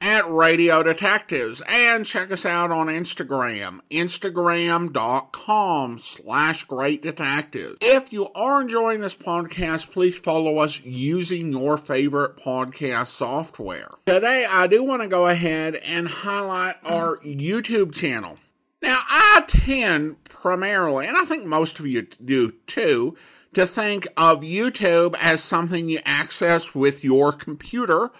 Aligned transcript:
at 0.00 0.30
Radio 0.30 0.82
Detectives 0.82 1.62
and 1.68 2.06
check 2.06 2.30
us 2.30 2.46
out 2.46 2.70
on 2.70 2.86
Instagram, 2.86 3.80
instagram.com 3.90 5.98
slash 5.98 6.64
great 6.64 7.02
detectives. 7.02 7.76
If 7.80 8.12
you 8.12 8.28
are 8.34 8.60
enjoying 8.60 9.00
this 9.00 9.14
podcast, 9.14 9.90
please 9.90 10.18
follow 10.18 10.58
us 10.58 10.80
using 10.80 11.52
your 11.52 11.76
favorite 11.76 12.36
podcast 12.36 13.08
software. 13.08 13.90
Today, 14.06 14.46
I 14.48 14.66
do 14.66 14.84
want 14.84 15.02
to 15.02 15.08
go 15.08 15.26
ahead 15.26 15.76
and 15.76 16.06
highlight 16.06 16.76
our 16.84 17.18
YouTube 17.18 17.94
channel. 17.94 18.38
Now, 18.82 19.00
I 19.08 19.44
tend 19.48 20.22
primarily, 20.24 21.06
and 21.06 21.16
I 21.16 21.24
think 21.24 21.44
most 21.44 21.80
of 21.80 21.86
you 21.86 22.06
do 22.24 22.52
too, 22.66 23.16
to 23.54 23.66
think 23.66 24.06
of 24.16 24.42
YouTube 24.42 25.16
as 25.20 25.42
something 25.42 25.88
you 25.88 26.00
access 26.04 26.74
with 26.74 27.02
your 27.02 27.32
computer 27.32 28.10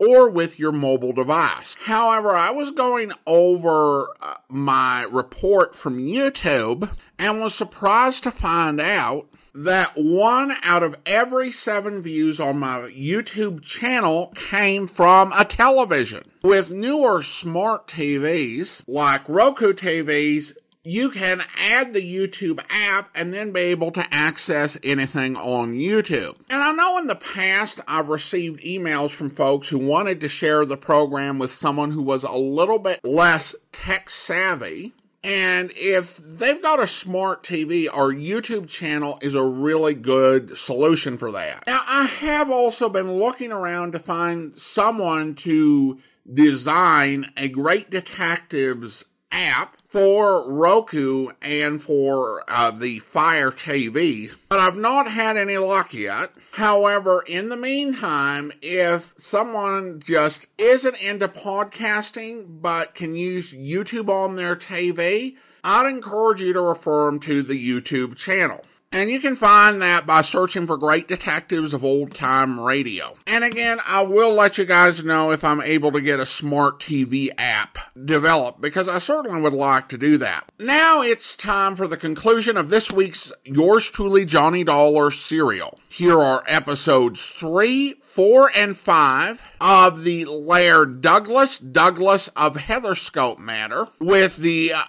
or 0.00 0.30
with 0.30 0.58
your 0.58 0.72
mobile 0.72 1.12
device. 1.12 1.76
However, 1.80 2.30
I 2.30 2.50
was 2.50 2.70
going 2.70 3.12
over 3.26 4.08
uh, 4.20 4.34
my 4.48 5.02
report 5.10 5.76
from 5.76 5.98
YouTube 5.98 6.90
and 7.18 7.40
was 7.40 7.54
surprised 7.54 8.22
to 8.24 8.30
find 8.30 8.80
out 8.80 9.28
that 9.54 9.92
one 9.96 10.54
out 10.62 10.82
of 10.82 10.96
every 11.06 11.50
seven 11.50 12.00
views 12.02 12.40
on 12.40 12.58
my 12.58 12.78
YouTube 12.96 13.62
channel 13.62 14.32
came 14.34 14.86
from 14.86 15.32
a 15.36 15.44
television. 15.44 16.30
With 16.42 16.70
newer 16.70 17.22
smart 17.22 17.86
TVs 17.86 18.82
like 18.86 19.28
Roku 19.28 19.72
TVs, 19.72 20.54
you 20.82 21.10
can 21.10 21.42
add 21.58 21.92
the 21.92 22.00
YouTube 22.00 22.60
app 22.70 23.10
and 23.14 23.34
then 23.34 23.52
be 23.52 23.60
able 23.60 23.90
to 23.92 24.06
access 24.10 24.78
anything 24.82 25.36
on 25.36 25.74
YouTube. 25.74 26.36
And 26.48 26.62
I 26.62 26.72
know 26.72 26.98
in 26.98 27.06
the 27.06 27.16
past 27.16 27.80
I've 27.86 28.08
received 28.08 28.62
emails 28.62 29.10
from 29.10 29.30
folks 29.30 29.68
who 29.68 29.78
wanted 29.78 30.20
to 30.22 30.28
share 30.28 30.64
the 30.64 30.78
program 30.78 31.38
with 31.38 31.50
someone 31.50 31.90
who 31.90 32.02
was 32.02 32.24
a 32.24 32.32
little 32.32 32.78
bit 32.78 33.00
less 33.04 33.54
tech 33.72 34.08
savvy. 34.08 34.94
And 35.22 35.70
if 35.76 36.16
they've 36.16 36.62
got 36.62 36.82
a 36.82 36.86
smart 36.86 37.42
TV, 37.42 37.86
our 37.92 38.10
YouTube 38.10 38.68
channel 38.68 39.18
is 39.20 39.34
a 39.34 39.44
really 39.44 39.92
good 39.92 40.56
solution 40.56 41.18
for 41.18 41.30
that. 41.32 41.66
Now, 41.66 41.82
I 41.86 42.04
have 42.04 42.50
also 42.50 42.88
been 42.88 43.12
looking 43.12 43.52
around 43.52 43.92
to 43.92 43.98
find 43.98 44.56
someone 44.56 45.34
to 45.36 45.98
design 46.32 47.32
a 47.36 47.48
great 47.48 47.90
detectives 47.90 49.04
app 49.30 49.76
for 49.88 50.48
Roku 50.48 51.28
and 51.42 51.82
for 51.82 52.44
uh, 52.46 52.70
the 52.70 53.00
Fire 53.00 53.50
TV, 53.50 54.34
but 54.48 54.60
I've 54.60 54.76
not 54.76 55.10
had 55.10 55.36
any 55.36 55.58
luck 55.58 55.92
yet. 55.92 56.30
However, 56.52 57.24
in 57.26 57.48
the 57.48 57.56
meantime, 57.56 58.52
if 58.62 59.14
someone 59.16 60.00
just 60.00 60.46
isn't 60.58 61.00
into 61.02 61.26
podcasting 61.26 62.60
but 62.62 62.94
can 62.94 63.16
use 63.16 63.52
YouTube 63.52 64.08
on 64.08 64.36
their 64.36 64.54
TV, 64.54 65.36
I'd 65.64 65.90
encourage 65.90 66.40
you 66.40 66.52
to 66.52 66.60
refer 66.60 67.06
them 67.06 67.20
to 67.20 67.42
the 67.42 67.54
YouTube 67.54 68.16
channel. 68.16 68.64
And 68.92 69.08
you 69.08 69.20
can 69.20 69.36
find 69.36 69.80
that 69.82 70.04
by 70.04 70.20
searching 70.20 70.66
for 70.66 70.76
Great 70.76 71.06
Detectives 71.06 71.72
of 71.72 71.84
Old 71.84 72.12
Time 72.12 72.58
Radio. 72.58 73.16
And 73.24 73.44
again, 73.44 73.78
I 73.86 74.02
will 74.02 74.32
let 74.32 74.58
you 74.58 74.64
guys 74.64 75.04
know 75.04 75.30
if 75.30 75.44
I'm 75.44 75.60
able 75.60 75.92
to 75.92 76.00
get 76.00 76.18
a 76.18 76.26
smart 76.26 76.80
TV 76.80 77.30
app 77.38 77.78
developed 78.04 78.60
because 78.60 78.88
I 78.88 78.98
certainly 78.98 79.40
would 79.40 79.52
like 79.52 79.88
to 79.90 79.98
do 79.98 80.18
that. 80.18 80.50
Now 80.58 81.02
it's 81.02 81.36
time 81.36 81.76
for 81.76 81.86
the 81.86 81.96
conclusion 81.96 82.56
of 82.56 82.68
this 82.68 82.90
week's 82.90 83.30
Yours 83.44 83.88
Truly 83.88 84.24
Johnny 84.24 84.64
Dollar 84.64 85.12
serial. 85.12 85.78
Here 85.88 86.18
are 86.18 86.42
episodes 86.48 87.24
three, 87.26 87.94
four, 88.02 88.50
and 88.56 88.76
five 88.76 89.40
of 89.60 90.02
the 90.02 90.24
Laird 90.24 91.00
Douglas 91.00 91.60
Douglas 91.60 92.26
of 92.34 92.56
Heatherscote 92.56 93.38
matter 93.38 93.86
with 94.00 94.38
the 94.38 94.72
uh, 94.72 94.82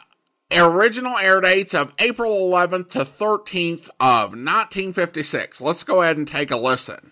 original 0.51 1.17
air 1.17 1.41
dates 1.41 1.73
of 1.73 1.93
April 1.99 2.49
11th 2.49 2.89
to 2.91 2.99
13th 2.99 3.89
of 3.99 4.31
1956. 4.31 5.61
Let's 5.61 5.83
go 5.83 6.01
ahead 6.01 6.17
and 6.17 6.27
take 6.27 6.51
a 6.51 6.57
listen. 6.57 7.11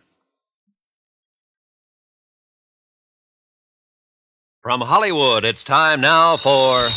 From 4.62 4.82
Hollywood, 4.82 5.46
it's 5.46 5.64
time 5.64 6.02
now 6.02 6.36
for. 6.36 6.88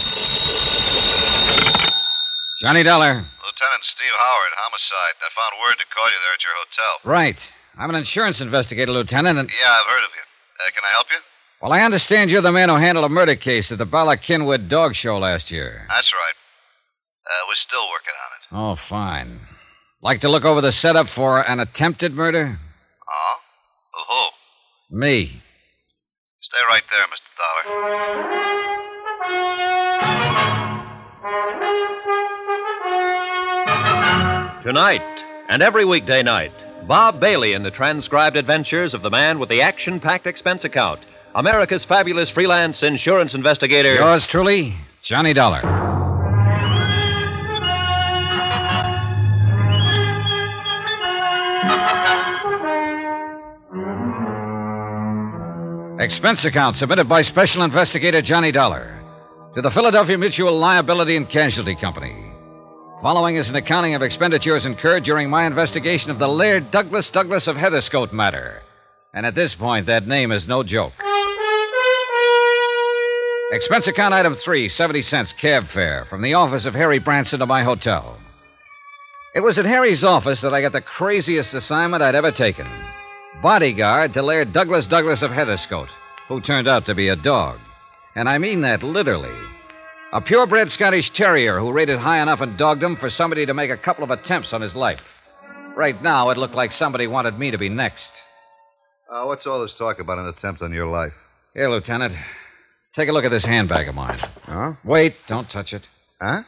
Johnny 2.60 2.82
Dollar. 2.82 3.14
Lieutenant 3.14 3.82
Steve 3.82 4.14
Howard, 4.18 4.52
homicide. 4.58 5.14
I 5.18 5.30
found 5.34 5.60
word 5.62 5.78
to 5.78 5.86
call 5.94 6.06
you 6.06 6.18
there 6.22 6.34
at 6.34 6.42
your 6.42 6.54
hotel. 6.58 6.92
Right. 7.04 7.52
I'm 7.78 7.90
an 7.90 7.96
insurance 7.96 8.40
investigator, 8.40 8.92
Lieutenant, 8.92 9.38
and. 9.38 9.48
Yeah, 9.48 9.70
I've 9.70 9.86
heard 9.86 10.04
of 10.04 10.10
you. 10.14 10.22
Uh, 10.58 10.70
can 10.74 10.82
I 10.84 10.92
help 10.92 11.06
you? 11.10 11.18
Well, 11.62 11.72
I 11.72 11.82
understand 11.82 12.32
you're 12.32 12.42
the 12.42 12.50
man 12.50 12.68
who 12.70 12.74
handled 12.74 13.04
a 13.04 13.08
murder 13.08 13.36
case 13.36 13.70
at 13.70 13.78
the 13.78 13.86
Bala 13.86 14.16
Kinwood 14.16 14.68
Dog 14.68 14.96
Show 14.96 15.16
last 15.16 15.52
year. 15.52 15.86
That's 15.88 16.12
right. 16.12 16.34
Uh, 17.24 17.46
we're 17.48 17.54
still 17.54 17.88
working 17.88 18.14
on 18.18 18.32
it. 18.34 18.48
Oh, 18.50 18.74
fine. 18.74 19.38
Like 20.02 20.22
to 20.22 20.28
look 20.28 20.44
over 20.44 20.60
the 20.60 20.72
setup 20.72 21.06
for 21.06 21.48
an 21.48 21.60
attempted 21.60 22.14
murder? 22.14 22.58
Oh? 23.08 23.36
Of 23.94 24.06
who? 24.08 24.98
Me. 24.98 25.40
Stay 26.40 26.58
right 26.68 26.82
there, 26.90 27.06
Mr. 27.06 27.30
Dollar. 27.38 27.82
Tonight 34.64 35.24
and 35.48 35.62
every 35.62 35.84
weekday 35.84 36.24
night, 36.24 36.52
Bob 36.88 37.20
Bailey 37.20 37.52
in 37.52 37.62
the 37.62 37.70
transcribed 37.70 38.34
adventures 38.34 38.94
of 38.94 39.02
the 39.02 39.10
man 39.10 39.38
with 39.38 39.48
the 39.48 39.62
action 39.62 40.00
packed 40.00 40.26
expense 40.26 40.64
account, 40.64 40.98
America's 41.34 41.84
fabulous 41.84 42.28
freelance 42.28 42.82
insurance 42.82 43.34
investigator. 43.34 43.94
Yours 43.94 44.26
truly, 44.26 44.74
Johnny 45.00 45.32
Dollar. 45.32 45.60
Expense 55.98 56.44
account 56.44 56.76
submitted 56.76 57.08
by 57.08 57.22
Special 57.22 57.62
Investigator 57.62 58.20
Johnny 58.20 58.52
Dollar 58.52 59.00
to 59.54 59.62
the 59.62 59.70
Philadelphia 59.70 60.18
Mutual 60.18 60.58
Liability 60.58 61.16
and 61.16 61.28
Casualty 61.28 61.74
Company. 61.74 62.30
Following 63.00 63.36
is 63.36 63.48
an 63.48 63.56
accounting 63.56 63.94
of 63.94 64.02
expenditures 64.02 64.66
incurred 64.66 65.04
during 65.04 65.30
my 65.30 65.46
investigation 65.46 66.10
of 66.10 66.18
the 66.18 66.28
Laird 66.28 66.70
Douglas 66.70 67.08
Douglas 67.08 67.46
of 67.48 67.56
Heatherscote 67.56 68.12
matter. 68.12 68.62
And 69.14 69.24
at 69.24 69.34
this 69.34 69.54
point, 69.54 69.86
that 69.86 70.06
name 70.06 70.30
is 70.30 70.46
no 70.46 70.62
joke. 70.62 70.92
Expense 73.52 73.86
account 73.86 74.14
item 74.14 74.34
three, 74.34 74.66
70 74.66 75.02
cents 75.02 75.34
cab 75.34 75.64
fare 75.64 76.06
from 76.06 76.22
the 76.22 76.32
office 76.32 76.64
of 76.64 76.74
Harry 76.74 76.98
Branson 76.98 77.38
to 77.38 77.44
my 77.44 77.62
hotel. 77.62 78.18
It 79.34 79.40
was 79.40 79.58
at 79.58 79.66
Harry's 79.66 80.04
office 80.04 80.40
that 80.40 80.54
I 80.54 80.62
got 80.62 80.72
the 80.72 80.80
craziest 80.80 81.52
assignment 81.52 82.02
I'd 82.02 82.14
ever 82.14 82.30
taken 82.30 82.66
bodyguard 83.42 84.14
to 84.14 84.22
Laird 84.22 84.54
Douglas 84.54 84.88
Douglas 84.88 85.20
of 85.20 85.32
Heatherscote, 85.32 85.90
who 86.28 86.40
turned 86.40 86.66
out 86.66 86.86
to 86.86 86.94
be 86.94 87.08
a 87.08 87.16
dog. 87.16 87.58
And 88.14 88.26
I 88.26 88.38
mean 88.38 88.62
that 88.62 88.82
literally. 88.82 89.36
A 90.14 90.20
purebred 90.22 90.70
Scottish 90.70 91.10
terrier 91.10 91.60
who 91.60 91.72
rated 91.72 91.98
high 91.98 92.22
enough 92.22 92.40
in 92.40 92.56
dogdom 92.56 92.96
for 92.96 93.10
somebody 93.10 93.44
to 93.44 93.52
make 93.52 93.70
a 93.70 93.76
couple 93.76 94.04
of 94.04 94.10
attempts 94.10 94.54
on 94.54 94.62
his 94.62 94.74
life. 94.74 95.20
Right 95.76 96.00
now, 96.02 96.30
it 96.30 96.38
looked 96.38 96.54
like 96.54 96.72
somebody 96.72 97.06
wanted 97.06 97.38
me 97.38 97.50
to 97.50 97.58
be 97.58 97.68
next. 97.68 98.24
Uh, 99.10 99.24
what's 99.24 99.46
all 99.46 99.60
this 99.60 99.74
talk 99.74 99.98
about 99.98 100.18
an 100.18 100.26
attempt 100.26 100.62
on 100.62 100.72
your 100.72 100.86
life? 100.86 101.12
Here, 101.52 101.68
Lieutenant. 101.68 102.16
Take 102.92 103.08
a 103.08 103.12
look 103.12 103.24
at 103.24 103.30
this 103.30 103.46
handbag 103.46 103.88
of 103.88 103.94
mine. 103.94 104.18
Huh? 104.44 104.74
Wait, 104.84 105.16
don't 105.26 105.48
touch 105.48 105.72
it. 105.72 105.88
Huh? 106.20 106.42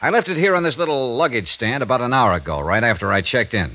I 0.00 0.10
left 0.10 0.28
it 0.28 0.36
here 0.36 0.54
on 0.54 0.62
this 0.62 0.78
little 0.78 1.16
luggage 1.16 1.48
stand 1.48 1.82
about 1.82 2.00
an 2.00 2.12
hour 2.12 2.34
ago, 2.34 2.60
right 2.60 2.84
after 2.84 3.12
I 3.12 3.20
checked 3.20 3.52
in. 3.52 3.72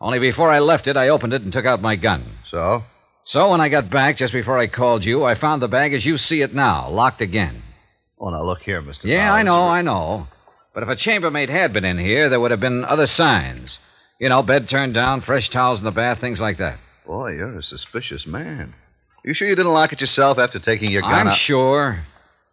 Only 0.00 0.18
before 0.20 0.50
I 0.50 0.60
left 0.60 0.86
it, 0.86 0.96
I 0.96 1.08
opened 1.08 1.32
it 1.32 1.42
and 1.42 1.52
took 1.52 1.64
out 1.66 1.80
my 1.80 1.96
gun. 1.96 2.24
So? 2.48 2.82
So 3.24 3.50
when 3.50 3.60
I 3.60 3.68
got 3.68 3.90
back, 3.90 4.16
just 4.16 4.32
before 4.32 4.58
I 4.58 4.66
called 4.68 5.04
you, 5.04 5.24
I 5.24 5.34
found 5.34 5.62
the 5.62 5.68
bag 5.68 5.94
as 5.94 6.06
you 6.06 6.16
see 6.16 6.42
it 6.42 6.54
now, 6.54 6.88
locked 6.88 7.20
again. 7.20 7.62
Oh, 8.18 8.30
now 8.30 8.42
look 8.42 8.62
here, 8.62 8.80
Mr. 8.80 9.04
Yeah, 9.04 9.30
Powers. 9.30 9.40
I 9.40 9.42
know, 9.42 9.62
I 9.68 9.82
know. 9.82 10.28
But 10.74 10.84
if 10.84 10.88
a 10.88 10.96
chambermaid 10.96 11.50
had 11.50 11.72
been 11.72 11.84
in 11.84 11.98
here, 11.98 12.28
there 12.28 12.40
would 12.40 12.50
have 12.52 12.60
been 12.60 12.84
other 12.84 13.06
signs. 13.06 13.80
You 14.20 14.28
know, 14.28 14.42
bed 14.42 14.68
turned 14.68 14.94
down, 14.94 15.20
fresh 15.22 15.50
towels 15.50 15.80
in 15.80 15.84
the 15.84 15.90
bath, 15.90 16.20
things 16.20 16.40
like 16.40 16.56
that. 16.58 16.78
Boy, 17.04 17.32
you're 17.32 17.58
a 17.58 17.62
suspicious 17.64 18.26
man. 18.26 18.74
You 19.24 19.34
sure 19.34 19.46
you 19.48 19.54
didn't 19.54 19.72
lock 19.72 19.92
it 19.92 20.00
yourself 20.00 20.38
after 20.38 20.58
taking 20.58 20.90
your 20.90 21.02
gun 21.02 21.12
I'm 21.12 21.28
out? 21.28 21.34
sure. 21.36 22.00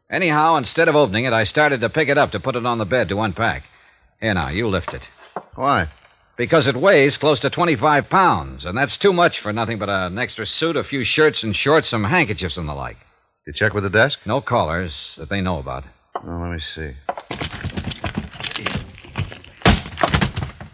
Anyhow, 0.09 0.55
instead 0.55 0.87
of 0.87 0.95
opening 0.95 1.25
it, 1.25 1.33
I 1.33 1.43
started 1.43 1.81
to 1.81 1.89
pick 1.89 2.09
it 2.09 2.17
up 2.17 2.31
to 2.31 2.39
put 2.39 2.55
it 2.55 2.65
on 2.65 2.77
the 2.77 2.85
bed 2.85 3.09
to 3.09 3.21
unpack. 3.21 3.63
Here 4.21 4.33
now, 4.33 4.49
you 4.49 4.67
lift 4.67 4.93
it. 4.93 5.07
Why? 5.55 5.87
Because 6.35 6.67
it 6.67 6.75
weighs 6.75 7.17
close 7.17 7.39
to 7.41 7.49
25 7.49 8.09
pounds, 8.09 8.65
and 8.65 8.77
that's 8.77 8.97
too 8.97 9.13
much 9.13 9.39
for 9.39 9.51
nothing 9.51 9.77
but 9.77 9.89
an 9.89 10.17
extra 10.17 10.45
suit, 10.45 10.75
a 10.75 10.83
few 10.83 11.03
shirts 11.03 11.43
and 11.43 11.55
shorts, 11.55 11.87
some 11.87 12.03
handkerchiefs, 12.05 12.57
and 12.57 12.67
the 12.69 12.73
like. 12.73 12.97
You 13.45 13.53
check 13.53 13.73
with 13.73 13.83
the 13.83 13.89
desk? 13.89 14.25
No 14.25 14.39
callers 14.41 15.15
that 15.17 15.29
they 15.29 15.41
know 15.41 15.59
about. 15.59 15.83
Oh, 16.15 16.37
let 16.37 16.53
me 16.53 16.59
see. 16.59 16.91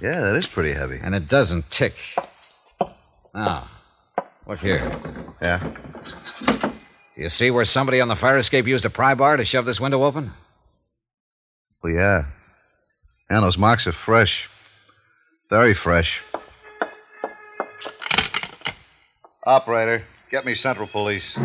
Yeah, 0.01 0.21
that 0.21 0.35
is 0.35 0.47
pretty 0.47 0.73
heavy. 0.73 0.99
And 1.01 1.15
it 1.15 1.27
doesn't 1.27 1.71
tick. 1.71 1.95
Now, 3.33 3.69
look 4.47 4.59
here. 4.59 4.99
Yeah. 5.41 5.75
Do 6.45 7.21
you 7.21 7.29
see 7.29 7.51
where 7.51 7.65
somebody 7.65 8.01
on 8.01 8.07
the 8.07 8.15
fire 8.15 8.37
escape 8.37 8.67
used 8.67 8.85
a 8.85 8.89
pry 8.89 9.13
bar 9.15 9.37
to 9.37 9.45
shove 9.45 9.65
this 9.65 9.79
window 9.79 10.03
open? 10.03 10.33
Well, 11.81 11.93
yeah. 11.93 12.25
And 13.29 13.43
those 13.43 13.57
marks 13.57 13.87
are 13.87 13.91
fresh. 13.91 14.49
Very 15.49 15.73
fresh. 15.73 16.21
Operator, 19.45 20.03
get 20.31 20.45
me 20.45 20.55
Central 20.55 20.87
Police. 20.87 21.37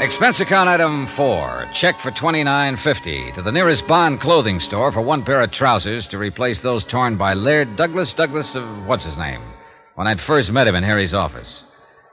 Expense 0.00 0.40
account 0.40 0.66
item 0.66 1.06
four. 1.06 1.68
Check 1.74 2.00
for 2.00 2.10
twenty 2.10 2.42
nine 2.42 2.78
fifty 2.78 3.30
to 3.32 3.42
the 3.42 3.52
nearest 3.52 3.86
Bond 3.86 4.18
clothing 4.18 4.58
store 4.58 4.90
for 4.90 5.02
one 5.02 5.22
pair 5.22 5.42
of 5.42 5.50
trousers 5.50 6.08
to 6.08 6.16
replace 6.16 6.62
those 6.62 6.86
torn 6.86 7.18
by 7.18 7.34
Laird 7.34 7.76
Douglas 7.76 8.14
Douglas 8.14 8.54
of 8.54 8.64
what's 8.86 9.04
his 9.04 9.18
name 9.18 9.42
when 9.96 10.06
I'd 10.06 10.18
first 10.18 10.52
met 10.52 10.66
him 10.66 10.74
in 10.74 10.84
Harry's 10.84 11.12
office. 11.12 11.66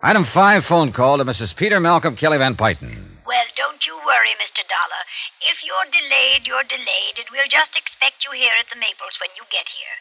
Item 0.03 0.25
five. 0.25 0.65
Phone 0.65 0.91
call 0.91 1.17
to 1.17 1.23
Mrs. 1.23 1.55
Peter 1.55 1.79
Malcolm 1.79 2.17
Kelly 2.17 2.37
Van 2.37 2.55
Pyton. 2.55 3.23
Well, 3.25 3.47
don't 3.55 3.87
you 3.87 3.95
worry, 4.05 4.35
Mr. 4.35 4.67
Dollar. 4.67 5.01
If 5.49 5.63
you're 5.63 5.89
delayed, 5.89 6.45
you're 6.45 6.67
delayed, 6.67 7.15
and 7.15 7.27
we'll 7.31 7.47
just 7.47 7.77
expect 7.77 8.25
you 8.25 8.37
here 8.37 8.51
at 8.59 8.67
the 8.67 8.77
Maples 8.77 9.17
when 9.21 9.29
you 9.37 9.43
get 9.49 9.69
here. 9.69 9.95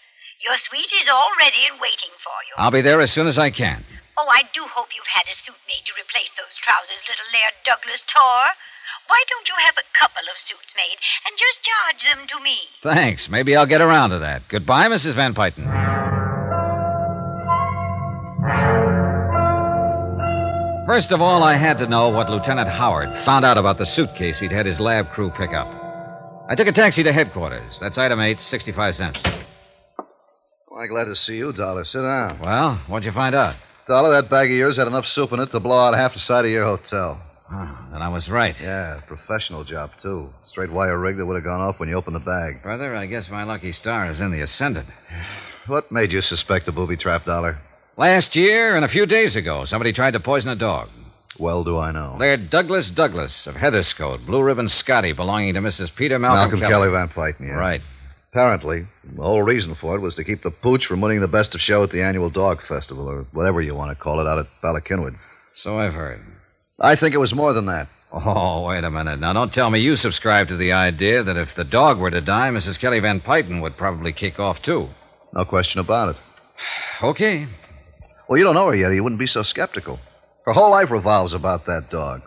Your 0.44 0.56
suite 0.56 0.92
is 1.00 1.08
all 1.08 1.30
ready 1.38 1.70
and 1.70 1.80
waiting 1.80 2.10
for 2.18 2.34
you. 2.48 2.54
I'll 2.58 2.72
be 2.72 2.80
there 2.82 3.00
as 3.00 3.12
soon 3.12 3.28
as 3.28 3.38
I 3.38 3.50
can. 3.50 3.84
Oh, 4.18 4.28
I 4.32 4.42
do 4.54 4.62
hope 4.64 4.88
you've 4.96 5.12
had 5.12 5.30
a 5.30 5.34
suit 5.34 5.60
made 5.68 5.84
to 5.84 5.92
replace 5.92 6.32
those 6.32 6.56
trousers 6.56 7.04
little 7.06 7.28
Laird 7.32 7.52
Douglas 7.64 8.02
tore. 8.02 8.56
Why 9.08 9.22
don't 9.28 9.48
you 9.48 9.54
have 9.58 9.74
a 9.76 9.98
couple 9.98 10.22
of 10.32 10.38
suits 10.40 10.72
made 10.74 10.96
and 11.26 11.36
just 11.36 11.60
charge 11.62 12.02
them 12.04 12.26
to 12.28 12.42
me? 12.42 12.56
Thanks. 12.82 13.28
Maybe 13.28 13.54
I'll 13.54 13.66
get 13.66 13.82
around 13.82 14.10
to 14.10 14.18
that. 14.20 14.48
Goodbye, 14.48 14.88
Mrs. 14.88 15.12
Van 15.12 15.34
Pyton. 15.34 15.66
First 20.86 21.12
of 21.12 21.20
all, 21.20 21.42
I 21.42 21.54
had 21.54 21.78
to 21.80 21.86
know 21.86 22.08
what 22.08 22.30
Lieutenant 22.30 22.68
Howard 22.68 23.18
found 23.18 23.44
out 23.44 23.58
about 23.58 23.76
the 23.76 23.84
suitcase 23.84 24.38
he'd 24.38 24.52
had 24.52 24.64
his 24.64 24.80
lab 24.80 25.10
crew 25.10 25.30
pick 25.30 25.52
up. 25.52 25.66
I 26.48 26.54
took 26.54 26.68
a 26.68 26.72
taxi 26.72 27.02
to 27.02 27.12
headquarters. 27.12 27.80
That's 27.80 27.98
item 27.98 28.20
eight, 28.20 28.40
65 28.40 28.94
cents. 28.96 29.42
Why, 30.68 30.86
glad 30.86 31.06
to 31.06 31.16
see 31.16 31.36
you, 31.38 31.52
Dollar. 31.52 31.84
Sit 31.84 32.02
down. 32.02 32.38
Well, 32.38 32.76
what'd 32.86 33.04
you 33.04 33.12
find 33.12 33.34
out? 33.34 33.56
Dollar, 33.86 34.10
that 34.10 34.28
bag 34.28 34.50
of 34.50 34.56
yours 34.56 34.76
had 34.76 34.88
enough 34.88 35.06
soup 35.06 35.32
in 35.32 35.38
it 35.40 35.50
to 35.52 35.60
blow 35.60 35.78
out 35.78 35.94
half 35.94 36.12
the 36.12 36.18
side 36.18 36.44
of 36.44 36.50
your 36.50 36.64
hotel. 36.64 37.20
Oh, 37.52 37.78
then 37.92 38.02
I 38.02 38.08
was 38.08 38.28
right. 38.28 38.60
Yeah, 38.60 39.00
professional 39.06 39.62
job, 39.62 39.92
too. 39.96 40.34
Straight 40.42 40.72
wire 40.72 40.98
rig 40.98 41.16
that 41.18 41.26
would 41.26 41.36
have 41.36 41.44
gone 41.44 41.60
off 41.60 41.78
when 41.78 41.88
you 41.88 41.94
opened 41.94 42.16
the 42.16 42.20
bag. 42.20 42.62
Brother, 42.62 42.96
I 42.96 43.06
guess 43.06 43.30
my 43.30 43.44
lucky 43.44 43.70
star 43.70 44.06
is 44.06 44.20
in 44.20 44.30
the 44.30 44.40
ascendant. 44.40 44.88
What 45.66 45.90
made 45.90 46.12
you 46.12 46.22
suspect 46.22 46.68
a 46.68 46.72
booby 46.72 46.96
trap, 46.96 47.24
Dollar? 47.24 47.58
Last 47.96 48.36
year 48.36 48.76
and 48.76 48.84
a 48.84 48.88
few 48.88 49.04
days 49.04 49.34
ago, 49.34 49.64
somebody 49.64 49.92
tried 49.92 50.12
to 50.12 50.20
poison 50.20 50.52
a 50.52 50.54
dog. 50.54 50.90
Well, 51.40 51.64
do 51.64 51.76
I 51.76 51.90
know. 51.90 52.16
Laird 52.20 52.50
Douglas 52.50 52.92
Douglas 52.92 53.48
of 53.48 53.56
Heatherscote, 53.56 54.24
Blue 54.24 54.44
Ribbon 54.44 54.68
Scotty, 54.68 55.10
belonging 55.10 55.54
to 55.54 55.60
Mrs. 55.60 55.92
Peter 55.92 56.20
Malcolm, 56.20 56.60
Malcolm 56.60 56.70
Kelly 56.70 56.88
Van 56.88 57.08
Pyton, 57.08 57.48
yeah. 57.48 57.54
Right. 57.54 57.82
Apparently, 58.36 58.84
the 59.02 59.22
whole 59.22 59.42
reason 59.42 59.74
for 59.74 59.96
it 59.96 60.00
was 60.00 60.14
to 60.16 60.22
keep 60.22 60.42
the 60.42 60.50
pooch 60.50 60.84
from 60.84 61.00
winning 61.00 61.20
the 61.20 61.26
best 61.26 61.54
of 61.54 61.60
show 61.62 61.82
at 61.82 61.90
the 61.90 62.02
annual 62.02 62.28
dog 62.28 62.60
festival, 62.60 63.08
or 63.08 63.24
whatever 63.32 63.62
you 63.62 63.74
want 63.74 63.90
to 63.90 63.96
call 63.96 64.20
it, 64.20 64.26
out 64.26 64.38
at 64.38 64.46
Ballackinwood. 64.62 65.16
So 65.54 65.78
I've 65.78 65.94
heard. 65.94 66.20
I 66.78 66.96
think 66.96 67.14
it 67.14 67.18
was 67.18 67.34
more 67.34 67.54
than 67.54 67.64
that. 67.64 67.88
Oh, 68.12 68.66
wait 68.66 68.84
a 68.84 68.90
minute. 68.90 69.20
Now, 69.20 69.32
don't 69.32 69.54
tell 69.54 69.70
me 69.70 69.78
you 69.78 69.96
subscribe 69.96 70.48
to 70.48 70.56
the 70.58 70.70
idea 70.70 71.22
that 71.22 71.38
if 71.38 71.54
the 71.54 71.64
dog 71.64 71.98
were 71.98 72.10
to 72.10 72.20
die, 72.20 72.50
Mrs. 72.50 72.78
Kelly 72.78 73.00
Van 73.00 73.22
Pyton 73.22 73.62
would 73.62 73.78
probably 73.78 74.12
kick 74.12 74.38
off, 74.38 74.60
too. 74.60 74.90
No 75.32 75.46
question 75.46 75.80
about 75.80 76.10
it. 76.10 76.16
Okay. 77.02 77.46
Well, 78.28 78.36
you 78.36 78.44
don't 78.44 78.54
know 78.54 78.68
her 78.68 78.76
yet, 78.76 78.90
or 78.90 78.94
you 78.94 79.02
wouldn't 79.02 79.18
be 79.18 79.26
so 79.26 79.42
skeptical. 79.42 79.98
Her 80.44 80.52
whole 80.52 80.72
life 80.72 80.90
revolves 80.90 81.32
about 81.32 81.64
that 81.64 81.88
dog. 81.88 82.20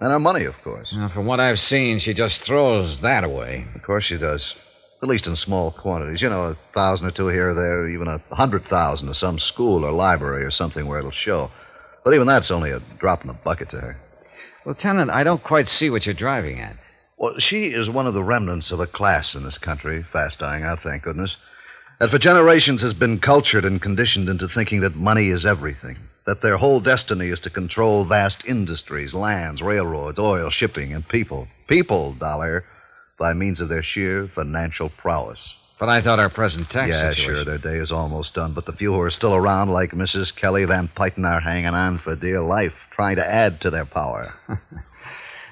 And 0.00 0.12
her 0.12 0.20
money, 0.20 0.44
of 0.44 0.60
course. 0.62 0.92
Now, 0.92 1.08
from 1.08 1.24
what 1.24 1.40
I've 1.40 1.58
seen, 1.58 1.98
she 1.98 2.12
just 2.12 2.42
throws 2.42 3.00
that 3.00 3.24
away. 3.24 3.66
Of 3.74 3.82
course 3.82 4.04
she 4.04 4.18
does. 4.18 4.54
At 5.02 5.08
least 5.08 5.26
in 5.26 5.36
small 5.36 5.70
quantities. 5.70 6.22
You 6.22 6.30
know, 6.30 6.44
a 6.44 6.54
thousand 6.72 7.06
or 7.08 7.10
two 7.10 7.28
here 7.28 7.50
or 7.50 7.54
there, 7.54 7.88
even 7.88 8.08
a 8.08 8.18
hundred 8.34 8.64
thousand 8.64 9.08
to 9.08 9.14
some 9.14 9.38
school 9.38 9.84
or 9.84 9.92
library 9.92 10.44
or 10.44 10.50
something 10.50 10.86
where 10.86 10.98
it'll 10.98 11.10
show. 11.10 11.50
But 12.04 12.14
even 12.14 12.26
that's 12.26 12.50
only 12.50 12.70
a 12.70 12.80
drop 12.98 13.22
in 13.22 13.28
the 13.28 13.34
bucket 13.34 13.70
to 13.70 13.80
her. 13.80 13.96
Lieutenant, 14.64 15.10
I 15.10 15.22
don't 15.22 15.42
quite 15.42 15.68
see 15.68 15.90
what 15.90 16.06
you're 16.06 16.14
driving 16.14 16.60
at. 16.60 16.76
Well, 17.18 17.38
she 17.38 17.66
is 17.66 17.88
one 17.88 18.06
of 18.06 18.14
the 18.14 18.22
remnants 18.22 18.70
of 18.70 18.80
a 18.80 18.86
class 18.86 19.34
in 19.34 19.44
this 19.44 19.58
country, 19.58 20.02
fast 20.02 20.40
dying 20.40 20.64
out, 20.64 20.80
thank 20.80 21.02
goodness, 21.02 21.36
that 21.98 22.10
for 22.10 22.18
generations 22.18 22.82
has 22.82 22.92
been 22.92 23.18
cultured 23.18 23.64
and 23.64 23.80
conditioned 23.80 24.28
into 24.28 24.48
thinking 24.48 24.80
that 24.82 24.96
money 24.96 25.28
is 25.28 25.46
everything, 25.46 25.96
that 26.26 26.42
their 26.42 26.58
whole 26.58 26.80
destiny 26.80 27.28
is 27.28 27.40
to 27.40 27.50
control 27.50 28.04
vast 28.04 28.44
industries, 28.44 29.14
lands, 29.14 29.62
railroads, 29.62 30.18
oil, 30.18 30.50
shipping, 30.50 30.92
and 30.92 31.08
people. 31.08 31.48
People, 31.68 32.12
Dollar, 32.14 32.64
by 33.18 33.32
means 33.32 33.60
of 33.60 33.68
their 33.68 33.82
sheer 33.82 34.26
financial 34.26 34.88
prowess. 34.88 35.56
But 35.78 35.88
I 35.90 36.00
thought 36.00 36.18
our 36.18 36.30
present 36.30 36.70
tax 36.70 36.90
yeah, 36.90 37.10
situation... 37.10 37.34
sure, 37.34 37.44
their 37.44 37.58
day 37.58 37.76
is 37.76 37.92
almost 37.92 38.34
done, 38.34 38.52
but 38.52 38.64
the 38.64 38.72
few 38.72 38.94
who 38.94 39.00
are 39.00 39.10
still 39.10 39.34
around, 39.34 39.68
like 39.68 39.90
Mrs. 39.90 40.34
Kelly 40.34 40.64
Van 40.64 40.88
Pyton, 40.88 41.26
are 41.26 41.40
hanging 41.40 41.74
on 41.74 41.98
for 41.98 42.16
dear 42.16 42.40
life, 42.40 42.88
trying 42.90 43.16
to 43.16 43.26
add 43.26 43.60
to 43.60 43.70
their 43.70 43.84
power. 43.84 44.32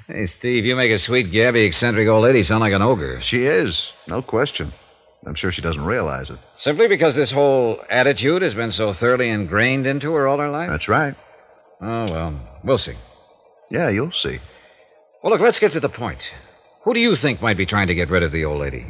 Hey, 0.07 0.27
Steve, 0.27 0.67
you 0.67 0.77
make 0.77 0.91
a 0.91 0.99
sweet, 0.99 1.31
gabby, 1.31 1.63
eccentric 1.63 2.07
old 2.09 2.25
lady 2.25 2.43
sound 2.43 2.61
like 2.61 2.75
an 2.75 2.83
ogre. 2.83 3.23
she 3.23 3.45
is, 3.45 3.91
no 4.07 4.21
question. 4.21 4.71
I'm 5.25 5.35
sure 5.35 5.51
she 5.51 5.63
doesn't 5.63 5.83
realize 5.83 6.29
it. 6.29 6.39
Simply 6.53 6.89
because 6.89 7.17
this 7.17 7.31
whole 7.31 7.83
attitude 7.89 8.43
has 8.43 8.55
been 8.55 8.71
so 8.71 8.93
thoroughly 8.93 9.31
ingrained 9.31 9.87
into 9.87 10.13
her 10.13 10.29
all 10.29 10.37
her 10.37 10.51
life? 10.51 10.69
That's 10.71 10.89
right. 10.89 11.15
Oh, 11.81 12.05
well, 12.05 12.41
we'll 12.63 12.77
see. 12.77 12.93
Yeah, 13.71 13.89
you'll 13.89 14.13
see. 14.13 14.41
Well, 15.23 15.33
look, 15.33 15.41
let's 15.41 15.59
get 15.59 15.73
to 15.73 15.81
the 15.81 15.89
point. 15.89 16.35
Who 16.85 16.95
do 16.95 17.01
you 17.01 17.15
think 17.17 17.41
might 17.41 17.57
be 17.57 17.67
trying 17.67 17.89
to 17.89 17.95
get 17.95 18.11
rid 18.11 18.23
of 18.23 18.33
the 18.33 18.45
old 18.45 18.61
lady? 18.61 18.85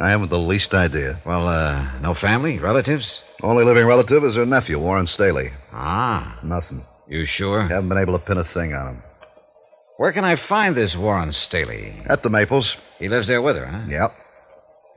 I 0.00 0.10
haven't 0.10 0.28
the 0.30 0.38
least 0.38 0.74
idea. 0.74 1.20
Well, 1.24 1.48
uh, 1.48 1.88
no 2.00 2.12
family, 2.12 2.58
relatives? 2.58 3.24
Only 3.42 3.64
living 3.64 3.86
relative 3.86 4.24
is 4.24 4.36
her 4.36 4.44
nephew, 4.44 4.78
Warren 4.78 5.06
Staley. 5.06 5.50
Ah, 5.72 6.38
Nothing. 6.42 6.84
you 7.08 7.24
sure? 7.24 7.62
Haven't 7.62 7.88
been 7.88 7.98
able 7.98 8.18
to 8.18 8.24
pin 8.24 8.36
a 8.38 8.44
thing 8.44 8.74
on 8.74 8.96
him. 8.96 9.02
Where 9.96 10.12
can 10.12 10.24
I 10.24 10.36
find 10.36 10.74
this 10.74 10.96
Warren 10.96 11.32
Staley? 11.32 11.94
At 12.06 12.22
the 12.22 12.28
Maples. 12.30 12.76
He 12.98 13.08
lives 13.08 13.28
there 13.28 13.40
with 13.40 13.56
her, 13.56 13.66
huh? 13.66 13.86
Yep. 13.88 14.12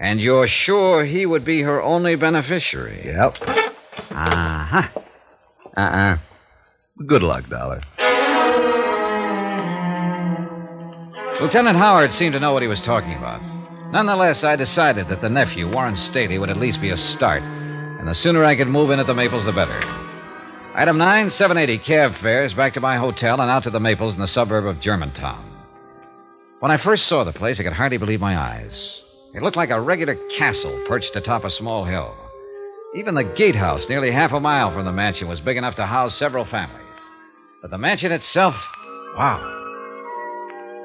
And 0.02 0.20
you're 0.20 0.48
sure 0.48 1.06
he 1.06 1.26
would 1.26 1.46
be 1.46 1.62
her 1.62 1.82
only 1.82 2.16
beneficiary? 2.16 3.02
Yep. 3.06 3.38
Uh-huh. 4.12 4.88
Uh-uh. 5.78 6.18
Good 7.06 7.24
luck, 7.24 7.48
Dollar. 7.48 7.82
Lieutenant 11.42 11.78
Howard 11.78 12.12
seemed 12.12 12.34
to 12.34 12.40
know 12.40 12.52
what 12.52 12.62
he 12.62 12.68
was 12.68 12.82
talking 12.82 13.14
about. 13.14 13.42
Nonetheless, 13.94 14.44
I 14.44 14.58
decided 14.58 15.08
that 15.08 15.22
the 15.22 15.30
nephew, 15.30 15.72
Warren 15.72 15.96
Staley, 15.96 16.38
would 16.38 16.50
at 16.50 16.58
least 16.58 16.82
be 16.82 16.90
a 16.90 16.98
start, 16.98 17.44
and 17.44 18.06
the 18.06 18.14
sooner 18.14 18.44
I 18.44 18.58
could 18.58 18.68
move 18.68 18.92
in 18.92 19.00
at 19.00 19.08
the 19.08 19.14
Maples, 19.14 19.46
the 19.46 19.54
better. 19.54 19.80
Item 20.76 20.98
9, 20.98 21.30
780 21.30 21.82
cab 21.82 22.14
fares 22.14 22.54
back 22.54 22.74
to 22.74 22.82
my 22.82 22.98
hotel 22.98 23.40
and 23.40 23.50
out 23.50 23.64
to 23.64 23.70
the 23.70 23.80
Maples 23.80 24.16
in 24.16 24.22
the 24.22 24.28
suburb 24.28 24.66
of 24.66 24.82
Germantown. 24.82 25.46
When 26.60 26.72
I 26.72 26.78
first 26.78 27.08
saw 27.08 27.24
the 27.24 27.32
place, 27.32 27.58
I 27.62 27.64
could 27.64 27.72
hardly 27.72 27.98
believe 27.98 28.20
my 28.20 28.38
eyes. 28.38 29.06
It 29.34 29.42
looked 29.42 29.56
like 29.56 29.70
a 29.70 29.80
regular 29.80 30.16
castle 30.30 30.78
perched 30.88 31.16
atop 31.16 31.46
a 31.46 31.50
small 31.50 31.86
hill. 31.86 32.14
Even 32.96 33.16
the 33.16 33.24
gatehouse, 33.24 33.88
nearly 33.88 34.12
half 34.12 34.34
a 34.34 34.42
mile 34.42 34.72
from 34.72 34.84
the 34.84 34.92
mansion, 34.92 35.30
was 35.30 35.40
big 35.40 35.56
enough 35.56 35.76
to 35.76 35.86
house 35.86 36.16
several 36.16 36.44
families. 36.44 37.10
But 37.62 37.72
the 37.72 37.78
mansion 37.78 38.12
itself, 38.12 38.76
wow. 39.16 39.59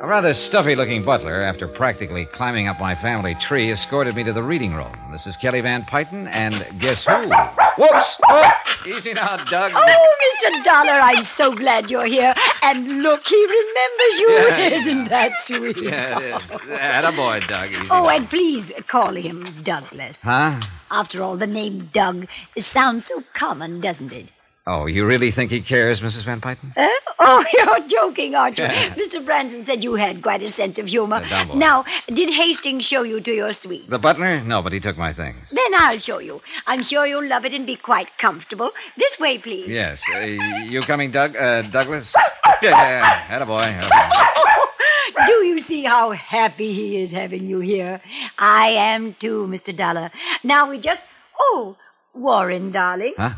A 0.04 0.06
rather 0.06 0.34
stuffy 0.34 0.76
looking 0.76 1.02
butler, 1.02 1.40
after 1.40 1.66
practically 1.66 2.26
climbing 2.26 2.68
up 2.68 2.78
my 2.78 2.94
family 2.94 3.34
tree, 3.36 3.70
escorted 3.72 4.14
me 4.14 4.22
to 4.24 4.34
the 4.34 4.42
reading 4.42 4.74
room. 4.74 4.92
Mrs. 5.10 5.40
Kelly 5.40 5.62
Van 5.62 5.82
Pyton, 5.82 6.28
and 6.30 6.52
guess 6.78 7.06
who? 7.06 7.30
Whoops! 7.78 8.18
Oh, 8.28 8.52
easy 8.86 9.14
now, 9.14 9.38
Doug. 9.38 9.72
Oh, 9.74 10.16
Mr. 10.26 10.62
Dollar, 10.62 11.00
I'm 11.00 11.22
so 11.22 11.54
glad 11.54 11.90
you're 11.90 12.04
here. 12.04 12.34
And 12.62 13.02
look, 13.02 13.26
he 13.26 13.46
remembers 13.46 14.20
you. 14.20 14.28
Yeah, 14.30 14.68
Isn't 14.76 15.04
that 15.08 15.38
sweet? 15.38 15.78
Yeah, 15.78 16.18
it 16.18 16.36
is. 16.36 16.50
Attaboy, 16.50 17.48
Doug. 17.48 17.70
Easy 17.72 17.86
Oh, 17.90 18.02
now. 18.02 18.08
and 18.10 18.28
please 18.28 18.72
call 18.86 19.14
him 19.14 19.62
Douglas. 19.62 20.24
Huh? 20.24 20.60
After 20.90 21.22
all, 21.22 21.38
the 21.38 21.46
name 21.46 21.88
Doug 21.94 22.26
sounds 22.58 23.06
so 23.06 23.22
common, 23.32 23.80
doesn't 23.80 24.12
it? 24.12 24.32
Oh, 24.66 24.86
you 24.86 25.04
really 25.04 25.30
think 25.30 25.50
he 25.50 25.60
cares, 25.60 26.00
Mrs. 26.02 26.24
Van 26.24 26.40
Pyton? 26.40 26.72
Uh, 26.76 26.88
Oh, 27.26 27.44
you're 27.52 27.88
joking, 27.88 28.34
aren't 28.34 28.58
you? 28.58 28.64
Mr. 29.00 29.24
Branson 29.24 29.62
said 29.62 29.84
you 29.84 29.94
had 29.94 30.22
quite 30.22 30.42
a 30.42 30.48
sense 30.48 30.78
of 30.78 30.86
humor. 30.86 31.22
Yeah. 31.28 31.44
Now, 31.54 31.84
did 32.08 32.30
Hastings 32.30 32.84
show 32.84 33.02
you 33.02 33.20
to 33.20 33.32
your 33.32 33.52
suite? 33.52 33.88
The 33.88 33.98
butler? 33.98 34.40
No, 34.42 34.60
but 34.62 34.72
he 34.72 34.80
took 34.80 34.98
my 34.98 35.12
things. 35.12 35.50
Then 35.50 35.74
I'll 35.74 35.98
show 36.00 36.18
you. 36.18 36.42
I'm 36.66 36.82
sure 36.82 37.06
you'll 37.06 37.26
love 37.28 37.44
it 37.44 37.54
and 37.54 37.66
be 37.66 37.76
quite 37.76 38.16
comfortable. 38.18 38.72
This 38.96 39.18
way, 39.20 39.38
please. 39.38 39.72
Yes. 39.74 40.04
Uh, 40.12 40.18
you 40.20 40.82
coming, 40.82 41.10
Doug? 41.12 41.36
Uh, 41.36 41.62
Douglas? 41.62 42.14
Yeah, 42.62 42.70
yeah. 42.70 43.38
Attaboy. 43.38 43.60
attaboy. 43.60 45.26
Do 45.26 45.32
you 45.46 45.60
see 45.60 45.84
how 45.84 46.12
happy 46.12 46.72
he 46.72 47.00
is 47.02 47.12
having 47.12 47.46
you 47.46 47.60
here? 47.60 48.00
I 48.38 48.68
am 48.68 49.14
too, 49.14 49.46
Mr. 49.46 49.74
Dollar. 49.76 50.10
Now 50.42 50.70
we 50.70 50.78
just. 50.78 51.02
Oh, 51.38 51.76
Warren, 52.14 52.70
darling. 52.72 53.14
Huh? 53.16 53.34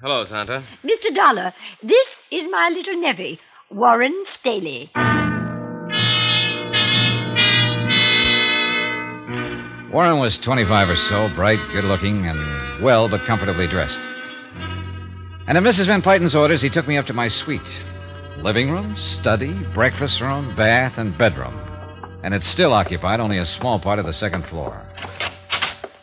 Hello, 0.00 0.24
Santa. 0.26 0.62
Mr. 0.84 1.12
Dollar, 1.12 1.52
this 1.82 2.22
is 2.30 2.48
my 2.48 2.70
little 2.72 2.94
nevy, 3.00 3.40
Warren 3.68 4.24
Staley. 4.24 4.92
Warren 9.90 10.20
was 10.20 10.38
25 10.38 10.90
or 10.90 10.94
so, 10.94 11.28
bright, 11.34 11.58
good 11.72 11.82
looking, 11.82 12.28
and 12.28 12.80
well 12.80 13.08
but 13.08 13.24
comfortably 13.24 13.66
dressed. 13.66 14.08
And 15.48 15.58
at 15.58 15.64
Mrs. 15.64 15.86
Van 15.86 16.00
Pyton's 16.00 16.36
orders, 16.36 16.62
he 16.62 16.68
took 16.68 16.86
me 16.86 16.96
up 16.96 17.06
to 17.06 17.12
my 17.12 17.26
suite 17.26 17.82
living 18.36 18.70
room, 18.70 18.94
study, 18.94 19.52
breakfast 19.74 20.20
room, 20.20 20.54
bath, 20.54 20.98
and 20.98 21.18
bedroom. 21.18 21.58
And 22.22 22.32
it 22.34 22.44
still 22.44 22.72
occupied 22.72 23.18
only 23.18 23.38
a 23.38 23.44
small 23.44 23.80
part 23.80 23.98
of 23.98 24.06
the 24.06 24.12
second 24.12 24.46
floor. 24.46 24.80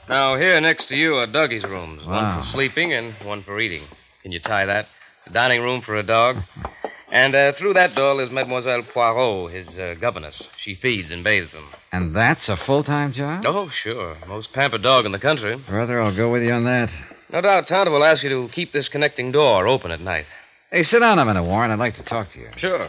Now, 0.07 0.35
here 0.35 0.59
next 0.61 0.85
to 0.87 0.95
you 0.97 1.15
are 1.15 1.25
Dougie's 1.27 1.63
rooms 1.65 2.05
Wow. 2.05 2.33
one 2.35 2.41
for 2.41 2.47
sleeping 2.47 2.93
and 2.93 3.13
one 3.23 3.41
for 3.43 3.59
eating. 3.59 3.83
Can 4.21 4.31
you 4.31 4.39
tie 4.39 4.65
that? 4.65 4.87
The 5.25 5.31
dining 5.33 5.61
room 5.63 5.81
for 5.81 5.95
a 5.95 6.03
dog. 6.03 6.37
And 7.11 7.35
uh, 7.35 7.51
through 7.53 7.75
that 7.75 7.93
door 7.95 8.19
is 8.21 8.31
Mademoiselle 8.31 8.81
Poirot, 8.81 9.51
his 9.53 9.77
uh, 9.77 9.95
governess. 10.01 10.49
She 10.57 10.73
feeds 10.73 11.11
and 11.11 11.23
bathes 11.23 11.53
him. 11.53 11.63
And 11.93 12.15
that's 12.15 12.49
a 12.49 12.55
full 12.55 12.83
time 12.83 13.13
job? 13.13 13.45
Oh, 13.47 13.69
sure. 13.69 14.17
Most 14.27 14.51
pampered 14.51 14.81
dog 14.81 15.05
in 15.05 15.11
the 15.11 15.19
country. 15.19 15.55
Brother, 15.55 16.01
I'll 16.01 16.11
go 16.13 16.31
with 16.31 16.43
you 16.43 16.51
on 16.51 16.63
that. 16.65 16.91
No 17.31 17.41
doubt 17.41 17.67
Tonto 17.67 17.91
will 17.91 18.03
ask 18.03 18.23
you 18.23 18.29
to 18.29 18.49
keep 18.51 18.71
this 18.71 18.89
connecting 18.89 19.31
door 19.31 19.67
open 19.67 19.91
at 19.91 20.01
night. 20.01 20.25
Hey, 20.71 20.81
sit 20.83 20.99
down 20.99 21.19
a 21.19 21.23
minute, 21.25 21.43
Warren. 21.43 21.69
I'd 21.71 21.79
like 21.79 21.93
to 21.93 22.03
talk 22.03 22.31
to 22.31 22.39
you. 22.39 22.49
Sure. 22.57 22.87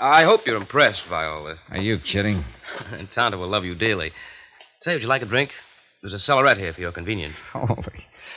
I 0.00 0.22
hope 0.22 0.46
you're 0.46 0.56
impressed 0.56 1.10
by 1.10 1.26
all 1.26 1.44
this. 1.44 1.58
Are 1.70 1.76
you 1.78 1.98
kidding? 1.98 2.44
And 2.92 3.10
Tonto 3.10 3.36
will 3.36 3.48
love 3.48 3.64
you 3.64 3.74
dearly. 3.74 4.12
Say, 4.80 4.92
would 4.94 5.02
you 5.02 5.08
like 5.08 5.22
a 5.22 5.26
drink? 5.26 5.50
There's 6.06 6.14
a 6.14 6.18
cellarette 6.18 6.56
here 6.56 6.72
for 6.72 6.80
your 6.80 6.92
convenience. 6.92 7.34
Holy. 7.52 7.82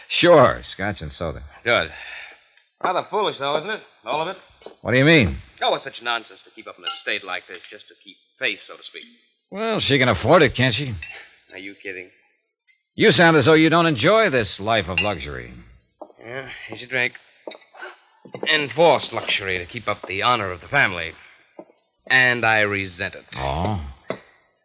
Sure, 0.08 0.58
scotch 0.64 1.04
and 1.04 1.12
soda. 1.12 1.44
Good. 1.64 1.92
Rather 2.84 3.06
foolish, 3.12 3.38
though, 3.38 3.56
isn't 3.60 3.70
it? 3.70 3.84
All 4.04 4.24
of 4.24 4.28
it? 4.28 4.38
What 4.82 4.94
do 4.94 4.98
you 4.98 5.06
mean? 5.06 5.38
Oh, 5.62 5.76
it's 5.76 5.84
such 5.84 6.02
nonsense 6.02 6.42
to 6.42 6.50
keep 6.50 6.68
up 6.68 6.80
an 6.80 6.86
estate 6.86 7.24
like 7.24 7.48
this 7.48 7.62
just 7.70 7.88
to 7.90 7.94
keep 8.04 8.18
face, 8.40 8.64
so 8.64 8.76
to 8.76 8.82
speak. 8.82 9.04
Well, 9.52 9.80
she 9.80 10.00
can 10.00 10.10
afford 10.10 10.42
it, 10.42 10.56
can't 10.56 10.74
she? 10.74 10.96
Are 11.52 11.60
you 11.60 11.76
kidding? 11.76 12.10
You 12.96 13.12
sound 13.12 13.38
as 13.38 13.46
though 13.46 13.54
you 13.54 13.70
don't 13.70 13.86
enjoy 13.86 14.32
this 14.32 14.60
life 14.60 14.90
of 14.90 15.00
luxury. 15.00 15.54
Yeah, 16.20 16.50
here's 16.68 16.82
your 16.82 16.90
drink. 16.90 17.14
Enforced 18.52 19.14
luxury 19.14 19.60
to 19.60 19.68
keep 19.68 19.88
up 19.88 20.08
the 20.08 20.24
honor 20.24 20.50
of 20.50 20.62
the 20.62 20.68
family. 20.68 21.14
And 22.08 22.44
I 22.44 22.62
resent 22.62 23.14
it. 23.14 23.28
Oh? 23.36 23.80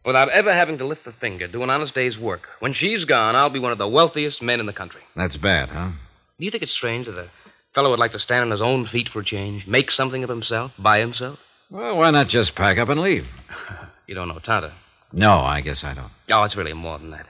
Without 0.05 0.29
ever 0.29 0.53
having 0.53 0.77
to 0.79 0.85
lift 0.87 1.07
a 1.07 1.13
finger, 1.13 1.47
do 1.47 1.63
an 1.63 1.71
honest 1.71 1.95
day's 1.95 2.19
work. 2.19 2.49
When 2.61 2.75
she's 2.75 3.05
gone, 3.07 3.35
I'll 3.35 3.49
be 3.49 3.59
one 3.59 3.73
of 3.73 3.79
the 3.79 3.89
wealthiest 3.89 4.43
men 4.43 4.61
in 4.61 4.67
the 4.67 4.73
country. 4.73 5.01
That's 5.17 5.39
bad, 5.39 5.71
huh? 5.71 5.93
Do 6.39 6.45
you 6.45 6.51
think 6.51 6.63
it's 6.63 6.73
strange 6.73 7.07
that 7.07 7.19
a 7.19 7.29
fellow 7.73 7.91
would 7.91 7.99
like 7.99 8.13
to 8.13 8.19
stand 8.19 8.43
on 8.45 8.51
his 8.51 8.61
own 8.61 8.85
feet 8.85 9.09
for 9.09 9.21
a 9.21 9.25
change, 9.25 9.67
make 9.67 9.91
something 9.91 10.23
of 10.23 10.29
himself, 10.29 10.73
by 10.79 10.99
himself? 10.99 11.41
Well, 11.71 11.97
why 11.97 12.11
not 12.11 12.29
just 12.29 12.55
pack 12.55 12.79
up 12.79 12.89
and 12.89 13.01
leave? 13.01 13.27
You 14.07 14.15
don't 14.15 14.29
know 14.29 14.39
Tonto. 14.39 14.71
No, 15.13 15.39
I 15.39 15.63
guess 15.63 15.83
I 15.83 15.95
don't. 15.95 16.11
Oh, 16.31 16.43
it's 16.43 16.57
really 16.57 16.75
more 16.75 16.99
than 16.99 17.11
that. 17.13 17.27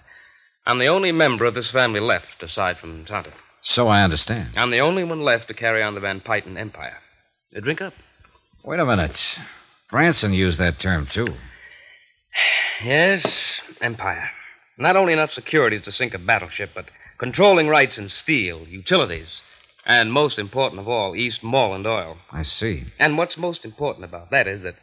I'm 0.66 0.78
the 0.80 0.88
only 0.88 1.12
member 1.12 1.44
of 1.44 1.54
this 1.54 1.70
family 1.70 2.00
left, 2.00 2.42
aside 2.42 2.78
from 2.78 3.04
Tonto. 3.04 3.30
So 3.60 3.86
I 3.86 4.02
understand. 4.02 4.48
I'm 4.56 4.70
the 4.70 4.80
only 4.80 5.04
one 5.04 5.20
left 5.22 5.46
to 5.46 5.54
carry 5.54 5.84
on 5.84 5.94
the 5.94 6.00
Van 6.00 6.20
Pyton 6.20 6.56
empire. 6.58 6.96
Uh, 7.56 7.60
drink 7.60 7.80
up. 7.80 7.94
Wait 8.64 8.80
a 8.80 8.84
minute. 8.84 9.38
Branson 9.88 10.32
used 10.32 10.58
that 10.58 10.80
term, 10.80 11.06
too. 11.06 11.28
Yes, 12.82 13.72
empire. 13.80 14.30
Not 14.76 14.96
only 14.96 15.12
enough 15.12 15.30
security 15.30 15.78
to 15.80 15.92
sink 15.92 16.14
a 16.14 16.18
battleship, 16.18 16.70
but 16.74 16.90
controlling 17.18 17.68
rights 17.68 17.98
in 17.98 18.08
steel, 18.08 18.66
utilities, 18.68 19.42
and 19.86 20.12
most 20.12 20.38
important 20.38 20.80
of 20.80 20.88
all, 20.88 21.12
Eastmoreland 21.12 21.86
oil. 21.86 22.18
I 22.32 22.42
see. 22.42 22.84
And 22.98 23.16
what's 23.16 23.38
most 23.38 23.64
important 23.64 24.04
about 24.04 24.30
that 24.30 24.48
is 24.48 24.62
that 24.62 24.76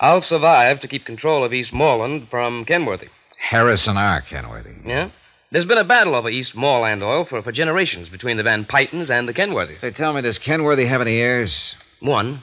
I'll 0.00 0.20
survive 0.20 0.80
to 0.80 0.88
keep 0.88 1.04
control 1.04 1.44
of 1.44 1.52
Eastmoreland 1.52 2.28
from 2.28 2.64
Kenworthy. 2.64 3.08
Harrison 3.38 3.96
R. 3.96 4.20
Kenworthy. 4.20 4.74
Yeah? 4.84 5.10
There's 5.50 5.66
been 5.66 5.78
a 5.78 5.84
battle 5.84 6.14
over 6.14 6.30
Eastmoreland 6.30 7.02
oil 7.02 7.24
for, 7.24 7.40
for 7.42 7.52
generations 7.52 8.08
between 8.08 8.36
the 8.36 8.42
Van 8.42 8.64
Pytons 8.64 9.10
and 9.10 9.28
the 9.28 9.34
Kenworthys. 9.34 9.76
Say, 9.76 9.90
tell 9.90 10.12
me, 10.12 10.22
does 10.22 10.38
Kenworthy 10.38 10.86
have 10.86 11.00
any 11.00 11.16
heirs? 11.16 11.76
One, 12.00 12.42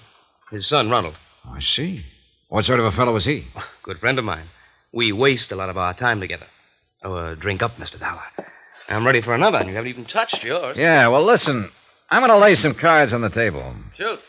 his 0.50 0.68
son 0.68 0.90
Ronald, 0.90 1.16
I 1.46 1.60
see. 1.60 2.06
What 2.52 2.66
sort 2.66 2.82
of 2.82 2.86
a 2.86 2.92
fellow 2.92 3.14
was 3.14 3.24
he? 3.24 3.46
good 3.82 3.98
friend 4.00 4.20
of 4.20 4.26
mine. 4.26 4.50
We 4.92 5.14
waste 5.14 5.54
a 5.54 5.56
lot 5.56 5.70
of 5.70 5.78
our 5.78 5.94
time 5.94 6.20
together. 6.20 6.48
Oh, 7.02 7.16
uh, 7.16 7.36
drink 7.36 7.64
up, 7.64 7.78
Mr. 7.78 7.98
Dollar. 7.98 8.24
I'm 8.90 9.06
ready 9.06 9.22
for 9.22 9.34
another, 9.34 9.60
and 9.60 9.70
you 9.70 9.76
haven't 9.76 9.90
even 9.90 10.04
touched 10.04 10.44
yours. 10.44 10.76
Yeah, 10.78 11.08
well, 11.08 11.24
listen. 11.24 11.70
I'm 12.10 12.20
going 12.20 12.30
to 12.30 12.38
lay 12.38 12.56
some 12.56 12.74
cards 12.74 13.14
on 13.14 13.22
the 13.22 13.30
table. 13.30 13.74
Shoot. 13.94 14.20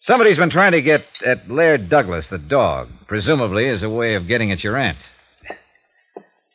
Somebody's 0.00 0.38
been 0.38 0.50
trying 0.50 0.72
to 0.72 0.82
get 0.82 1.06
at 1.24 1.48
Laird 1.48 1.88
Douglas, 1.88 2.30
the 2.30 2.38
dog, 2.38 2.88
presumably 3.06 3.68
as 3.68 3.84
a 3.84 3.90
way 3.90 4.16
of 4.16 4.26
getting 4.26 4.50
at 4.50 4.64
your 4.64 4.76
aunt. 4.76 4.98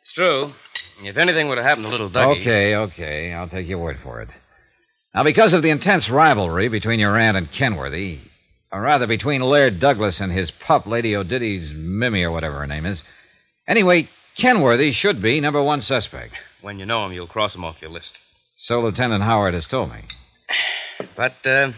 It's 0.02 0.12
true. 0.12 0.52
If 1.02 1.16
anything 1.16 1.48
would 1.48 1.56
have 1.56 1.66
happened 1.66 1.86
to 1.86 1.90
little 1.90 2.10
Dougie. 2.10 2.40
Okay, 2.40 2.76
okay. 2.76 3.32
I'll 3.32 3.48
take 3.48 3.66
your 3.66 3.78
word 3.78 3.98
for 3.98 4.20
it. 4.20 4.28
Now, 5.14 5.24
because 5.24 5.54
of 5.54 5.62
the 5.62 5.70
intense 5.70 6.10
rivalry 6.10 6.68
between 6.68 7.00
your 7.00 7.16
aunt 7.16 7.38
and 7.38 7.50
Kenworthy, 7.50 8.18
or 8.72 8.80
rather 8.80 9.06
between 9.06 9.42
Laird 9.42 9.78
Douglas 9.78 10.20
and 10.20 10.32
his 10.32 10.50
pup, 10.50 10.86
Lady 10.86 11.14
O'Diddy's 11.14 11.74
Mimmy, 11.74 12.24
or 12.24 12.30
whatever 12.30 12.58
her 12.60 12.66
name 12.66 12.86
is, 12.86 13.04
anyway, 13.68 14.08
Kenworthy 14.36 14.92
should 14.92 15.20
be 15.20 15.40
number 15.40 15.62
one 15.62 15.82
suspect. 15.82 16.34
When 16.62 16.78
you 16.78 16.86
know 16.86 17.04
him, 17.04 17.12
you'll 17.12 17.26
cross 17.26 17.54
him 17.54 17.64
off 17.64 17.82
your 17.82 17.90
list. 17.90 18.20
So 18.56 18.80
Lieutenant 18.80 19.24
Howard 19.24 19.54
has 19.54 19.66
told 19.66 19.90
me. 19.90 20.00
But, 21.16 21.44
uh, 21.46 21.72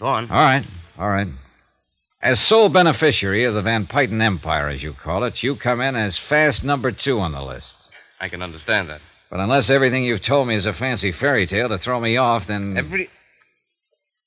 go 0.00 0.06
on. 0.06 0.30
All 0.30 0.38
right, 0.38 0.64
all 0.98 1.10
right. 1.10 1.28
As 2.22 2.40
sole 2.40 2.70
beneficiary 2.70 3.44
of 3.44 3.52
the 3.52 3.60
Van 3.60 3.86
Pyton 3.86 4.22
Empire, 4.22 4.70
as 4.70 4.82
you 4.82 4.94
call 4.94 5.22
it, 5.24 5.42
you 5.42 5.54
come 5.54 5.82
in 5.82 5.94
as 5.94 6.16
fast 6.16 6.64
number 6.64 6.90
two 6.90 7.20
on 7.20 7.32
the 7.32 7.42
list. 7.42 7.90
I 8.18 8.28
can 8.28 8.40
understand 8.40 8.88
that. 8.88 9.02
But 9.30 9.40
unless 9.40 9.68
everything 9.68 10.04
you've 10.04 10.22
told 10.22 10.48
me 10.48 10.54
is 10.54 10.64
a 10.64 10.72
fancy 10.72 11.12
fairy 11.12 11.46
tale 11.46 11.68
to 11.68 11.76
throw 11.76 12.00
me 12.00 12.16
off, 12.16 12.46
then. 12.46 12.76
Every. 12.78 13.10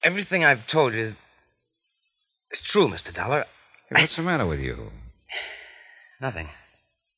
Everything 0.03 0.45
I've 0.45 0.67
told 0.67 0.93
you 0.93 1.01
is. 1.01 1.21
Is 2.51 2.61
true, 2.61 2.87
Mr. 2.87 3.13
Dollar. 3.13 3.45
What's 3.89 4.15
the 4.15 4.21
matter 4.21 4.45
with 4.45 4.59
you? 4.59 4.91
Nothing. 6.21 6.49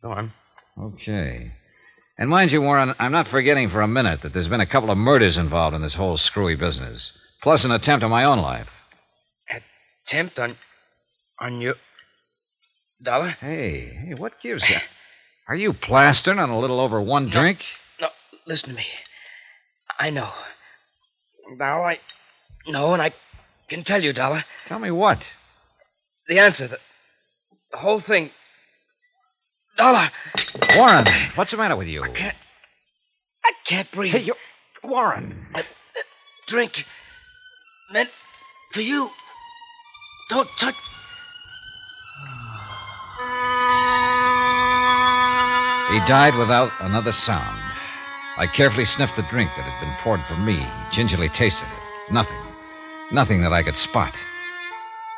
Go 0.02 0.12
on. 0.12 0.34
Okay. 0.80 1.52
And 2.18 2.30
mind 2.30 2.52
you, 2.52 2.62
Warren, 2.62 2.94
I'm 3.00 3.12
not 3.12 3.28
forgetting 3.28 3.68
for 3.68 3.82
a 3.82 3.88
minute 3.88 4.22
that 4.22 4.34
there's 4.34 4.48
been 4.48 4.62
a 4.62 4.66
couple 4.66 4.92
of 4.92 4.98
murders 4.98 5.38
involved 5.38 5.76
in 5.76 5.82
this 5.82 5.96
whole 5.96 6.18
screwy 6.18 6.56
business, 6.56 7.18
plus 7.42 7.66
an 7.66 7.72
attempt 7.72 8.04
on 8.04 8.12
my 8.12 8.24
own 8.24 8.40
life. 8.40 8.70
Attempt 10.06 10.40
on. 10.40 10.58
on 11.40 11.62
your. 11.62 11.76
Dollar? 13.02 13.30
Hey, 13.40 13.98
hey, 14.06 14.14
what 14.14 14.34
gives 14.42 14.70
you? 14.70 14.78
Are 15.48 15.56
you 15.56 15.74
plastering 15.74 16.38
on 16.40 16.50
a 16.50 16.60
little 16.60 16.80
over 16.80 17.02
one 17.02 17.28
drink? 17.28 17.66
No, 18.00 18.10
listen 18.46 18.70
to 18.70 18.76
me. 18.76 18.86
I 20.00 20.10
know. 20.12 20.30
Now 21.58 21.84
I 21.84 22.00
know, 22.68 22.94
and 22.94 23.02
I 23.02 23.12
can 23.72 23.86
tell 23.86 24.04
you, 24.04 24.12
Dollar. 24.12 24.44
Tell 24.66 24.80
me 24.80 24.92
what? 24.92 25.34
The 26.28 26.40
answer. 26.40 26.68
The, 26.68 26.80
the 27.72 27.78
whole 27.78 28.00
thing. 28.00 28.32
Dollar! 29.78 30.10
Warren, 30.76 31.06
what's 31.36 31.52
the 31.52 31.58
matter 31.58 31.78
with 31.78 31.88
you? 31.88 32.04
I 32.04 32.10
can't. 32.10 32.36
I 33.46 33.54
can't 33.66 33.90
breathe. 33.92 34.12
Hey, 34.12 34.20
you. 34.24 34.34
Warren. 34.84 35.48
Drink. 36.48 36.86
Meant 37.94 38.10
for 38.74 38.82
you. 38.82 39.10
Don't 40.30 40.50
touch. 40.60 40.76
He 45.92 46.00
died 46.08 46.38
without 46.38 46.72
another 46.82 47.14
sound. 47.14 47.58
I 48.38 48.48
carefully 48.48 48.86
sniffed 48.86 49.16
the 49.16 49.24
drink 49.24 49.50
that 49.56 49.64
had 49.64 49.80
been 49.80 49.96
poured 50.00 50.24
for 50.24 50.36
me, 50.36 50.66
gingerly 50.92 51.30
tasted 51.30 51.68
it. 51.68 52.14
Nothing. 52.14 52.51
Nothing 53.14 53.42
that 53.42 53.52
I 53.52 53.62
could 53.62 53.76
spot. 53.76 54.18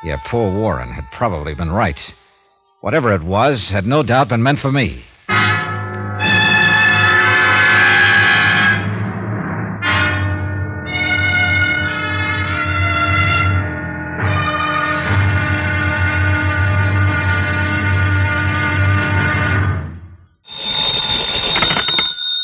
Yeah, 0.03 0.17
poor 0.25 0.51
Warren 0.51 0.89
had 0.89 1.12
probably 1.12 1.53
been 1.53 1.71
right. 1.71 2.13
Whatever 2.81 3.13
it 3.13 3.21
was 3.21 3.69
had 3.69 3.85
no 3.85 4.01
doubt 4.01 4.29
been 4.29 4.41
meant 4.41 4.59
for 4.59 4.71
me. 4.71 5.03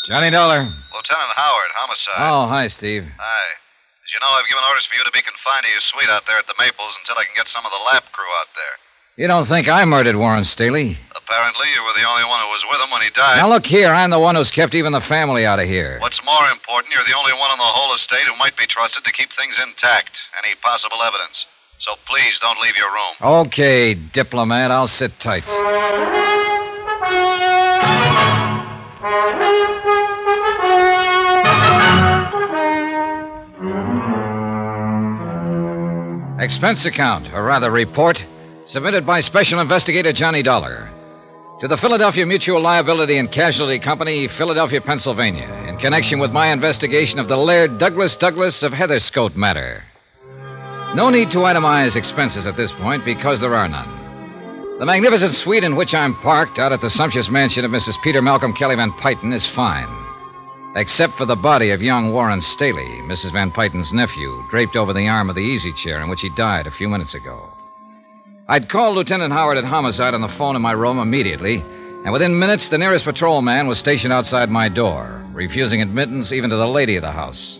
Johnny 0.05 0.31
Dollar. 0.31 0.61
Lieutenant 0.93 1.33
Howard, 1.35 1.69
homicide. 1.75 2.15
Oh, 2.17 2.47
hi, 2.47 2.67
Steve. 2.67 3.05
Hi. 3.17 3.58
As 4.09 4.13
you 4.15 4.19
know, 4.21 4.33
I've 4.41 4.47
given 4.49 4.63
orders 4.67 4.87
for 4.87 4.95
you 4.97 5.03
to 5.05 5.11
be 5.11 5.21
confined 5.21 5.65
to 5.65 5.69
your 5.69 5.81
suite 5.81 6.09
out 6.09 6.25
there 6.25 6.39
at 6.39 6.47
the 6.47 6.55
Maples 6.57 6.97
until 6.97 7.13
I 7.21 7.25
can 7.25 7.33
get 7.35 7.47
some 7.47 7.63
of 7.63 7.69
the 7.69 7.77
lab 7.93 8.01
crew 8.11 8.25
out 8.41 8.47
there. 8.57 8.73
You 9.21 9.27
don't 9.27 9.45
think 9.45 9.69
I 9.69 9.85
murdered 9.85 10.15
Warren 10.15 10.43
Staley? 10.43 10.97
Apparently, 11.15 11.67
you 11.75 11.83
were 11.85 11.93
the 11.93 12.09
only 12.09 12.25
one 12.25 12.41
who 12.41 12.49
was 12.49 12.65
with 12.71 12.81
him 12.81 12.89
when 12.89 13.03
he 13.03 13.11
died. 13.11 13.37
Now, 13.37 13.47
look 13.47 13.67
here. 13.67 13.93
I'm 13.93 14.09
the 14.09 14.17
one 14.17 14.33
who's 14.33 14.49
kept 14.49 14.73
even 14.73 14.93
the 14.93 15.01
family 15.01 15.45
out 15.45 15.59
of 15.59 15.67
here. 15.67 15.99
What's 16.01 16.25
more 16.25 16.49
important, 16.49 16.91
you're 16.91 17.05
the 17.05 17.13
only 17.13 17.33
one 17.33 17.51
on 17.51 17.59
the 17.59 17.69
whole 17.69 17.93
estate 17.93 18.25
who 18.25 18.35
might 18.37 18.57
be 18.57 18.65
trusted 18.65 19.05
to 19.05 19.11
keep 19.11 19.29
things 19.33 19.59
intact. 19.61 20.21
Any 20.43 20.55
possible 20.55 21.03
evidence. 21.05 21.45
So 21.77 21.93
please 22.07 22.39
don't 22.39 22.59
leave 22.61 22.77
your 22.77 22.89
room. 22.89 23.45
Okay, 23.45 23.93
diplomat. 23.93 24.71
I'll 24.71 24.87
sit 24.87 25.19
tight. 25.19 25.45
Expense 36.39 36.85
account, 36.85 37.33
or 37.33 37.43
rather 37.43 37.69
report, 37.69 38.25
submitted 38.65 39.05
by 39.05 39.19
Special 39.19 39.59
Investigator 39.59 40.13
Johnny 40.13 40.41
Dollar 40.41 40.89
to 41.59 41.67
the 41.67 41.75
Philadelphia 41.75 42.25
Mutual 42.25 42.61
Liability 42.61 43.17
and 43.17 43.29
Casualty 43.29 43.77
Company, 43.77 44.25
Philadelphia, 44.29 44.79
Pennsylvania, 44.79 45.49
in 45.67 45.77
connection 45.77 46.17
with 46.17 46.31
my 46.31 46.47
investigation 46.47 47.19
of 47.19 47.27
the 47.27 47.35
Laird 47.35 47.77
Douglas 47.77 48.15
Douglas 48.15 48.63
of 48.63 48.71
Heatherscote 48.71 49.35
matter. 49.35 49.83
No 50.95 51.09
need 51.09 51.29
to 51.31 51.39
itemize 51.39 51.97
expenses 51.97 52.47
at 52.47 52.55
this 52.55 52.71
point 52.71 53.03
because 53.03 53.41
there 53.41 53.55
are 53.55 53.67
none. 53.67 54.79
The 54.79 54.85
magnificent 54.85 55.33
suite 55.33 55.65
in 55.65 55.75
which 55.75 55.93
I'm 55.93 56.15
parked 56.15 56.57
out 56.57 56.71
at 56.71 56.79
the 56.79 56.89
sumptuous 56.89 57.29
mansion 57.29 57.65
of 57.65 57.71
Mrs. 57.71 58.01
Peter 58.01 58.21
Malcolm 58.21 58.53
Kelly 58.53 58.77
Van 58.77 58.91
Pyton 58.93 59.33
is 59.33 59.45
fine, 59.45 59.89
except 60.75 61.13
for 61.13 61.25
the 61.25 61.35
body 61.35 61.71
of 61.71 61.81
young 61.81 62.13
Warren 62.13 62.41
Staley, 62.41 63.01
Mrs. 63.03 63.31
Van 63.31 63.51
Pyton's 63.51 63.93
nephew, 63.93 64.43
draped 64.49 64.75
over 64.75 64.93
the 64.93 65.07
arm 65.07 65.29
of 65.29 65.35
the 65.35 65.41
easy 65.41 65.73
chair 65.73 66.01
in 66.01 66.09
which 66.09 66.21
he 66.21 66.29
died 66.35 66.67
a 66.67 66.71
few 66.71 66.87
minutes 66.87 67.15
ago. 67.15 67.49
I'd 68.47 68.69
called 68.69 68.95
Lieutenant 68.95 69.33
Howard 69.33 69.57
at 69.57 69.63
Homicide 69.63 70.13
on 70.13 70.21
the 70.21 70.27
phone 70.27 70.55
in 70.55 70.61
my 70.61 70.71
room 70.71 70.99
immediately, 70.99 71.63
and 72.03 72.13
within 72.13 72.39
minutes 72.39 72.69
the 72.69 72.77
nearest 72.77 73.05
patrolman 73.05 73.67
was 73.67 73.77
stationed 73.77 74.13
outside 74.13 74.49
my 74.49 74.69
door, 74.69 75.23
refusing 75.33 75.81
admittance 75.81 76.31
even 76.31 76.49
to 76.49 76.55
the 76.55 76.67
lady 76.67 76.95
of 76.95 77.01
the 77.01 77.11
house. 77.11 77.59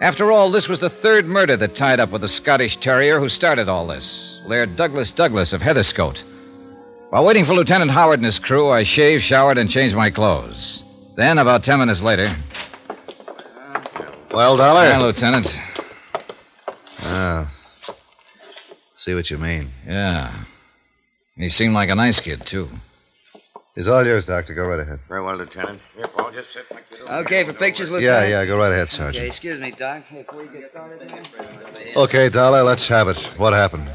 After 0.00 0.30
all, 0.30 0.50
this 0.50 0.68
was 0.68 0.80
the 0.80 0.90
third 0.90 1.26
murder 1.26 1.56
that 1.56 1.74
tied 1.74 2.00
up 2.00 2.10
with 2.10 2.20
the 2.20 2.28
Scottish 2.28 2.76
terrier 2.76 3.18
who 3.18 3.30
started 3.30 3.68
all 3.68 3.86
this, 3.86 4.42
Laird 4.44 4.76
Douglas 4.76 5.12
Douglas 5.12 5.54
of 5.54 5.62
Heatherscote. 5.62 6.22
While 7.08 7.24
waiting 7.24 7.44
for 7.44 7.54
Lieutenant 7.54 7.90
Howard 7.90 8.18
and 8.18 8.26
his 8.26 8.38
crew, 8.38 8.68
I 8.68 8.82
shaved, 8.82 9.22
showered, 9.22 9.56
and 9.56 9.70
changed 9.70 9.96
my 9.96 10.10
clothes. 10.10 10.82
Then, 11.16 11.38
about 11.38 11.64
ten 11.64 11.78
minutes 11.78 12.02
later, 12.02 12.26
Well, 14.30 14.56
Dollar? 14.58 14.86
Hi, 14.92 15.00
Lieutenant. 15.00 15.58
Ah. 17.02 17.50
See 18.94 19.14
what 19.14 19.30
you 19.30 19.38
mean. 19.38 19.70
Yeah. 19.86 20.44
He 21.36 21.48
seemed 21.48 21.72
like 21.74 21.88
a 21.88 21.94
nice 21.94 22.20
kid, 22.20 22.44
too. 22.44 22.68
It's 23.74 23.88
all 23.88 24.04
yours, 24.04 24.26
Doctor. 24.26 24.52
Go 24.54 24.66
right 24.66 24.80
ahead. 24.80 24.98
Very 25.08 25.22
well, 25.22 25.36
Lieutenant. 25.36 25.80
Here, 25.96 26.06
Paul, 26.08 26.32
just 26.32 26.52
sit 26.52 26.70
like 26.70 26.84
you 26.90 27.06
do. 27.06 27.12
Okay, 27.12 27.44
for 27.44 27.52
pictures, 27.54 27.90
Yeah, 27.90 27.96
Lieutenant? 27.96 28.28
yeah, 28.30 28.40
yeah, 28.40 28.46
go 28.46 28.58
right 28.58 28.72
ahead, 28.72 28.88
Okay, 28.88 28.96
Sergeant. 28.96 29.26
excuse 29.26 29.58
me, 29.60 29.70
Doc. 29.70 30.04
Hey, 30.04 30.22
before 30.22 30.42
you 30.44 30.50
get 30.50 30.66
started 30.66 31.10
here. 31.10 31.92
Okay, 31.96 32.28
Dollar, 32.28 32.62
let's 32.62 32.86
have 32.88 33.08
it. 33.08 33.18
What 33.38 33.52
happened? 33.54 33.88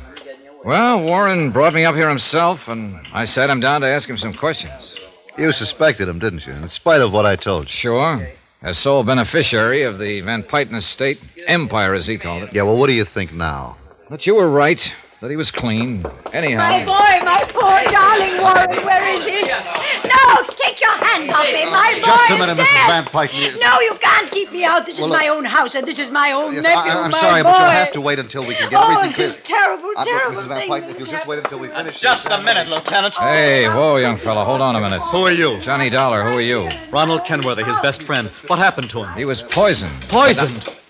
Well, 0.64 1.04
Warren 1.04 1.52
brought 1.52 1.74
me 1.74 1.86
up 1.86 1.96
here 1.96 2.10
himself, 2.10 2.68
and 2.70 3.00
I 3.14 3.26
sat 3.26 3.50
him 3.50 3.60
down 3.60 3.82
to 3.82 3.88
ask 3.88 4.10
him 4.10 4.18
some 4.18 4.34
questions. 4.34 4.98
You 5.42 5.52
suspected 5.52 6.08
him, 6.08 6.20
didn't 6.20 6.46
you? 6.46 6.54
In 6.54 6.70
spite 6.70 7.02
of 7.02 7.12
what 7.14 7.26
I 7.26 7.36
told 7.36 7.66
you. 7.66 7.72
Sure. 7.72 8.30
As 8.62 8.78
sole 8.78 9.04
beneficiary 9.04 9.82
of 9.82 9.98
the 9.98 10.22
Van 10.22 10.44
Pyton 10.44 10.76
estate, 10.76 11.20
empire 11.48 11.96
as 11.96 12.06
he 12.06 12.20
called 12.20 12.44
it. 12.44 12.54
Yeah, 12.54 12.62
well, 12.62 12.78
what 12.78 12.86
do 12.86 12.94
you 12.94 13.04
think 13.04 13.34
now? 13.34 13.76
But 14.08 14.28
you 14.28 14.36
were 14.36 14.48
right, 14.48 14.94
that 15.22 15.30
he 15.30 15.36
was 15.38 15.52
clean. 15.52 16.04
Anyhow. 16.34 16.58
My 16.68 16.80
boy, 16.84 17.26
my 17.26 17.44
poor 17.50 17.78
darling 17.92 18.42
Warren, 18.42 18.86
where 18.86 19.08
is 19.14 19.26
he? 19.26 19.42
No, 19.44 20.44
take 20.58 20.82
your 20.82 20.92
hands 20.98 21.32
off 21.32 21.46
me. 21.46 21.66
My 21.70 21.94
boy 21.96 22.06
Just 22.06 22.30
a 22.30 22.34
is 22.34 22.40
minute, 22.40 22.58
dead. 22.58 22.68
Mrs. 22.68 22.88
Van 22.88 23.04
Pyton. 23.06 23.60
No, 23.60 23.80
you 23.82 23.94
can't 24.02 24.32
keep 24.32 24.52
me 24.52 24.66
out. 24.66 24.86
This 24.88 24.96
is 24.98 25.02
Well, 25.02 25.10
my 25.20 25.28
own 25.28 25.46
house, 25.46 25.76
and 25.76 25.88
this 25.88 26.00
is 26.00 26.10
my 26.10 26.32
own 26.32 26.54
Yes, 26.54 26.64
nephew. 26.64 26.92
I, 26.92 27.06
am 27.06 27.12
my 27.12 27.18
sorry, 27.20 27.44
boy. 27.44 27.52
but 27.52 27.60
you'll 27.60 27.70
have 27.70 27.92
to 27.94 28.02
wait 28.02 28.18
until 28.20 28.42
we 28.48 28.56
can 28.56 28.70
get 28.72 28.80
Oh, 28.82 28.92
everything 28.92 29.14
clear. 29.14 29.28
this 29.28 29.42
terrible, 29.44 29.90
Uh, 29.96 30.00
look, 30.00 30.08
terrible 30.08 30.42
Mrs. 30.42 30.48
Van 30.48 30.58
thing. 30.60 30.70
Pyton, 30.72 30.90
if 30.90 30.98
you'll 31.00 31.08
just 31.08 31.28
wait 31.28 31.40
until 31.40 31.60
we 31.60 31.68
finish. 31.68 32.00
Just 32.00 32.26
a 32.26 32.38
minute, 32.42 32.68
Lieutenant. 32.68 33.16
Hey, 33.18 33.68
whoa, 33.70 33.98
young 33.98 34.18
fella, 34.18 34.44
hold 34.44 34.62
on 34.62 34.76
a 34.76 34.82
minute. 34.82 35.02
Who 35.02 35.26
are 35.28 35.32
you? 35.32 35.60
Johnny 35.60 35.92
Dollar, 35.92 36.24
who 36.24 36.38
are 36.38 36.42
you? 36.42 36.68
Ronald 36.90 37.26
Kenworthy, 37.26 37.64
his 37.64 37.78
best 37.80 38.02
friend. 38.02 38.28
What 38.48 38.58
happened 38.58 38.90
to 38.90 39.04
him? 39.04 39.16
He 39.16 39.26
was 39.26 39.44
poisoned. 39.44 39.94
Poisoned. 40.10 40.81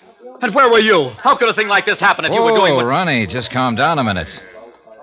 And 0.41 0.55
where 0.55 0.69
were 0.69 0.79
you? 0.79 1.09
How 1.19 1.35
could 1.35 1.49
a 1.49 1.53
thing 1.53 1.67
like 1.67 1.85
this 1.85 1.99
happen 1.99 2.25
if 2.25 2.33
you 2.33 2.41
were 2.41 2.49
going 2.49 2.73
oh, 2.73 2.77
Whoa, 2.77 2.81
with... 2.83 2.87
Ronnie, 2.87 3.27
just 3.27 3.51
calm 3.51 3.75
down 3.75 3.99
a 3.99 4.03
minute. 4.03 4.43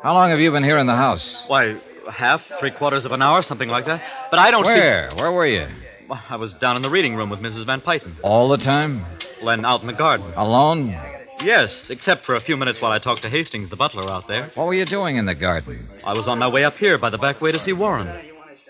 How 0.03 0.13
long 0.13 0.31
have 0.31 0.41
you 0.41 0.51
been 0.51 0.65
here 0.65 0.79
in 0.79 0.87
the 0.87 0.97
house? 0.97 1.47
Why, 1.47 1.77
half, 2.11 2.47
three 2.59 2.73
quarters 2.73 3.05
of 3.05 3.13
an 3.13 3.23
hour, 3.23 3.41
something 3.43 3.69
like 3.69 3.85
that. 3.85 4.03
But 4.31 4.41
I 4.41 4.51
don't 4.51 4.67
see... 4.67 4.81
Where? 4.81 5.11
Where 5.13 5.31
were 5.31 5.47
you? 5.47 5.69
I 6.11 6.35
was 6.35 6.55
down 6.55 6.75
in 6.75 6.83
the 6.83 6.91
reading 6.91 7.15
room 7.15 7.31
with 7.31 7.39
Mrs. 7.41 7.67
Van 7.67 7.81
Pyton. 7.81 8.17
All 8.23 8.49
the 8.49 8.57
time? 8.57 9.05
Len 9.41 9.65
out 9.65 9.81
in 9.81 9.87
the 9.87 9.93
garden. 9.93 10.27
Alone? 10.35 10.99
Yes, 11.41 11.89
except 11.91 12.25
for 12.25 12.35
a 12.35 12.41
few 12.41 12.57
minutes 12.57 12.83
while 12.83 12.91
I 12.91 12.99
talked 12.99 13.23
to 13.23 13.31
Hastings, 13.31 13.69
the 13.69 13.77
butler 13.77 14.11
out 14.11 14.27
there. 14.27 14.51
What 14.57 14.67
were 14.67 14.75
you 14.75 14.85
doing 14.85 15.19
in 15.19 15.27
the 15.27 15.37
garden? 15.37 15.89
I 16.03 16.15
was 16.15 16.27
on 16.27 16.41
my 16.41 16.49
way 16.49 16.65
up 16.65 16.77
here 16.77 16.99
by 16.99 17.11
the 17.11 17.19
back 17.19 17.41
way 17.41 17.53
to 17.53 17.59
see 17.61 17.73
Warren. 17.73 18.11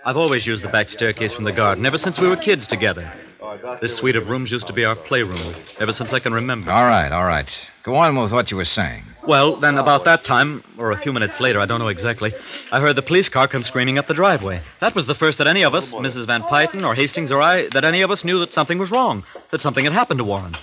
I've 0.05 0.19
always 0.19 0.47
used 0.47 0.65
the 0.65 0.69
back 0.69 0.91
staircase 0.91 1.33
from 1.33 1.45
the 1.45 1.53
garden 1.53 1.87
ever 1.87 1.97
since 1.97 2.21
we 2.21 2.29
were 2.29 2.37
kids 2.37 2.67
together. 2.67 3.11
This 3.81 3.97
suite 3.97 4.17
of 4.17 4.29
rooms 4.29 4.51
used 4.53 4.67
to 4.67 4.73
be 4.73 4.85
our 4.85 4.97
playroom 4.97 5.39
ever 5.79 5.93
since 5.93 6.13
I 6.13 6.19
can 6.19 6.35
remember. 6.35 6.71
All 6.71 6.85
right, 6.87 7.11
all 7.13 7.25
right. 7.25 7.71
Go 7.83 7.97
on 7.97 8.17
with 8.17 8.33
what 8.33 8.51
you 8.51 8.57
were 8.57 8.65
saying. 8.65 9.05
Well, 9.27 9.57
then 9.57 9.79
about 9.79 10.05
that 10.05 10.25
time, 10.25 10.65
or 10.79 10.91
a 10.93 10.97
few 10.97 11.13
minutes 11.13 11.41
later, 11.41 11.61
I 11.61 11.67
don't 11.67 11.81
know 11.81 11.89
exactly, 11.89 12.33
I 12.73 12.81
heard 12.81 12.97
the 12.97 13.03
police 13.03 13.29
car 13.29 13.47
come 13.49 13.63
screaming 13.63 13.99
up 13.99 14.07
the 14.07 14.15
driveway. 14.15 14.63
That 14.81 14.95
was 14.95 15.07
the 15.07 15.15
first 15.15 15.39
that 15.39 15.47
any 15.47 15.63
of 15.63 15.75
us, 15.75 15.93
Mrs. 15.95 16.27
Van 16.27 16.43
Pyton 16.43 16.85
or 16.85 16.95
Hastings 16.95 17.31
or 17.33 17.41
I, 17.43 17.69
that 17.69 17.85
any 17.85 18.01
of 18.03 18.11
us 18.11 18.25
knew 18.25 18.39
that 18.41 18.53
something 18.53 18.79
was 18.79 18.91
wrong, 18.91 19.25
that 19.51 19.61
something 19.61 19.85
had 19.85 19.93
happened 19.93 20.19
to 20.19 20.25
Warren. 20.25 20.55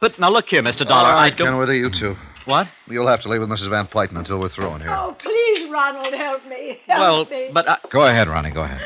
But 0.00 0.18
now 0.18 0.30
look 0.30 0.48
here, 0.48 0.62
Mr. 0.62 0.86
Dollar, 0.86 1.08
All 1.10 1.16
I 1.18 1.28
right, 1.28 1.36
don't. 1.36 1.48
Kenworthy, 1.48 1.78
you 1.78 1.90
two. 1.90 2.16
What? 2.46 2.68
You'll 2.88 3.08
have 3.08 3.22
to 3.22 3.28
leave 3.28 3.40
with 3.40 3.48
Mrs. 3.50 3.68
Van 3.70 3.86
Pyton 3.86 4.16
until 4.18 4.38
we're 4.38 4.50
through 4.50 4.74
in 4.74 4.80
here. 4.82 4.90
Oh, 4.92 5.16
please, 5.18 5.70
Ronald, 5.70 6.12
help 6.12 6.46
me. 6.46 6.78
Help 6.86 7.00
Well, 7.00 7.24
me. 7.26 7.50
but 7.52 7.68
I... 7.68 7.78
Go 7.88 8.02
ahead, 8.02 8.28
Ronnie, 8.28 8.50
go 8.50 8.62
ahead. 8.62 8.80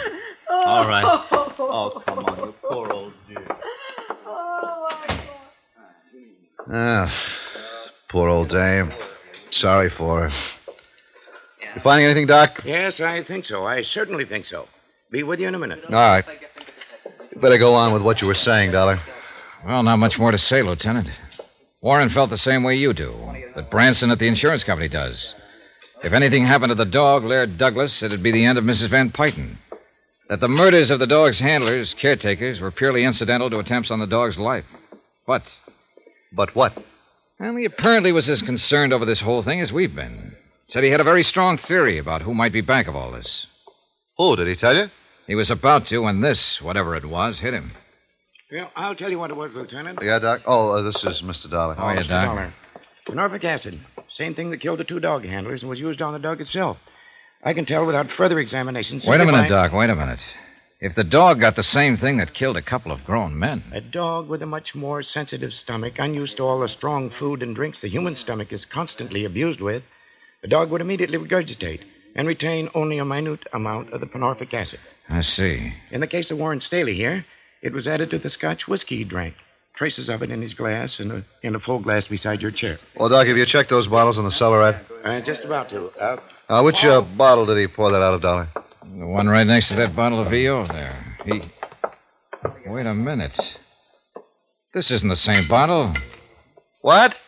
All 0.50 0.88
right. 0.88 1.24
Oh, 1.60 2.00
come 2.06 2.20
on, 2.20 2.38
you 2.38 2.54
poor 2.62 2.90
old 2.92 3.12
dear. 3.28 3.44
Ah, 6.72 7.12
poor 8.08 8.28
old 8.28 8.48
dame. 8.48 8.92
Sorry 9.50 9.90
for 9.90 10.28
her. 10.28 10.30
You 11.74 11.80
finding 11.80 12.04
anything, 12.06 12.26
Doc? 12.26 12.60
Yes, 12.64 13.00
I 13.00 13.22
think 13.22 13.44
so. 13.44 13.66
I 13.66 13.82
certainly 13.82 14.24
think 14.24 14.46
so. 14.46 14.68
Be 15.10 15.24
with 15.24 15.40
you 15.40 15.48
in 15.48 15.54
a 15.54 15.58
minute. 15.58 15.84
All 15.86 15.90
right. 15.92 16.24
You 17.34 17.40
better 17.40 17.58
go 17.58 17.74
on 17.74 17.92
with 17.92 18.02
what 18.02 18.20
you 18.20 18.28
were 18.28 18.34
saying, 18.34 18.70
Dollar. 18.70 19.00
Well, 19.66 19.82
not 19.82 19.96
much 19.96 20.18
more 20.18 20.30
to 20.30 20.38
say, 20.38 20.62
Lieutenant. 20.62 21.10
Warren 21.80 22.08
felt 22.08 22.30
the 22.30 22.38
same 22.38 22.62
way 22.62 22.76
you 22.76 22.92
do, 22.92 23.14
that 23.56 23.70
Branson 23.70 24.10
at 24.10 24.18
the 24.18 24.28
insurance 24.28 24.62
company 24.64 24.88
does. 24.88 25.34
If 26.04 26.12
anything 26.12 26.44
happened 26.44 26.70
to 26.70 26.74
the 26.76 26.84
dog, 26.84 27.24
Laird 27.24 27.58
Douglas, 27.58 28.02
it'd 28.02 28.22
be 28.22 28.30
the 28.30 28.44
end 28.44 28.58
of 28.58 28.64
Mrs. 28.64 28.88
Van 28.88 29.10
Pyton. 29.10 29.56
That 30.28 30.40
the 30.40 30.48
murders 30.48 30.90
of 30.90 30.98
the 30.98 31.06
dog's 31.06 31.40
handlers, 31.40 31.94
caretakers, 31.94 32.60
were 32.60 32.70
purely 32.70 33.04
incidental 33.04 33.48
to 33.50 33.58
attempts 33.58 33.90
on 33.90 33.98
the 33.98 34.06
dog's 34.06 34.38
life. 34.38 34.66
But, 35.26 35.58
But 36.32 36.54
what? 36.54 36.76
well, 37.40 37.56
he 37.56 37.64
apparently 37.64 38.12
was 38.12 38.28
as 38.28 38.42
concerned 38.42 38.92
over 38.92 39.04
this 39.04 39.22
whole 39.22 39.42
thing 39.42 39.60
as 39.60 39.72
we've 39.72 39.94
been. 39.94 40.36
Said 40.68 40.84
he 40.84 40.90
had 40.90 41.00
a 41.00 41.04
very 41.04 41.22
strong 41.22 41.56
theory 41.56 41.96
about 41.96 42.22
who 42.22 42.34
might 42.34 42.52
be 42.52 42.60
back 42.60 42.86
of 42.86 42.94
all 42.94 43.10
this. 43.10 43.46
Who, 44.18 44.36
did 44.36 44.48
he 44.48 44.54
tell 44.56 44.76
you? 44.76 44.90
He 45.26 45.34
was 45.34 45.50
about 45.50 45.86
to 45.86 46.02
when 46.02 46.20
this, 46.20 46.60
whatever 46.60 46.94
it 46.94 47.06
was, 47.06 47.40
hit 47.40 47.54
him. 47.54 47.72
Well, 48.52 48.70
I'll 48.76 48.94
tell 48.94 49.10
you 49.10 49.18
what 49.18 49.30
it 49.30 49.36
was, 49.36 49.54
Lieutenant. 49.54 49.98
Yeah, 50.02 50.18
Doc? 50.18 50.42
Oh, 50.46 50.72
uh, 50.72 50.82
this 50.82 51.04
is 51.04 51.22
Mr. 51.22 51.50
Dollar. 51.50 51.74
Oh, 51.78 51.88
yeah, 51.90 52.00
Mr. 52.00 52.08
Doc. 52.08 52.24
Dollar. 52.26 52.54
Norfolk 53.14 53.44
acid. 53.44 53.78
Same 54.08 54.34
thing 54.34 54.50
that 54.50 54.60
killed 54.60 54.78
the 54.78 54.84
two 54.84 55.00
dog 55.00 55.24
handlers 55.24 55.62
and 55.62 55.70
was 55.70 55.80
used 55.80 56.02
on 56.02 56.12
the 56.12 56.18
dog 56.18 56.40
itself. 56.40 56.82
I 57.42 57.52
can 57.54 57.64
tell 57.64 57.86
without 57.86 58.10
further 58.10 58.38
examination. 58.38 58.96
Wait 58.96 59.00
a 59.00 59.02
simply 59.18 59.26
minute, 59.26 59.42
by- 59.42 59.48
Doc. 59.48 59.72
Wait 59.72 59.90
a 59.90 59.94
minute. 59.94 60.26
If 60.80 60.94
the 60.94 61.04
dog 61.04 61.40
got 61.40 61.56
the 61.56 61.62
same 61.64 61.96
thing 61.96 62.18
that 62.18 62.32
killed 62.34 62.56
a 62.56 62.62
couple 62.62 62.92
of 62.92 63.04
grown 63.04 63.36
men, 63.36 63.64
A 63.72 63.80
dog 63.80 64.28
with 64.28 64.42
a 64.42 64.46
much 64.46 64.74
more 64.76 65.02
sensitive 65.02 65.52
stomach, 65.52 65.98
unused 65.98 66.36
to 66.36 66.44
all 66.44 66.60
the 66.60 66.68
strong 66.68 67.10
food 67.10 67.42
and 67.42 67.54
drinks 67.54 67.80
the 67.80 67.88
human 67.88 68.14
stomach 68.14 68.52
is 68.52 68.64
constantly 68.64 69.24
abused 69.24 69.60
with, 69.60 69.82
a 70.44 70.46
dog 70.46 70.70
would 70.70 70.80
immediately 70.80 71.18
regurgitate 71.18 71.80
and 72.14 72.28
retain 72.28 72.70
only 72.74 72.98
a 72.98 73.04
minute 73.04 73.44
amount 73.52 73.92
of 73.92 73.98
the 74.00 74.06
panorphic 74.06 74.54
acid. 74.54 74.78
I 75.08 75.20
see. 75.22 75.74
In 75.90 76.00
the 76.00 76.06
case 76.06 76.30
of 76.30 76.38
Warren 76.38 76.60
Staley 76.60 76.94
here, 76.94 77.24
it 77.60 77.72
was 77.72 77.88
added 77.88 78.10
to 78.10 78.18
the 78.18 78.30
Scotch 78.30 78.68
whiskey 78.68 78.98
he 78.98 79.04
drank. 79.04 79.34
Traces 79.74 80.08
of 80.08 80.22
it 80.22 80.30
in 80.30 80.42
his 80.42 80.54
glass 80.54 81.00
and 81.00 81.10
a, 81.10 81.24
in 81.42 81.56
a 81.56 81.60
full 81.60 81.80
glass 81.80 82.06
beside 82.06 82.40
your 82.40 82.50
chair. 82.52 82.78
Well, 82.96 83.08
Doc, 83.08 83.26
have 83.26 83.36
you 83.36 83.46
checked 83.46 83.70
those 83.70 83.88
bottles 83.88 84.18
in 84.18 84.24
the 84.24 84.30
cellarette? 84.30 84.84
Uh, 85.04 85.20
just 85.20 85.44
about 85.44 85.70
to. 85.70 85.88
Uh, 86.00 86.18
Uh, 86.48 86.62
which 86.62 86.82
uh, 86.84 87.02
bottle 87.02 87.44
did 87.44 87.58
he 87.58 87.66
pour 87.66 87.90
that 87.90 88.02
out 88.02 88.14
of, 88.14 88.22
Dollar? 88.22 88.48
The 88.98 89.06
one 89.06 89.28
right 89.28 89.46
next 89.46 89.68
to 89.68 89.74
that 89.76 89.94
bottle 89.94 90.20
of 90.20 90.30
VO 90.30 90.66
there. 90.66 90.96
He. 91.26 91.42
Wait 92.66 92.86
a 92.86 92.94
minute. 92.94 93.58
This 94.72 94.90
isn't 94.90 95.08
the 95.08 95.16
same 95.16 95.46
bottle. 95.46 95.94
What? 96.80 97.20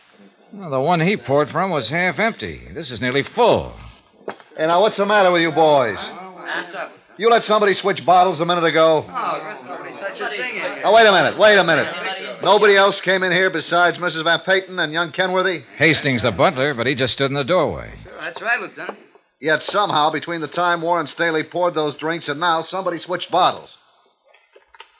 Well, 0.51 0.71
the 0.71 0.79
one 0.79 0.99
he 0.99 1.17
poured 1.17 1.49
from 1.49 1.69
was 1.69 1.89
half 1.89 2.19
empty. 2.19 2.67
This 2.73 2.89
is 2.89 2.99
nearly 2.99 3.21
full. 3.21 3.73
Hey, 4.57 4.65
now 4.65 4.81
what's 4.81 4.97
the 4.97 5.05
matter 5.05 5.31
with 5.31 5.43
you 5.43 5.51
boys? 5.51 6.07
Hands 6.07 6.73
up. 6.73 6.91
You 7.17 7.29
let 7.29 7.43
somebody 7.43 7.75
switch 7.75 8.03
bottles 8.03 8.41
a 8.41 8.45
minute 8.45 8.63
ago. 8.63 9.05
Oh, 9.07 9.57
nobody's 9.67 9.99
such 9.99 10.19
a 10.19 10.29
thing. 10.29 10.81
Now, 10.81 10.95
wait 10.95 11.05
a 11.05 11.11
minute, 11.11 11.37
wait 11.37 11.57
a 11.57 11.63
minute. 11.63 12.41
Nobody 12.41 12.75
else 12.75 12.99
came 12.99 13.21
in 13.21 13.31
here 13.31 13.51
besides 13.51 13.99
Mrs. 13.99 14.23
Van 14.23 14.39
Pyton 14.39 14.83
and 14.83 14.91
young 14.91 15.11
Kenworthy? 15.11 15.61
Hastings, 15.77 16.23
the 16.23 16.31
butler, 16.31 16.73
but 16.73 16.87
he 16.87 16.95
just 16.95 17.13
stood 17.13 17.29
in 17.29 17.35
the 17.35 17.43
doorway. 17.43 17.91
That's 18.19 18.41
right, 18.41 18.59
Lieutenant. 18.59 18.97
Yet 19.41 19.63
somehow, 19.63 20.11
between 20.11 20.41
the 20.41 20.47
time 20.47 20.83
Warren 20.83 21.07
Staley 21.07 21.41
poured 21.43 21.73
those 21.73 21.95
drinks 21.95 22.29
and 22.29 22.39
now, 22.39 22.61
somebody 22.61 22.99
switched 22.99 23.31
bottles. 23.31 23.79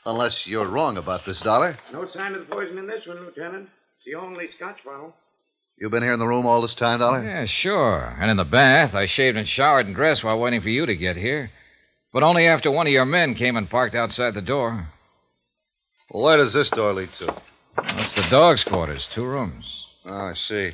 Unless 0.04 0.48
you're 0.48 0.66
wrong 0.66 0.98
about 0.98 1.26
this, 1.26 1.42
Dollar. 1.42 1.78
No 1.94 2.08
sign 2.08 2.34
of 2.34 2.40
the 2.40 2.56
poison 2.56 2.80
in 2.80 2.88
this 2.88 3.06
one, 3.06 3.20
Lieutenant. 3.20 3.70
It's 3.98 4.06
the 4.06 4.16
only 4.16 4.48
scotch 4.48 4.84
bottle. 4.84 5.16
You've 5.78 5.92
been 5.92 6.02
here 6.02 6.14
in 6.14 6.20
the 6.20 6.28
room 6.28 6.48
all 6.48 6.64
this 6.64 6.74
time, 6.74 7.00
Dollar? 7.00 7.24
Yeah, 7.24 7.46
sure. 7.46 8.18
And 8.20 8.32
in 8.32 8.38
the 8.38 8.44
bath, 8.44 8.96
I 8.96 9.06
shaved 9.06 9.38
and 9.38 9.48
showered 9.48 9.86
and 9.86 9.94
dressed 9.94 10.24
while 10.24 10.40
waiting 10.40 10.62
for 10.62 10.70
you 10.70 10.88
to 10.88 10.96
get 10.96 11.18
here. 11.18 11.52
But 12.12 12.24
only 12.24 12.48
after 12.48 12.72
one 12.72 12.88
of 12.88 12.94
your 12.94 13.06
men 13.06 13.36
came 13.36 13.56
and 13.56 13.70
parked 13.70 13.94
outside 13.94 14.34
the 14.34 14.42
door. 14.42 14.88
Well, 16.10 16.24
where 16.24 16.38
does 16.38 16.54
this 16.54 16.72
door 16.72 16.94
lead 16.94 17.14
to? 17.14 17.36
That's 17.76 18.16
the 18.16 18.28
dog's 18.32 18.64
quarters, 18.64 19.06
two 19.06 19.26
rooms. 19.26 19.86
Oh, 20.08 20.14
I 20.14 20.34
see. 20.34 20.72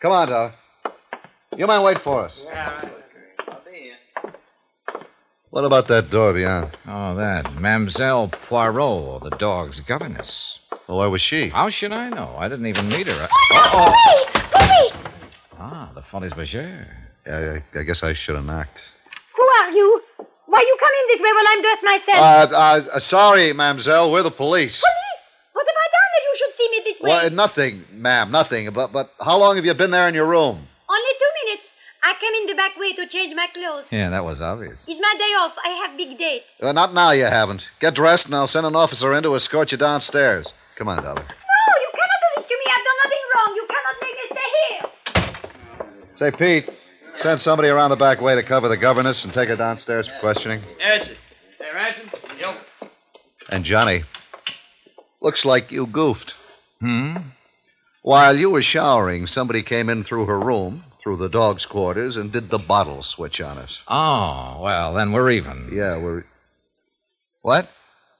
Come 0.00 0.12
on, 0.12 0.28
Dollar. 0.28 0.52
You 1.58 1.66
might 1.66 1.82
wait 1.82 1.98
for 1.98 2.24
us. 2.24 2.38
Yeah. 2.44 2.88
I'll 3.48 3.60
be 3.66 3.90
here. 3.90 4.32
What 5.50 5.64
about 5.64 5.88
that 5.88 6.08
door 6.08 6.32
beyond? 6.32 6.76
Oh, 6.86 7.16
that. 7.16 7.52
Mademoiselle 7.60 8.28
Poirot, 8.28 9.24
the 9.24 9.30
dog's 9.30 9.80
governess. 9.80 10.68
Well, 10.86 10.98
where 10.98 11.10
was 11.10 11.20
she? 11.20 11.48
How 11.48 11.68
should 11.68 11.90
I 11.90 12.10
know? 12.10 12.36
I 12.38 12.46
didn't 12.48 12.66
even 12.66 12.86
meet 12.88 13.08
her. 13.08 13.28
Goody! 13.50 15.08
Ah, 15.58 15.90
the 15.96 16.00
Folies 16.00 16.32
Bergère. 16.32 16.86
Yeah, 17.26 17.58
I, 17.74 17.80
I 17.80 17.82
guess 17.82 18.04
I 18.04 18.12
should 18.12 18.36
have 18.36 18.44
knocked. 18.44 18.78
Who 19.36 19.42
are 19.42 19.70
you? 19.72 20.00
Why 20.46 20.60
you 20.60 20.76
come 20.78 20.92
in 21.00 21.06
this 21.08 21.20
way 21.20 21.32
while 21.32 21.44
I'm 21.48 21.62
dressed 21.62 21.82
myself? 21.82 22.18
Uh, 22.18 22.54
uh, 22.54 22.80
uh, 22.94 22.98
sorry, 23.00 23.52
mademoiselle. 23.52 24.12
We're 24.12 24.22
the 24.22 24.30
police. 24.30 24.80
Police! 24.80 25.22
What 25.54 25.66
have 25.66 25.76
I 25.76 25.88
done 25.98 26.10
that 26.14 26.22
you 26.22 26.34
should 26.38 26.54
see 26.56 26.70
me 26.70 26.78
this 26.84 27.00
way? 27.02 27.08
Well, 27.10 27.30
nothing, 27.30 27.84
ma'am, 27.94 28.30
nothing. 28.30 28.70
But, 28.72 28.92
but 28.92 29.10
how 29.20 29.38
long 29.38 29.56
have 29.56 29.64
you 29.64 29.74
been 29.74 29.90
there 29.90 30.08
in 30.08 30.14
your 30.14 30.26
room? 30.26 30.68
Only 30.88 31.12
two 31.20 31.32
minutes. 31.44 31.68
I 32.02 32.14
came 32.28 32.42
in 32.42 32.46
the 32.48 32.54
back 32.54 32.76
way 32.78 32.92
to 32.94 33.06
change 33.06 33.34
my 33.34 33.46
clothes. 33.52 33.84
Yeah, 33.90 34.10
that 34.10 34.24
was 34.24 34.42
obvious. 34.42 34.84
It's 34.86 35.00
my 35.00 35.14
day 35.18 35.32
off. 35.38 35.52
I 35.64 35.68
have 35.70 35.96
big 35.96 36.18
date. 36.18 36.42
Uh, 36.60 36.72
not 36.72 36.94
now, 36.94 37.10
you 37.10 37.24
haven't. 37.24 37.68
Get 37.80 37.94
dressed, 37.94 38.26
and 38.26 38.34
I'll 38.34 38.46
send 38.46 38.66
an 38.66 38.76
officer 38.76 39.12
in 39.14 39.22
to 39.22 39.34
escort 39.34 39.72
you 39.72 39.78
downstairs. 39.78 40.52
Come 40.76 40.88
on, 40.88 41.02
Dollar. 41.02 41.14
No, 41.14 41.22
you 41.22 41.90
cannot 41.92 42.20
do 42.20 42.28
this 42.36 42.46
to 42.46 42.54
me. 42.54 42.64
I've 42.70 42.84
done 42.84 42.98
nothing 43.04 43.24
wrong. 43.34 43.56
You 43.56 43.66
cannot 43.68 43.96
make 44.02 44.14
me 44.14 44.26
stay 44.36 44.50
here. 44.68 46.06
Say, 46.14 46.30
Pete, 46.30 46.78
send 47.16 47.40
somebody 47.40 47.68
around 47.68 47.90
the 47.90 47.96
back 47.96 48.20
way 48.20 48.34
to 48.34 48.42
cover 48.42 48.68
the 48.68 48.76
governess 48.76 49.24
and 49.24 49.32
take 49.32 49.48
her 49.48 49.56
downstairs 49.56 50.06
for 50.06 50.18
questioning. 50.18 50.60
Yes, 50.78 51.08
sir. 51.08 51.14
Hey, 51.58 51.74
Ransom. 51.74 52.10
Yo. 52.38 52.54
And 53.50 53.64
Johnny, 53.64 54.02
looks 55.20 55.44
like 55.44 55.72
you 55.72 55.86
goofed. 55.86 56.34
Hmm? 56.80 57.16
While 58.02 58.36
you 58.36 58.50
were 58.50 58.62
showering, 58.62 59.26
somebody 59.26 59.62
came 59.62 59.88
in 59.88 60.04
through 60.04 60.26
her 60.26 60.38
room, 60.38 60.84
through 61.08 61.16
the 61.16 61.30
dog's 61.30 61.64
quarters, 61.64 62.18
and 62.18 62.30
did 62.30 62.50
the 62.50 62.58
bottle 62.58 63.02
switch 63.02 63.40
on 63.40 63.56
us. 63.56 63.80
Oh, 63.88 64.60
well, 64.60 64.92
then 64.92 65.12
we're 65.12 65.30
even. 65.30 65.70
Yeah, 65.72 65.96
we're. 65.96 66.26
What? 67.40 67.70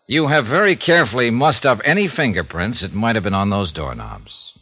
You 0.06 0.28
have 0.28 0.46
very 0.46 0.74
carefully 0.74 1.28
mussed 1.28 1.66
up 1.66 1.82
any 1.84 2.08
fingerprints 2.08 2.80
that 2.80 2.94
might 2.94 3.14
have 3.14 3.24
been 3.24 3.34
on 3.34 3.50
those 3.50 3.72
doorknobs. 3.72 4.58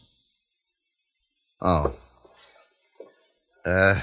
Oh. 1.60 1.94
Uh. 3.64 4.00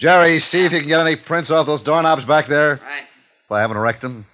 Jerry, 0.00 0.40
see 0.40 0.64
if 0.64 0.72
you 0.72 0.80
can 0.80 0.88
get 0.88 0.98
any 0.98 1.14
prints 1.14 1.52
off 1.52 1.66
those 1.66 1.82
doorknobs 1.82 2.24
back 2.24 2.48
there. 2.48 2.80
Right. 2.82 3.04
If 3.44 3.52
I 3.52 3.60
haven't 3.60 3.78
wrecked 3.78 4.02
them. 4.02 4.26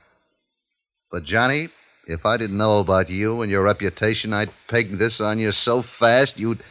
But, 1.10 1.24
Johnny, 1.24 1.68
if 2.06 2.24
I 2.24 2.38
didn't 2.38 2.56
know 2.56 2.80
about 2.80 3.10
you 3.10 3.42
and 3.42 3.50
your 3.50 3.64
reputation, 3.64 4.32
I'd 4.32 4.48
peg 4.66 4.92
this 4.92 5.20
on 5.20 5.38
you 5.38 5.52
so 5.52 5.82
fast 5.82 6.40
you'd. 6.40 6.62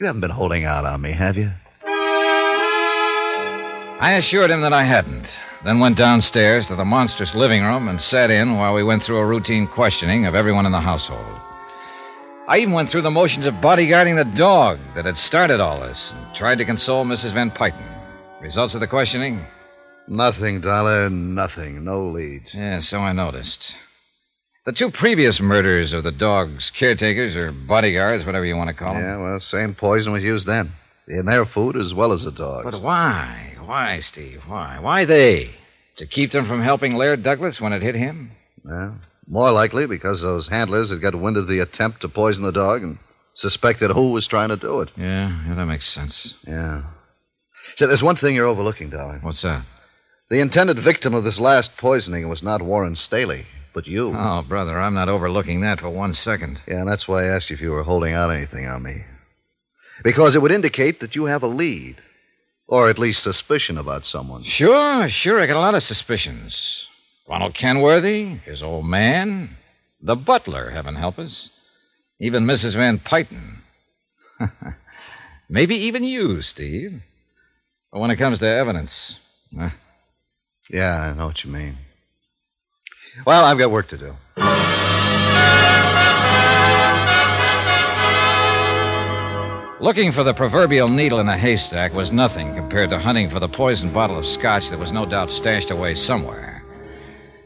You 0.00 0.06
haven't 0.06 0.22
been 0.22 0.30
holding 0.30 0.64
out 0.64 0.86
on 0.86 1.02
me, 1.02 1.10
have 1.10 1.36
you? 1.36 1.50
I 4.00 4.14
assured 4.16 4.50
him 4.50 4.62
that 4.62 4.72
I 4.72 4.82
hadn't, 4.82 5.38
then 5.62 5.78
went 5.78 5.98
downstairs 5.98 6.68
to 6.68 6.74
the 6.74 6.86
monstrous 6.86 7.34
living 7.34 7.62
room 7.62 7.86
and 7.86 8.00
sat 8.00 8.30
in 8.30 8.56
while 8.56 8.72
we 8.72 8.82
went 8.82 9.04
through 9.04 9.18
a 9.18 9.26
routine 9.26 9.66
questioning 9.66 10.24
of 10.24 10.34
everyone 10.34 10.64
in 10.64 10.72
the 10.72 10.80
household. 10.80 11.38
I 12.48 12.60
even 12.60 12.72
went 12.72 12.88
through 12.88 13.02
the 13.02 13.10
motions 13.10 13.44
of 13.44 13.52
bodyguarding 13.56 14.16
the 14.16 14.24
dog 14.34 14.78
that 14.94 15.04
had 15.04 15.18
started 15.18 15.60
all 15.60 15.80
this 15.80 16.14
and 16.14 16.34
tried 16.34 16.56
to 16.56 16.64
console 16.64 17.04
Mrs. 17.04 17.32
Van 17.32 17.50
Pyton. 17.50 17.84
Results 18.40 18.72
of 18.72 18.80
the 18.80 18.86
questioning? 18.86 19.44
Nothing, 20.08 20.62
Dollar, 20.62 21.10
nothing. 21.10 21.84
No 21.84 22.08
leads. 22.08 22.54
Yeah, 22.54 22.78
so 22.78 23.00
I 23.00 23.12
noticed. 23.12 23.76
The 24.66 24.72
two 24.72 24.90
previous 24.90 25.40
murders 25.40 25.94
of 25.94 26.02
the 26.02 26.12
dog's 26.12 26.70
caretakers 26.70 27.34
or 27.34 27.50
bodyguards, 27.50 28.26
whatever 28.26 28.44
you 28.44 28.56
want 28.56 28.68
to 28.68 28.74
call 28.74 28.92
them. 28.92 29.02
Yeah, 29.02 29.16
well, 29.16 29.40
same 29.40 29.74
poison 29.74 30.12
was 30.12 30.22
used 30.22 30.46
then. 30.46 30.70
In 31.08 31.24
their 31.24 31.46
food 31.46 31.76
as 31.76 31.94
well 31.94 32.12
as 32.12 32.24
the 32.24 32.30
dog's. 32.30 32.70
But 32.70 32.82
why? 32.82 33.54
Why, 33.64 34.00
Steve? 34.00 34.42
Why? 34.46 34.78
Why 34.78 35.06
they? 35.06 35.50
To 35.96 36.06
keep 36.06 36.32
them 36.32 36.44
from 36.44 36.60
helping 36.60 36.94
Laird 36.94 37.22
Douglas 37.22 37.60
when 37.60 37.72
it 37.72 37.82
hit 37.82 37.94
him? 37.94 38.32
Well, 38.62 38.96
more 39.26 39.50
likely 39.50 39.86
because 39.86 40.20
those 40.20 40.48
handlers 40.48 40.90
had 40.90 41.00
got 41.00 41.14
wind 41.14 41.38
of 41.38 41.48
the 41.48 41.60
attempt 41.60 42.02
to 42.02 42.08
poison 42.08 42.44
the 42.44 42.52
dog 42.52 42.82
and 42.82 42.98
suspected 43.32 43.92
who 43.92 44.12
was 44.12 44.26
trying 44.26 44.50
to 44.50 44.56
do 44.56 44.82
it. 44.82 44.90
Yeah, 44.96 45.42
yeah, 45.48 45.54
that 45.54 45.66
makes 45.66 45.88
sense. 45.88 46.34
Yeah. 46.46 46.82
So 47.76 47.86
there's 47.86 48.02
one 48.02 48.16
thing 48.16 48.34
you're 48.34 48.46
overlooking, 48.46 48.90
darling. 48.90 49.20
What's 49.22 49.42
that? 49.42 49.62
The 50.28 50.40
intended 50.40 50.78
victim 50.78 51.14
of 51.14 51.24
this 51.24 51.40
last 51.40 51.78
poisoning 51.78 52.28
was 52.28 52.42
not 52.42 52.60
Warren 52.60 52.94
Staley, 52.94 53.46
but 53.72 53.86
you. 53.86 54.14
Oh, 54.16 54.42
brother, 54.46 54.78
I'm 54.78 54.94
not 54.94 55.08
overlooking 55.08 55.60
that 55.62 55.80
for 55.80 55.88
one 55.90 56.12
second. 56.12 56.60
Yeah, 56.66 56.80
and 56.80 56.88
that's 56.88 57.06
why 57.08 57.24
I 57.24 57.28
asked 57.28 57.50
you 57.50 57.54
if 57.54 57.60
you 57.60 57.70
were 57.70 57.82
holding 57.82 58.12
out 58.14 58.30
anything 58.30 58.66
on 58.66 58.82
me. 58.82 59.04
Because 60.02 60.34
it 60.34 60.42
would 60.42 60.52
indicate 60.52 61.00
that 61.00 61.14
you 61.14 61.26
have 61.26 61.42
a 61.42 61.46
lead, 61.46 61.96
or 62.66 62.88
at 62.88 62.98
least 62.98 63.22
suspicion 63.22 63.76
about 63.78 64.06
someone. 64.06 64.42
Sure, 64.44 65.08
sure, 65.08 65.40
I 65.40 65.46
got 65.46 65.56
a 65.56 65.60
lot 65.60 65.74
of 65.74 65.82
suspicions. 65.82 66.88
Ronald 67.28 67.54
Kenworthy, 67.54 68.36
his 68.44 68.62
old 68.62 68.86
man, 68.86 69.56
the 70.00 70.16
butler, 70.16 70.70
heaven 70.70 70.96
help 70.96 71.18
us, 71.18 71.50
even 72.18 72.44
Mrs. 72.44 72.76
Van 72.76 72.98
Pyton. 72.98 73.58
Maybe 75.48 75.76
even 75.76 76.02
you, 76.02 76.42
Steve. 76.42 77.02
But 77.92 78.00
when 78.00 78.10
it 78.10 78.16
comes 78.16 78.38
to 78.38 78.46
evidence, 78.46 79.20
Yeah, 80.70 81.00
I 81.00 81.12
know 81.14 81.26
what 81.26 81.44
you 81.44 81.50
mean. 81.50 81.76
Well, 83.26 83.44
I've 83.44 83.58
got 83.58 83.70
work 83.70 83.88
to 83.88 83.98
do. 83.98 84.16
Looking 89.80 90.12
for 90.12 90.22
the 90.22 90.34
proverbial 90.34 90.88
needle 90.88 91.20
in 91.20 91.28
a 91.28 91.38
haystack 91.38 91.94
was 91.94 92.12
nothing 92.12 92.54
compared 92.54 92.90
to 92.90 92.98
hunting 92.98 93.30
for 93.30 93.40
the 93.40 93.48
poisoned 93.48 93.94
bottle 93.94 94.18
of 94.18 94.26
scotch 94.26 94.68
that 94.68 94.78
was 94.78 94.92
no 94.92 95.06
doubt 95.06 95.32
stashed 95.32 95.70
away 95.70 95.94
somewhere. 95.94 96.62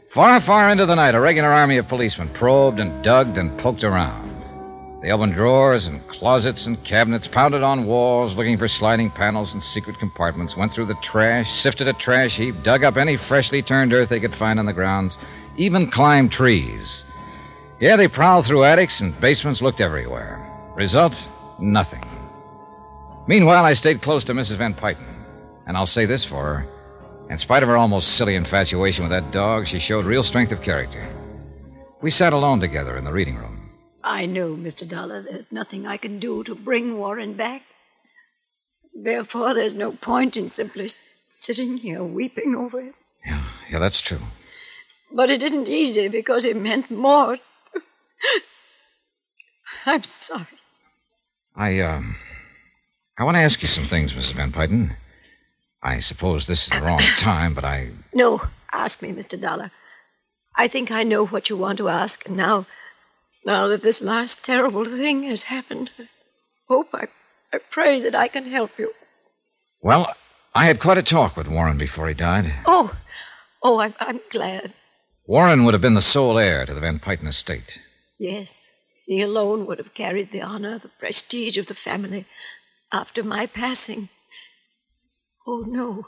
Far, 0.09 0.39
far 0.41 0.69
into 0.69 0.85
the 0.85 0.95
night, 0.95 1.15
a 1.15 1.19
regular 1.19 1.49
army 1.49 1.77
of 1.77 1.87
policemen 1.87 2.29
probed 2.29 2.79
and 2.79 3.03
dug 3.03 3.37
and 3.37 3.57
poked 3.57 3.83
around. 3.83 4.25
They 5.01 5.11
opened 5.11 5.35
drawers 5.35 5.85
and 5.85 6.05
closets 6.07 6.65
and 6.65 6.83
cabinets, 6.83 7.27
pounded 7.27 7.63
on 7.63 7.85
walls 7.85 8.35
looking 8.35 8.57
for 8.57 8.67
sliding 8.67 9.11
panels 9.11 9.53
and 9.53 9.61
secret 9.61 9.97
compartments, 9.99 10.57
went 10.57 10.73
through 10.73 10.85
the 10.85 10.95
trash, 10.95 11.51
sifted 11.51 11.87
a 11.87 11.93
trash 11.93 12.37
heap, 12.37 12.63
dug 12.63 12.83
up 12.83 12.97
any 12.97 13.15
freshly 13.15 13.61
turned 13.61 13.93
earth 13.93 14.09
they 14.09 14.19
could 14.19 14.35
find 14.35 14.57
on 14.59 14.65
the 14.65 14.73
grounds, 14.73 15.17
even 15.57 15.89
climbed 15.89 16.31
trees. 16.31 17.03
Yeah, 17.79 17.95
they 17.95 18.07
prowled 18.07 18.45
through 18.45 18.63
attics 18.63 19.01
and 19.01 19.19
basements, 19.19 19.61
looked 19.61 19.81
everywhere. 19.81 20.41
Result? 20.75 21.27
Nothing. 21.59 22.03
Meanwhile, 23.27 23.65
I 23.65 23.73
stayed 23.73 24.01
close 24.01 24.23
to 24.25 24.33
Mrs. 24.33 24.55
Van 24.55 24.73
Pyton. 24.73 25.15
And 25.67 25.75
I'll 25.75 25.85
say 25.85 26.05
this 26.05 26.23
for 26.23 26.43
her. 26.43 26.67
In 27.29 27.37
spite 27.37 27.63
of 27.63 27.69
her 27.69 27.77
almost 27.77 28.15
silly 28.15 28.35
infatuation 28.35 29.03
with 29.03 29.11
that 29.11 29.31
dog, 29.31 29.67
she 29.67 29.79
showed 29.79 30.05
real 30.05 30.23
strength 30.23 30.51
of 30.51 30.61
character. 30.61 31.09
We 32.01 32.11
sat 32.11 32.33
alone 32.33 32.59
together 32.59 32.97
in 32.97 33.03
the 33.03 33.11
reading 33.11 33.37
room. 33.37 33.71
I 34.03 34.27
know, 34.27 34.55
Mr. 34.55 34.87
Dollar, 34.87 35.23
there's 35.23 35.51
nothing 35.51 35.87
I 35.87 35.97
can 35.97 36.19
do 36.19 36.43
to 36.43 36.53
bring 36.53 36.99
Warren 36.99 37.33
back. 37.33 37.63
Therefore, 38.93 39.55
there's 39.55 39.73
no 39.73 39.93
point 39.93 40.37
in 40.37 40.47
simply 40.49 40.87
sitting 41.29 41.77
here 41.77 42.03
weeping 42.03 42.55
over 42.55 42.79
it. 42.79 42.93
Yeah, 43.25 43.43
yeah, 43.71 43.79
that's 43.79 44.01
true. 44.01 44.21
But 45.15 45.31
it 45.31 45.41
isn't 45.41 45.69
easy 45.69 46.09
because 46.09 46.43
it 46.43 46.57
meant 46.57 46.91
more. 46.91 47.37
I'm 49.85 50.03
sorry. 50.03 50.45
I, 51.55 51.79
um, 51.79 52.17
I 53.17 53.23
want 53.23 53.35
to 53.35 53.41
ask 53.41 53.61
you 53.61 53.69
some 53.69 53.85
things, 53.85 54.13
Mrs. 54.13 54.33
Van 54.33 54.51
Pyton. 54.51 54.97
I 55.81 55.99
suppose 55.99 56.47
this 56.47 56.67
is 56.67 56.77
the 56.77 56.85
wrong 56.85 56.99
time, 57.17 57.53
but 57.53 57.63
I. 57.63 57.91
No, 58.13 58.41
ask 58.73 59.01
me, 59.01 59.13
Mr. 59.13 59.39
Dollar. 59.39 59.71
I 60.57 60.67
think 60.67 60.91
I 60.91 61.03
know 61.03 61.25
what 61.25 61.49
you 61.49 61.55
want 61.55 61.77
to 61.77 61.87
ask, 61.87 62.27
and 62.27 62.35
now, 62.35 62.65
now 63.45 63.69
that 63.69 63.83
this 63.83 64.01
last 64.01 64.43
terrible 64.43 64.83
thing 64.83 65.23
has 65.23 65.43
happened, 65.43 65.91
I 65.97 66.07
hope, 66.67 66.89
I, 66.93 67.07
I 67.53 67.59
pray 67.71 68.01
that 68.01 68.15
I 68.15 68.27
can 68.27 68.45
help 68.45 68.71
you. 68.77 68.91
Well, 69.81 70.13
I 70.53 70.65
had 70.65 70.81
quite 70.81 70.97
a 70.97 71.03
talk 71.03 71.37
with 71.37 71.47
Warren 71.47 71.77
before 71.77 72.09
he 72.09 72.13
died. 72.13 72.51
Oh, 72.65 72.93
oh, 73.63 73.79
I'm, 73.79 73.93
I'm 73.99 74.19
glad. 74.29 74.73
Warren 75.27 75.65
would 75.65 75.73
have 75.73 75.81
been 75.81 75.95
the 75.95 76.01
sole 76.01 76.37
heir 76.37 76.65
to 76.65 76.73
the 76.73 76.79
Van 76.79 76.99
Pyton 76.99 77.27
estate. 77.27 77.79
Yes, 78.19 78.71
he 79.05 79.21
alone 79.21 79.65
would 79.65 79.79
have 79.79 79.93
carried 79.93 80.31
the 80.31 80.41
honor, 80.41 80.77
the 80.77 80.91
prestige 80.99 81.57
of 81.57 81.65
the 81.65 81.73
family 81.73 82.25
after 82.91 83.23
my 83.23 83.47
passing. 83.47 84.09
Oh, 85.47 85.63
no. 85.67 86.07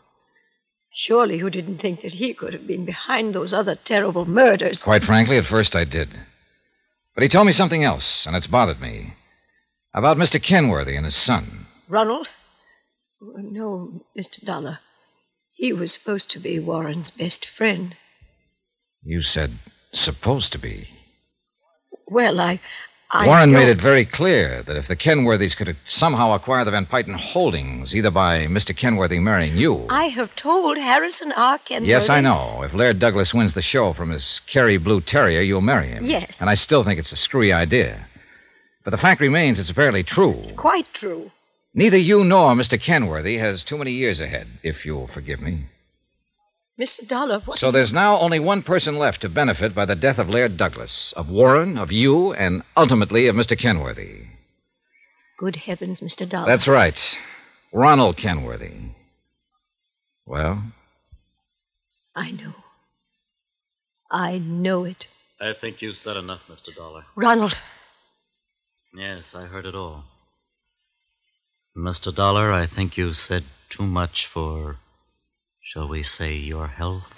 Surely 0.94 1.38
you 1.38 1.50
didn't 1.50 1.80
think 1.80 2.02
that 2.02 2.14
he 2.14 2.34
could 2.34 2.54
have 2.54 2.68
been 2.68 2.86
behind 2.86 3.34
those 3.34 3.54
other 3.54 3.76
terrible 3.76 4.26
murders. 4.26 4.84
Quite 4.84 5.04
frankly, 5.04 5.38
at 5.38 5.46
first 5.46 5.76
I 5.76 5.84
did. 5.84 6.10
But 7.14 7.24
he 7.24 7.30
told 7.30 7.48
me 7.48 7.52
something 7.52 7.84
else, 7.84 8.26
and 8.26 8.36
it's 8.36 8.48
bothered 8.48 8.82
me. 8.82 9.16
About 9.94 10.18
Mr. 10.18 10.42
Kenworthy 10.42 10.96
and 10.96 11.06
his 11.06 11.16
son. 11.16 11.66
Ronald? 11.88 12.30
Oh, 13.22 13.34
no, 13.38 14.06
Mr. 14.18 14.44
Dollar. 14.44 14.80
He 15.54 15.74
was 15.74 15.92
supposed 15.92 16.30
to 16.32 16.40
be 16.40 16.60
Warren's 16.60 17.10
best 17.10 17.48
friend. 17.48 17.96
You 19.08 19.22
said 19.22 19.52
supposed 19.94 20.52
to 20.52 20.60
be. 20.60 20.90
Well, 22.08 22.42
I. 22.42 22.60
I 23.10 23.26
Warren 23.26 23.52
don't- 23.52 23.60
made 23.62 23.70
it 23.70 23.78
very 23.80 24.04
clear 24.04 24.64
that 24.64 24.76
if 24.76 24.90
the 24.90 24.98
Kenworthys 24.98 25.56
could 25.56 25.78
somehow 25.88 26.34
acquire 26.34 26.66
the 26.66 26.72
Van 26.72 26.86
Pyton 26.86 27.16
holdings, 27.16 27.96
either 27.96 28.12
by 28.12 28.48
Mr. 28.48 28.76
Kenworthy 28.76 29.20
marrying 29.20 29.56
you. 29.56 29.88
I 29.90 30.08
have 30.10 30.36
told 30.36 30.78
Harrison 30.78 31.32
R. 31.32 31.58
Kenworthy. 31.58 31.88
Yes, 31.88 32.10
I 32.10 32.20
know. 32.20 32.64
If 32.64 32.74
Laird 32.74 33.00
Douglas 33.00 33.34
wins 33.34 33.54
the 33.54 33.62
show 33.62 33.94
from 33.94 34.10
his 34.10 34.42
Kerry 34.42 34.76
Blue 34.76 35.00
Terrier, 35.00 35.40
you'll 35.40 35.62
marry 35.62 35.88
him. 35.88 36.04
Yes. 36.04 36.42
And 36.42 36.50
I 36.50 36.56
still 36.56 36.84
think 36.84 37.00
it's 37.00 37.14
a 37.14 37.16
screwy 37.16 37.54
idea. 37.54 38.08
But 38.84 38.92
the 38.92 38.98
fact 38.98 39.22
remains 39.22 39.58
it's 39.58 39.70
apparently 39.70 40.04
true. 40.04 40.44
Quite 40.58 40.94
true. 40.94 41.32
Neither 41.74 41.98
you 41.98 42.26
nor 42.26 42.56
Mr. 42.56 42.78
Kenworthy 42.78 43.38
has 43.38 43.64
too 43.64 43.78
many 43.78 43.94
years 43.94 44.20
ahead, 44.20 44.48
if 44.64 44.86
you'll 44.86 45.08
forgive 45.08 45.40
me. 45.40 45.68
Mr. 46.80 47.08
Dollar, 47.08 47.40
what? 47.40 47.58
So 47.58 47.72
there's 47.72 47.94
now 47.94 48.18
only 48.20 48.40
one 48.40 48.62
person 48.62 49.00
left 49.00 49.22
to 49.22 49.30
benefit 49.30 49.74
by 49.74 49.86
the 49.86 49.96
death 49.96 50.20
of 50.20 50.30
Laird 50.30 50.58
Douglas, 50.58 51.12
of 51.14 51.30
Warren, 51.30 51.78
of 51.78 51.92
you, 51.92 52.34
and 52.34 52.62
ultimately 52.76 53.28
of 53.28 53.36
Mr. 53.36 53.58
Kenworthy. 53.58 54.28
Good 55.40 55.56
heavens, 55.56 56.02
Mr. 56.02 56.28
Dollar. 56.28 56.46
That's 56.48 56.68
right. 56.68 57.20
Ronald 57.74 58.18
Kenworthy. 58.18 58.74
Well, 60.26 60.64
I 62.16 62.32
know. 62.32 62.54
I 64.12 64.38
know 64.38 64.84
it. 64.86 65.08
I 65.42 65.54
think 65.60 65.82
you've 65.82 65.98
said 65.98 66.18
enough, 66.18 66.42
Mr. 66.48 66.76
Dollar. 66.76 67.06
Ronald, 67.16 67.58
Yes, 68.94 69.36
I 69.36 69.46
heard 69.46 69.66
it 69.66 69.76
all. 69.76 70.06
Mr. 71.78 72.14
Dollar, 72.14 72.52
I 72.52 72.66
think 72.66 72.98
you've 72.98 73.18
said 73.18 73.44
too 73.70 73.84
much 73.86 74.26
for, 74.26 74.78
shall 75.68 75.88
we 75.90 76.02
say, 76.02 76.34
your 76.34 76.68
health. 76.68 77.14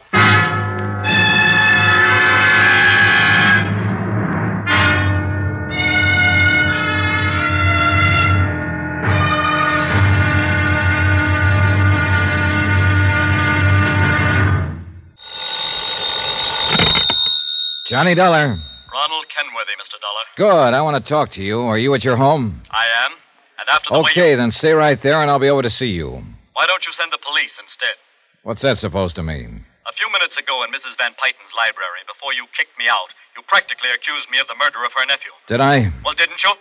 Johnny 17.86 18.14
Dollar. 18.16 18.58
Ronald 18.92 19.26
Kenworthy, 19.30 19.74
Mr. 19.82 19.98
Dollar. 20.00 20.26
Good. 20.38 20.74
I 20.74 20.82
want 20.82 20.96
to 20.98 21.02
talk 21.04 21.30
to 21.32 21.44
you. 21.44 21.62
Are 21.62 21.78
you 21.78 21.94
at 21.94 22.04
your 22.04 22.16
home? 22.16 22.62
I 22.72 22.86
am. 23.06 23.14
And 23.60 23.70
after 23.70 23.90
the 23.94 24.02
way 24.02 24.10
Okay, 24.12 24.32
you... 24.32 24.38
then 24.38 24.52
stay 24.52 24.74
right 24.74 25.00
there 25.02 25.22
and 25.22 25.30
I'll 25.30 25.40
be 25.40 25.50
over 25.50 25.62
to 25.62 25.70
see 25.70 25.92
you. 25.92 26.24
Why 26.54 26.66
don't 26.68 26.86
you 26.86 26.94
send 26.94 27.12
the 27.12 27.18
police 27.18 27.60
instead? 27.62 27.96
What's 28.43 28.62
that 28.62 28.78
supposed 28.78 29.15
to 29.17 29.23
mean? 29.23 29.65
A 29.88 29.91
few 29.91 30.10
minutes 30.12 30.38
ago 30.38 30.63
in 30.63 30.71
Mrs. 30.71 30.97
Van 30.97 31.13
Pyton's 31.19 31.52
library, 31.58 31.99
before 32.08 32.34
you 32.34 32.45
kicked 32.56 32.78
me 32.80 32.88
out, 32.88 33.10
you 33.36 33.41
practically 33.47 33.89
accused 33.93 34.30
me 34.32 34.39
of 34.39 34.47
the 34.47 34.56
murder 34.56 34.86
of 34.86 34.93
her 34.93 35.06
nephew. 35.06 35.32
Did 35.47 35.60
I? 35.60 35.91
Well, 36.06 36.13
didn't 36.13 36.41
you? 36.43 36.52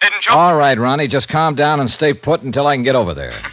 Didn't 0.00 0.26
you? 0.26 0.34
All 0.34 0.56
right, 0.56 0.76
Ronnie, 0.76 1.06
just 1.06 1.28
calm 1.28 1.54
down 1.54 1.78
and 1.78 1.88
stay 1.90 2.12
put 2.14 2.42
until 2.42 2.66
I 2.66 2.74
can 2.74 2.82
get 2.82 2.96
over 2.96 3.14
there. 3.14 3.40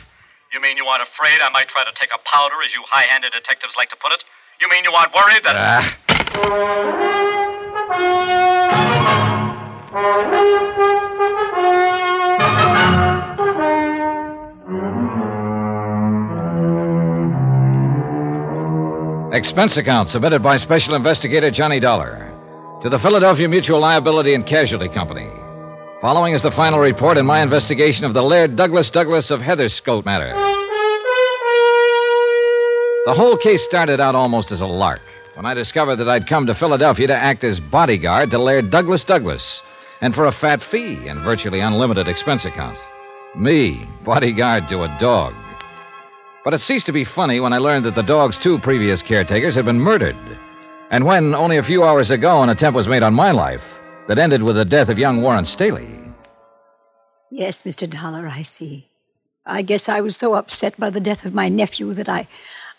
You 0.53 0.61
mean 0.61 0.77
you 0.77 0.85
aren't 0.85 1.03
afraid 1.03 1.41
I 1.41 1.49
might 1.49 1.67
try 1.67 1.83
to 1.83 1.91
take 1.93 2.09
a 2.15 2.17
powder, 2.25 2.55
as 2.65 2.73
you 2.73 2.81
high-handed 2.87 3.33
detectives 3.33 3.75
like 3.75 3.89
to 3.89 3.97
put 3.97 4.13
it? 4.13 4.23
You 4.61 4.69
mean 4.69 4.85
you 4.85 4.93
aren't 4.93 5.13
worried 5.13 5.43
that... 5.43 5.55
Ah. 11.53 11.83
Expense 19.37 19.77
account 19.77 20.09
submitted 20.09 20.41
by 20.41 20.57
Special 20.57 20.95
Investigator 20.95 21.51
Johnny 21.51 21.79
Dollar 21.79 22.33
to 22.81 22.89
the 22.89 22.97
Philadelphia 22.97 23.47
Mutual 23.47 23.79
Liability 23.79 24.33
and 24.33 24.43
Casualty 24.43 24.89
Company. 24.89 25.29
Following 26.01 26.33
is 26.33 26.41
the 26.41 26.49
final 26.49 26.79
report 26.79 27.19
in 27.19 27.25
my 27.27 27.43
investigation 27.43 28.07
of 28.07 28.15
the 28.15 28.23
Laird 28.23 28.55
Douglas 28.55 28.89
Douglas 28.89 29.29
of 29.29 29.41
Heatherscote 29.41 30.05
matter. 30.05 30.33
The 33.05 33.13
whole 33.13 33.37
case 33.37 33.63
started 33.63 33.99
out 33.99 34.15
almost 34.15 34.51
as 34.51 34.61
a 34.61 34.65
lark 34.65 35.01
when 35.35 35.45
I 35.45 35.53
discovered 35.53 35.97
that 35.97 36.09
I'd 36.09 36.25
come 36.25 36.47
to 36.47 36.55
Philadelphia 36.55 37.05
to 37.05 37.15
act 37.15 37.43
as 37.43 37.59
bodyguard 37.59 38.31
to 38.31 38.39
Laird 38.39 38.71
Douglas 38.71 39.03
Douglas, 39.03 39.61
and 40.01 40.15
for 40.15 40.25
a 40.25 40.31
fat 40.31 40.63
fee 40.63 41.07
and 41.07 41.19
virtually 41.19 41.59
unlimited 41.59 42.07
expense 42.07 42.45
accounts. 42.45 42.87
Me, 43.35 43.87
bodyguard 44.03 44.67
to 44.69 44.81
a 44.81 44.97
dog. 44.97 45.35
But 46.47 46.53
it 46.53 46.59
ceased 46.59 46.85
to 46.85 46.93
be 46.93 47.03
funny 47.03 47.41
when 47.41 47.51
I 47.51 47.57
learned 47.57 47.83
that 47.83 47.95
the 47.95 48.01
dog's 48.01 48.37
two 48.37 48.57
previous 48.57 49.01
caretakers 49.01 49.53
had 49.53 49.65
been 49.65 49.81
murdered. 49.81 50.15
And 50.91 51.03
when, 51.03 51.35
only 51.35 51.57
a 51.57 51.61
few 51.61 51.83
hours 51.83 52.09
ago, 52.09 52.41
an 52.41 52.47
attempt 52.47 52.73
was 52.73 52.87
made 52.87 53.03
on 53.03 53.13
my 53.13 53.31
life 53.31 53.81
that 54.07 54.17
ended 54.17 54.41
with 54.41 54.55
the 54.55 54.63
death 54.63 54.87
of 54.87 54.97
young 54.97 55.21
Warren 55.21 55.43
Staley. 55.43 55.89
Yes, 57.29 57.63
Mr. 57.63 57.85
Dollar, 57.89 58.29
I 58.29 58.43
see. 58.43 58.87
I 59.45 59.61
guess 59.61 59.89
I 59.89 59.99
was 59.99 60.15
so 60.15 60.35
upset 60.35 60.79
by 60.79 60.89
the 60.89 61.01
death 61.01 61.25
of 61.25 61.33
my 61.33 61.49
nephew 61.49 61.93
that 61.95 62.07
I. 62.07 62.29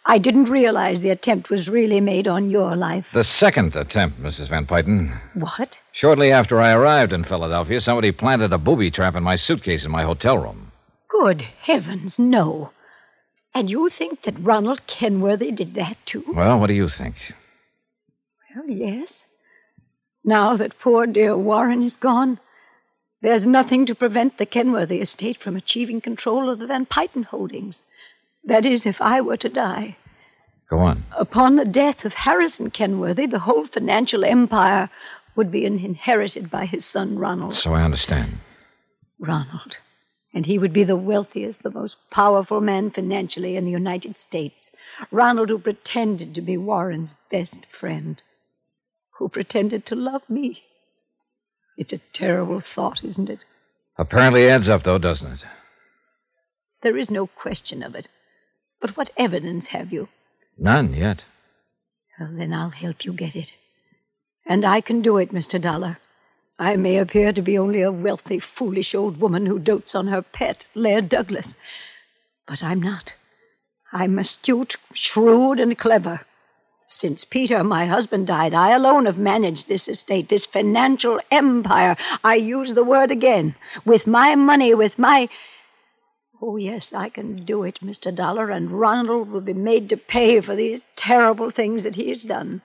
I 0.07 0.17
didn't 0.17 0.47
realize 0.47 1.03
the 1.03 1.11
attempt 1.11 1.51
was 1.51 1.69
really 1.69 2.01
made 2.01 2.27
on 2.27 2.49
your 2.49 2.75
life. 2.75 3.11
The 3.13 3.23
second 3.23 3.77
attempt, 3.77 4.19
Mrs. 4.23 4.49
Van 4.49 4.65
Pyton. 4.65 5.21
What? 5.35 5.79
Shortly 5.93 6.33
after 6.33 6.59
I 6.59 6.73
arrived 6.73 7.13
in 7.13 7.23
Philadelphia, 7.23 7.83
somebody 7.83 8.13
planted 8.13 8.51
a 8.55 8.57
booby 8.57 8.91
trap 8.91 9.15
in 9.15 9.23
my 9.23 9.37
suitcase 9.37 9.85
in 9.85 9.91
my 9.91 10.05
hotel 10.05 10.39
room. 10.39 10.73
Good 11.09 11.43
heavens, 11.43 12.19
no. 12.19 12.71
And 13.59 13.69
you 13.69 13.89
think 13.89 14.23
that 14.23 14.39
Ronald 14.39 14.87
Kenworthy 14.87 15.51
did 15.51 15.75
that 15.75 15.97
too? 16.07 16.23
Well, 16.29 16.61
what 16.61 16.69
do 16.69 16.75
you 16.75 16.87
think? 16.87 17.35
Well, 18.55 18.71
yes. 18.71 19.27
Now 20.23 20.55
that 20.55 20.79
poor 20.79 21.09
dear 21.09 21.37
Warren 21.37 21.83
is 21.83 21.97
gone, 21.97 22.39
there's 23.21 23.49
nothing 23.49 23.85
to 23.87 23.97
prevent 23.97 24.39
the 24.39 24.47
Kenworthy 24.47 25.01
estate 25.01 25.39
from 25.39 25.57
achieving 25.57 26.01
control 26.01 26.49
of 26.49 26.61
the 26.61 26.69
Van 26.69 26.87
Pyton 26.87 27.25
holdings. 27.25 27.85
That 28.45 28.65
is, 28.65 28.87
if 28.87 29.03
I 29.03 29.21
were 29.21 29.37
to 29.39 29.49
die. 29.49 29.97
Go 30.71 30.79
on. 30.79 31.03
Upon 31.17 31.57
the 31.57 31.65
death 31.65 32.05
of 32.05 32.15
Harrison 32.15 32.71
Kenworthy, 32.71 33.27
the 33.27 33.41
whole 33.41 33.65
financial 33.65 34.25
empire 34.25 34.89
would 35.35 35.51
be 35.51 35.65
inherited 35.65 36.49
by 36.49 36.65
his 36.65 36.85
son 36.85 37.19
Ronald. 37.19 37.55
So 37.55 37.75
I 37.75 37.83
understand. 37.83 38.39
Ronald. 39.19 39.79
And 40.35 40.47
he 40.47 40.59
would 40.59 40.73
be 40.73 40.85
the 40.85 40.97
wealthiest, 40.97 41.63
the 41.63 41.71
most 41.71 42.11
powerful 42.11 42.61
man 42.61 42.91
financially 42.91 43.57
in 43.57 43.65
the 43.65 43.71
United 43.71 44.19
States. 44.19 44.75
Ronald, 45.11 45.49
who 45.49 45.59
pretended 45.59 46.35
to 46.35 46.43
be 46.43 46.57
Warren's 46.57 47.15
best 47.31 47.65
friend, 47.67 48.21
who 49.19 49.29
pretended 49.29 49.87
to 49.87 49.95
love 49.95 50.23
me. 50.29 50.63
It's 51.79 51.93
a 51.93 51.99
terrible 52.13 52.61
thought, 52.61 53.03
isn't 53.03 53.31
it? 53.31 53.45
Apparently 53.97 54.49
adds 54.49 54.69
up, 54.69 54.83
though, 54.83 54.99
doesn't 54.99 55.33
it? 55.33 55.47
There 56.83 56.97
is 56.97 57.11
no 57.11 57.27
question 57.27 57.83
of 57.83 57.95
it. 57.95 58.09
But 58.81 58.97
what 58.97 59.11
evidence 59.17 59.69
have 59.69 59.93
you? 59.93 60.09
None 60.57 60.95
yet. 60.95 61.25
Well, 62.19 62.31
then 62.33 62.53
I'll 62.53 62.71
help 62.71 63.05
you 63.05 63.13
get 63.13 63.35
it. 63.35 63.53
And 64.47 64.65
I 64.65 64.81
can 64.81 65.03
do 65.03 65.19
it, 65.19 65.33
Mr. 65.33 65.61
Dollar. 65.61 65.99
I 66.59 66.77
may 66.77 66.99
appear 66.99 67.33
to 67.33 67.43
be 67.43 67.57
only 67.57 67.83
a 67.83 67.93
wealthy, 67.93 68.41
foolish 68.41 68.95
old 68.95 69.21
woman 69.21 69.47
who 69.47 69.59
dotes 69.59 69.95
on 69.95 70.09
her 70.09 70.23
pet, 70.23 70.67
Laird 70.75 71.09
Douglas. 71.09 71.57
But 72.47 72.65
I'm 72.65 72.83
not. 72.83 73.15
I'm 73.93 74.19
astute, 74.19 74.77
shrewd, 74.93 75.61
and 75.61 75.79
clever. 75.79 76.23
Since 76.89 77.25
Peter, 77.27 77.63
my 77.63 77.87
husband, 77.87 78.27
died, 78.27 78.55
I 78.55 78.71
alone 78.71 79.07
have 79.07 79.19
managed 79.19 79.69
this 79.69 79.89
estate, 79.89 80.31
this 80.31 80.47
financial 80.47 81.21
empire. 81.31 81.97
I 82.25 82.37
use 82.37 82.75
the 82.75 82.85
word 82.85 83.11
again. 83.11 83.55
With 83.85 84.07
my 84.07 84.35
money, 84.35 84.75
with 84.75 84.99
my. 84.99 85.29
Oh, 86.41 86.57
yes, 86.57 86.93
I 86.93 87.09
can 87.09 87.37
do 87.45 87.63
it, 87.63 87.81
Mr. 87.83 88.15
Dollar, 88.15 88.51
and 88.51 88.71
Ronald 88.71 89.31
will 89.31 89.43
be 89.43 89.53
made 89.53 89.89
to 89.91 89.97
pay 89.97 90.41
for 90.41 90.57
these 90.57 90.87
terrible 90.97 91.51
things 91.51 91.85
that 91.85 91.97
he 91.97 92.09
has 92.09 92.25
done. 92.25 92.63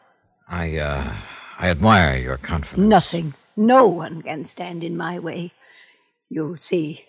I, 0.47 0.77
uh, 0.77 1.15
I 1.59 1.69
admire 1.69 2.17
your 2.17 2.37
confidence. 2.37 2.87
Nothing, 2.87 3.33
no 3.55 3.87
one 3.87 4.21
can 4.21 4.45
stand 4.45 4.83
in 4.83 4.95
my 4.97 5.19
way. 5.19 5.51
You 6.29 6.55
see, 6.57 7.05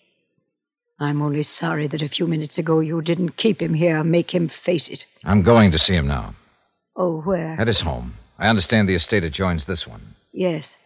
I'm 1.00 1.22
only 1.22 1.42
sorry 1.42 1.86
that 1.88 2.02
a 2.02 2.08
few 2.08 2.26
minutes 2.26 2.58
ago 2.58 2.80
you 2.80 3.00
didn't 3.02 3.36
keep 3.36 3.60
him 3.60 3.74
here, 3.74 4.04
make 4.04 4.32
him 4.34 4.48
face 4.48 4.88
it. 4.88 5.06
I'm 5.24 5.42
going 5.42 5.70
to 5.72 5.78
see 5.78 5.94
him 5.94 6.06
now. 6.06 6.34
Oh, 6.96 7.20
where? 7.22 7.56
At 7.60 7.66
his 7.66 7.80
home. 7.80 8.14
I 8.38 8.48
understand 8.48 8.88
the 8.88 8.94
estate 8.94 9.24
adjoins 9.24 9.66
this 9.66 9.86
one. 9.86 10.14
Yes. 10.32 10.76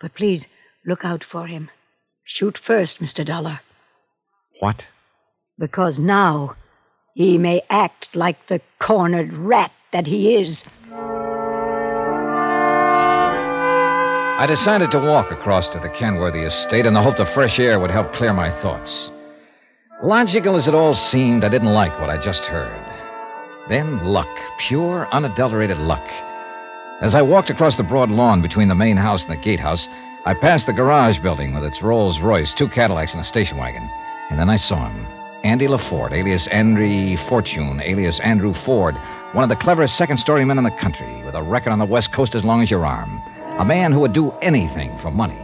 But 0.00 0.14
please, 0.14 0.48
look 0.84 1.04
out 1.04 1.24
for 1.24 1.46
him. 1.46 1.70
Shoot 2.24 2.58
first, 2.58 3.00
Mr. 3.00 3.24
Dollar, 3.24 3.60
What? 4.60 4.86
because 5.58 5.98
now 5.98 6.56
he 7.14 7.36
may 7.38 7.62
act 7.68 8.14
like 8.16 8.46
the 8.46 8.60
cornered 8.78 9.32
rat 9.32 9.72
that 9.92 10.06
he 10.06 10.34
is. 10.36 10.64
I 14.42 14.46
decided 14.46 14.90
to 14.90 14.98
walk 14.98 15.30
across 15.30 15.68
to 15.68 15.78
the 15.78 15.88
Kenworthy 15.88 16.40
estate 16.40 16.84
in 16.84 16.94
the 16.94 17.00
hope 17.00 17.16
the 17.16 17.24
fresh 17.24 17.60
air 17.60 17.78
would 17.78 17.92
help 17.92 18.12
clear 18.12 18.32
my 18.32 18.50
thoughts. 18.50 19.12
Logical 20.02 20.56
as 20.56 20.66
it 20.66 20.74
all 20.74 20.94
seemed, 20.94 21.44
I 21.44 21.48
didn't 21.48 21.72
like 21.72 21.96
what 22.00 22.10
I 22.10 22.18
just 22.18 22.46
heard. 22.46 22.84
Then 23.68 24.04
luck, 24.04 24.28
pure, 24.58 25.06
unadulterated 25.12 25.78
luck. 25.78 26.04
As 27.00 27.14
I 27.14 27.22
walked 27.22 27.50
across 27.50 27.76
the 27.76 27.84
broad 27.84 28.10
lawn 28.10 28.42
between 28.42 28.66
the 28.66 28.74
main 28.74 28.96
house 28.96 29.22
and 29.22 29.32
the 29.32 29.40
gatehouse, 29.40 29.86
I 30.24 30.34
passed 30.34 30.66
the 30.66 30.72
garage 30.72 31.20
building 31.20 31.54
with 31.54 31.62
its 31.62 31.80
Rolls 31.80 32.20
Royce, 32.20 32.52
two 32.52 32.66
Cadillacs, 32.66 33.14
and 33.14 33.20
a 33.20 33.24
station 33.24 33.58
wagon. 33.58 33.88
And 34.28 34.40
then 34.40 34.50
I 34.50 34.56
saw 34.56 34.88
him. 34.88 35.06
Andy 35.44 35.68
LaForte, 35.68 36.14
alias 36.14 36.48
Henry 36.48 37.14
Fortune, 37.14 37.80
alias 37.80 38.18
Andrew 38.18 38.52
Ford, 38.52 38.96
one 39.34 39.44
of 39.44 39.50
the 39.50 39.62
cleverest 39.62 39.94
second 39.94 40.16
story 40.16 40.44
men 40.44 40.58
in 40.58 40.64
the 40.64 40.72
country, 40.72 41.22
with 41.24 41.36
a 41.36 41.42
record 41.44 41.70
on 41.70 41.78
the 41.78 41.84
West 41.84 42.10
Coast 42.10 42.34
as 42.34 42.44
long 42.44 42.60
as 42.60 42.72
your 42.72 42.84
arm. 42.84 43.21
A 43.58 43.64
man 43.64 43.92
who 43.92 44.00
would 44.00 44.12
do 44.12 44.32
anything 44.42 44.96
for 44.98 45.10
money. 45.10 45.38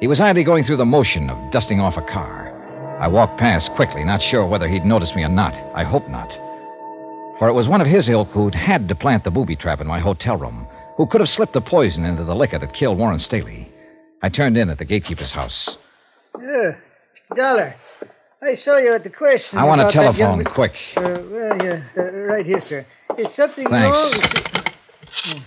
He 0.00 0.06
was 0.06 0.20
idly 0.20 0.44
going 0.44 0.64
through 0.64 0.76
the 0.76 0.84
motion 0.86 1.28
of 1.28 1.50
dusting 1.50 1.80
off 1.80 1.96
a 1.96 2.02
car. 2.02 2.52
I 3.00 3.08
walked 3.08 3.38
past 3.38 3.72
quickly, 3.72 4.04
not 4.04 4.22
sure 4.22 4.46
whether 4.46 4.68
he'd 4.68 4.84
noticed 4.84 5.16
me 5.16 5.24
or 5.24 5.28
not. 5.28 5.54
I 5.74 5.82
hope 5.84 6.08
not. 6.08 6.32
For 7.38 7.48
it 7.48 7.52
was 7.52 7.68
one 7.68 7.80
of 7.80 7.86
his 7.86 8.08
ilk 8.08 8.28
who'd 8.30 8.54
had 8.54 8.88
to 8.88 8.94
plant 8.94 9.24
the 9.24 9.30
booby 9.30 9.56
trap 9.56 9.80
in 9.80 9.86
my 9.86 9.98
hotel 10.00 10.36
room, 10.36 10.66
who 10.96 11.06
could 11.06 11.20
have 11.20 11.28
slipped 11.28 11.52
the 11.52 11.60
poison 11.60 12.04
into 12.04 12.24
the 12.24 12.34
liquor 12.34 12.58
that 12.58 12.72
killed 12.72 12.96
Warren 12.98 13.18
Staley. 13.18 13.68
I 14.22 14.28
turned 14.30 14.56
in 14.56 14.70
at 14.70 14.78
the 14.78 14.84
gatekeeper's 14.86 15.32
house. 15.32 15.76
Yeah, 16.40 16.76
Mr. 17.30 17.36
Dollar. 17.36 17.74
I 18.40 18.54
saw 18.54 18.78
you 18.78 18.94
at 18.94 19.02
the 19.04 19.10
question. 19.10 19.58
I 19.58 19.64
want 19.64 19.80
a 19.82 19.88
telephone, 19.88 20.40
young- 20.40 20.44
quick. 20.54 20.76
Uh, 20.96 21.18
well, 21.30 21.64
yeah, 21.64 21.82
uh, 21.98 22.02
right 22.02 22.46
here, 22.46 22.60
sir. 22.60 22.86
Is 23.18 23.32
something 23.34 23.68
Thanks. 23.68 24.14
wrong? 25.34 25.42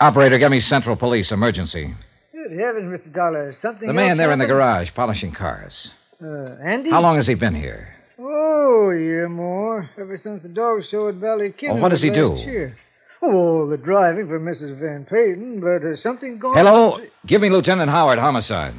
Operator, 0.00 0.38
get 0.38 0.50
me 0.50 0.60
Central 0.60 0.96
Police, 0.96 1.30
emergency. 1.30 1.94
Good 2.32 2.58
heavens, 2.58 3.00
Mr. 3.00 3.12
Dollar. 3.12 3.52
Something 3.52 3.88
The 3.88 3.94
man 3.94 4.16
there 4.16 4.32
in 4.32 4.38
the 4.38 4.46
garage 4.46 4.92
polishing 4.92 5.32
cars. 5.32 5.94
Uh, 6.22 6.56
Andy? 6.64 6.90
How 6.90 7.00
long 7.00 7.14
has 7.16 7.26
he 7.26 7.34
been 7.34 7.54
here? 7.54 7.94
Oh, 8.18 8.90
a 8.90 8.98
year 8.98 9.28
more. 9.28 9.88
Ever 9.98 10.18
since 10.18 10.42
the 10.42 10.48
dog 10.48 10.84
show 10.84 11.08
at 11.08 11.14
Valley 11.16 11.52
Kid. 11.52 11.70
Oh, 11.70 11.76
what 11.76 11.90
does 11.90 12.02
he 12.02 12.10
do? 12.10 12.34
Year. 12.36 12.76
Oh, 13.22 13.68
the 13.68 13.78
driving 13.78 14.28
for 14.28 14.38
Mrs. 14.38 14.78
Van 14.78 15.06
Pyton, 15.06 15.60
but 15.60 15.86
uh, 15.86 15.96
something 15.96 16.38
going 16.38 16.58
Hello? 16.58 17.00
Give 17.26 17.40
me 17.40 17.48
Lieutenant 17.48 17.90
Howard, 17.90 18.18
homicide. 18.18 18.74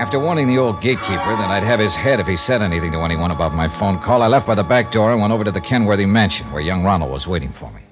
After 0.00 0.18
warning 0.18 0.48
the 0.48 0.56
old 0.56 0.80
gatekeeper 0.80 1.36
that 1.36 1.50
I'd 1.50 1.62
have 1.62 1.78
his 1.78 1.94
head 1.94 2.20
if 2.20 2.26
he 2.26 2.34
said 2.34 2.62
anything 2.62 2.90
to 2.92 3.00
anyone 3.00 3.32
about 3.32 3.52
my 3.52 3.68
phone 3.68 3.98
call, 3.98 4.22
I 4.22 4.28
left 4.28 4.46
by 4.46 4.54
the 4.54 4.62
back 4.62 4.90
door 4.90 5.12
and 5.12 5.20
went 5.20 5.30
over 5.30 5.44
to 5.44 5.50
the 5.50 5.60
Kenworthy 5.60 6.06
mansion 6.06 6.50
where 6.50 6.62
young 6.62 6.82
Ronald 6.82 7.12
was 7.12 7.28
waiting 7.28 7.52
for 7.52 7.70
me. 7.70 7.82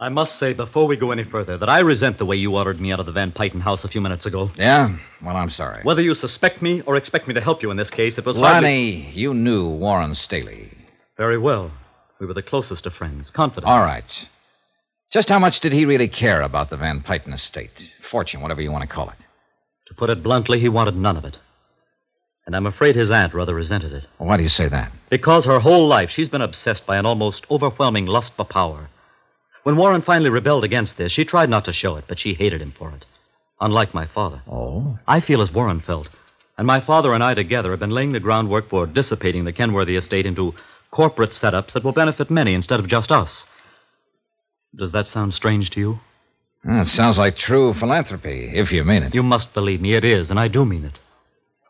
I 0.00 0.08
must 0.08 0.36
say, 0.36 0.52
before 0.52 0.88
we 0.88 0.96
go 0.96 1.12
any 1.12 1.22
further, 1.22 1.56
that 1.56 1.68
I 1.68 1.78
resent 1.78 2.18
the 2.18 2.26
way 2.26 2.34
you 2.34 2.56
ordered 2.56 2.80
me 2.80 2.90
out 2.90 2.98
of 2.98 3.06
the 3.06 3.12
Van 3.12 3.30
Pyton 3.30 3.60
house 3.60 3.84
a 3.84 3.88
few 3.88 4.00
minutes 4.00 4.26
ago. 4.26 4.50
Yeah? 4.58 4.96
Well, 5.22 5.36
I'm 5.36 5.48
sorry. 5.48 5.80
Whether 5.84 6.02
you 6.02 6.12
suspect 6.16 6.60
me 6.60 6.80
or 6.86 6.96
expect 6.96 7.28
me 7.28 7.34
to 7.34 7.40
help 7.40 7.62
you 7.62 7.70
in 7.70 7.76
this 7.76 7.88
case, 7.88 8.18
it 8.18 8.26
was 8.26 8.36
hardly... 8.36 9.08
You 9.14 9.32
knew 9.32 9.68
Warren 9.68 10.16
Staley. 10.16 10.72
Very 11.16 11.38
well. 11.38 11.70
We 12.18 12.26
were 12.26 12.34
the 12.34 12.42
closest 12.42 12.84
of 12.84 12.94
friends, 12.94 13.30
confidants. 13.30 13.70
All 13.70 13.82
right. 13.82 14.28
Just 15.12 15.28
how 15.28 15.38
much 15.38 15.60
did 15.60 15.72
he 15.72 15.86
really 15.86 16.08
care 16.08 16.42
about 16.42 16.70
the 16.70 16.76
Van 16.76 17.00
Pyton 17.00 17.32
estate? 17.32 17.94
Fortune, 18.00 18.40
whatever 18.40 18.60
you 18.60 18.72
want 18.72 18.82
to 18.82 18.92
call 18.92 19.08
it. 19.08 19.16
To 19.86 19.94
put 19.94 20.10
it 20.10 20.20
bluntly, 20.20 20.58
he 20.58 20.68
wanted 20.68 20.96
none 20.96 21.16
of 21.16 21.24
it. 21.24 21.38
And 22.46 22.54
I'm 22.54 22.66
afraid 22.66 22.94
his 22.94 23.10
aunt 23.10 23.32
rather 23.32 23.54
resented 23.54 23.92
it. 23.92 24.04
Well, 24.18 24.28
why 24.28 24.36
do 24.36 24.42
you 24.42 24.48
say 24.48 24.68
that? 24.68 24.92
Because 25.08 25.46
her 25.46 25.60
whole 25.60 25.86
life 25.86 26.10
she's 26.10 26.28
been 26.28 26.42
obsessed 26.42 26.86
by 26.86 26.96
an 26.96 27.06
almost 27.06 27.50
overwhelming 27.50 28.06
lust 28.06 28.34
for 28.34 28.44
power. 28.44 28.88
When 29.62 29.76
Warren 29.76 30.02
finally 30.02 30.28
rebelled 30.28 30.62
against 30.62 30.98
this, 30.98 31.10
she 31.10 31.24
tried 31.24 31.48
not 31.48 31.64
to 31.64 31.72
show 31.72 31.96
it, 31.96 32.04
but 32.06 32.18
she 32.18 32.34
hated 32.34 32.60
him 32.60 32.72
for 32.72 32.90
it. 32.90 33.06
Unlike 33.60 33.94
my 33.94 34.04
father. 34.06 34.42
Oh? 34.46 34.98
I 35.08 35.20
feel 35.20 35.40
as 35.40 35.54
Warren 35.54 35.80
felt. 35.80 36.10
And 36.58 36.66
my 36.66 36.80
father 36.80 37.14
and 37.14 37.24
I 37.24 37.32
together 37.32 37.70
have 37.70 37.80
been 37.80 37.90
laying 37.90 38.12
the 38.12 38.20
groundwork 38.20 38.68
for 38.68 38.86
dissipating 38.86 39.44
the 39.44 39.52
Kenworthy 39.52 39.96
estate 39.96 40.26
into 40.26 40.54
corporate 40.90 41.30
setups 41.30 41.72
that 41.72 41.82
will 41.82 41.92
benefit 41.92 42.30
many 42.30 42.52
instead 42.52 42.78
of 42.78 42.86
just 42.86 43.10
us. 43.10 43.46
Does 44.76 44.92
that 44.92 45.08
sound 45.08 45.32
strange 45.32 45.70
to 45.70 45.80
you? 45.80 46.00
Well, 46.64 46.82
it 46.82 46.86
sounds 46.86 47.18
like 47.18 47.36
true 47.36 47.72
philanthropy, 47.72 48.52
if 48.54 48.70
you 48.70 48.84
mean 48.84 49.02
it. 49.02 49.14
You 49.14 49.22
must 49.22 49.54
believe 49.54 49.80
me, 49.80 49.94
it 49.94 50.04
is, 50.04 50.30
and 50.30 50.38
I 50.38 50.48
do 50.48 50.64
mean 50.64 50.84
it. 50.84 50.98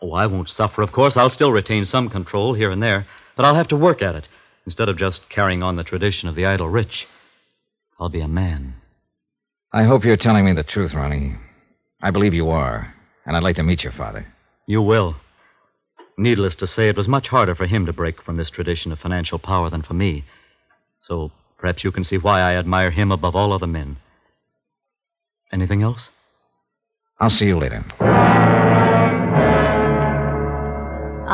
Oh, 0.04 0.12
I 0.12 0.26
won't 0.26 0.50
suffer, 0.50 0.82
of 0.82 0.92
course. 0.92 1.16
I'll 1.16 1.30
still 1.30 1.50
retain 1.50 1.86
some 1.86 2.10
control 2.10 2.52
here 2.52 2.70
and 2.70 2.82
there, 2.82 3.06
but 3.36 3.46
I'll 3.46 3.54
have 3.54 3.68
to 3.68 3.76
work 3.76 4.02
at 4.02 4.14
it 4.14 4.28
instead 4.66 4.90
of 4.90 4.98
just 4.98 5.30
carrying 5.30 5.62
on 5.62 5.76
the 5.76 5.82
tradition 5.82 6.28
of 6.28 6.34
the 6.34 6.44
idle 6.44 6.68
rich. 6.68 7.08
I'll 7.98 8.10
be 8.10 8.20
a 8.20 8.28
man. 8.28 8.74
I 9.72 9.84
hope 9.84 10.04
you're 10.04 10.18
telling 10.18 10.44
me 10.44 10.52
the 10.52 10.62
truth, 10.62 10.92
Ronnie. 10.92 11.36
I 12.02 12.10
believe 12.10 12.34
you 12.34 12.50
are, 12.50 12.94
and 13.24 13.34
I'd 13.34 13.42
like 13.42 13.56
to 13.56 13.62
meet 13.62 13.82
your 13.82 13.92
father. 13.92 14.26
You 14.66 14.82
will. 14.82 15.16
Needless 16.18 16.54
to 16.56 16.66
say, 16.66 16.90
it 16.90 16.98
was 16.98 17.08
much 17.08 17.28
harder 17.28 17.54
for 17.54 17.64
him 17.64 17.86
to 17.86 17.92
break 17.94 18.20
from 18.20 18.36
this 18.36 18.50
tradition 18.50 18.92
of 18.92 18.98
financial 18.98 19.38
power 19.38 19.70
than 19.70 19.80
for 19.80 19.94
me. 19.94 20.24
So 21.00 21.32
perhaps 21.56 21.82
you 21.82 21.90
can 21.90 22.04
see 22.04 22.18
why 22.18 22.40
I 22.40 22.56
admire 22.56 22.90
him 22.90 23.10
above 23.10 23.34
all 23.34 23.54
other 23.54 23.66
men. 23.66 23.96
Anything 25.50 25.82
else? 25.82 26.10
I'll 27.18 27.30
see 27.30 27.46
you 27.46 27.56
later. 27.56 27.82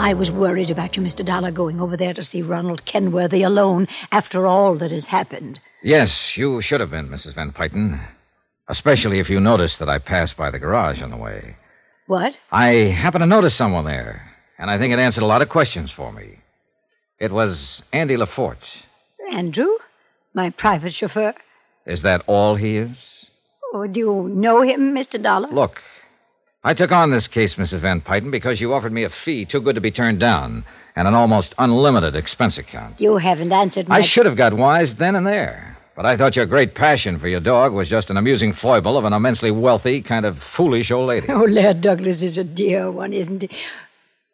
I 0.00 0.14
was 0.14 0.30
worried 0.30 0.70
about 0.70 0.96
you, 0.96 1.02
Mr. 1.02 1.22
Dollar, 1.22 1.50
going 1.50 1.78
over 1.78 1.94
there 1.94 2.14
to 2.14 2.24
see 2.24 2.40
Ronald 2.40 2.86
Kenworthy 2.86 3.42
alone 3.42 3.86
after 4.10 4.46
all 4.46 4.74
that 4.76 4.90
has 4.90 5.08
happened. 5.08 5.60
Yes, 5.82 6.38
you 6.38 6.62
should 6.62 6.80
have 6.80 6.90
been, 6.90 7.10
Mrs. 7.10 7.34
Van 7.34 7.52
Pyton. 7.52 8.00
Especially 8.66 9.18
if 9.18 9.28
you 9.28 9.40
noticed 9.40 9.78
that 9.78 9.90
I 9.90 9.98
passed 9.98 10.38
by 10.38 10.50
the 10.50 10.58
garage 10.58 11.02
on 11.02 11.10
the 11.10 11.18
way. 11.18 11.56
What? 12.06 12.34
I 12.50 12.70
happened 13.02 13.20
to 13.20 13.26
notice 13.26 13.54
someone 13.54 13.84
there, 13.84 14.22
and 14.58 14.70
I 14.70 14.78
think 14.78 14.94
it 14.94 14.98
answered 14.98 15.22
a 15.22 15.26
lot 15.26 15.42
of 15.42 15.50
questions 15.50 15.92
for 15.92 16.10
me. 16.10 16.38
It 17.18 17.30
was 17.30 17.82
Andy 17.92 18.16
LaForte. 18.16 18.84
Andrew? 19.30 19.76
My 20.32 20.48
private 20.48 20.94
chauffeur? 20.94 21.34
Is 21.84 22.00
that 22.00 22.22
all 22.26 22.54
he 22.54 22.78
is? 22.78 23.30
Oh, 23.74 23.86
do 23.86 24.00
you 24.00 24.30
know 24.34 24.62
him, 24.62 24.94
Mr. 24.94 25.22
Dollar? 25.22 25.48
Look, 25.48 25.82
I 26.62 26.74
took 26.74 26.92
on 26.92 27.10
this 27.10 27.26
case, 27.26 27.54
Mrs. 27.54 27.78
Van 27.78 28.02
Pyton, 28.02 28.30
because 28.30 28.60
you 28.60 28.74
offered 28.74 28.92
me 28.92 29.04
a 29.04 29.08
fee 29.08 29.46
too 29.46 29.62
good 29.62 29.76
to 29.76 29.80
be 29.80 29.90
turned 29.90 30.20
down 30.20 30.64
and 30.94 31.08
an 31.08 31.14
almost 31.14 31.54
unlimited 31.58 32.14
expense 32.14 32.58
account. 32.58 33.00
You 33.00 33.16
haven't 33.16 33.50
answered 33.50 33.88
my. 33.88 33.96
I 33.96 34.00
should 34.02 34.26
have 34.26 34.36
got 34.36 34.52
wise 34.52 34.96
then 34.96 35.16
and 35.16 35.26
there. 35.26 35.78
But 35.96 36.04
I 36.04 36.18
thought 36.18 36.36
your 36.36 36.44
great 36.44 36.74
passion 36.74 37.18
for 37.18 37.28
your 37.28 37.40
dog 37.40 37.72
was 37.72 37.88
just 37.88 38.10
an 38.10 38.18
amusing 38.18 38.52
foible 38.52 38.98
of 38.98 39.04
an 39.06 39.14
immensely 39.14 39.50
wealthy, 39.50 40.02
kind 40.02 40.26
of 40.26 40.38
foolish 40.42 40.90
old 40.90 41.08
lady. 41.08 41.26
Oh, 41.30 41.44
Laird 41.44 41.80
Douglas 41.80 42.22
is 42.22 42.36
a 42.36 42.44
dear 42.44 42.90
one, 42.90 43.14
isn't 43.14 43.40
he? 43.42 43.50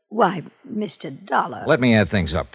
Why, 0.08 0.42
Mr. 0.68 1.12
Dollar. 1.24 1.64
Let 1.66 1.78
me 1.80 1.94
add 1.94 2.08
things 2.08 2.34
up. 2.34 2.54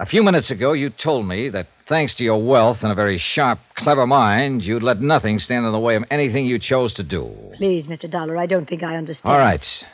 A 0.00 0.06
few 0.06 0.22
minutes 0.22 0.52
ago, 0.52 0.74
you 0.74 0.90
told 0.90 1.26
me 1.26 1.48
that 1.48 1.66
thanks 1.82 2.14
to 2.14 2.24
your 2.24 2.40
wealth 2.40 2.84
and 2.84 2.92
a 2.92 2.94
very 2.94 3.18
sharp, 3.18 3.58
clever 3.74 4.06
mind, 4.06 4.64
you'd 4.64 4.84
let 4.84 5.00
nothing 5.00 5.40
stand 5.40 5.66
in 5.66 5.72
the 5.72 5.80
way 5.80 5.96
of 5.96 6.04
anything 6.08 6.46
you 6.46 6.60
chose 6.60 6.94
to 6.94 7.02
do. 7.02 7.34
Please, 7.56 7.88
Mr. 7.88 8.08
Dollar, 8.08 8.36
I 8.36 8.46
don't 8.46 8.66
think 8.66 8.84
I 8.84 8.94
understand. 8.94 9.34
All 9.34 9.40
right. 9.40 9.84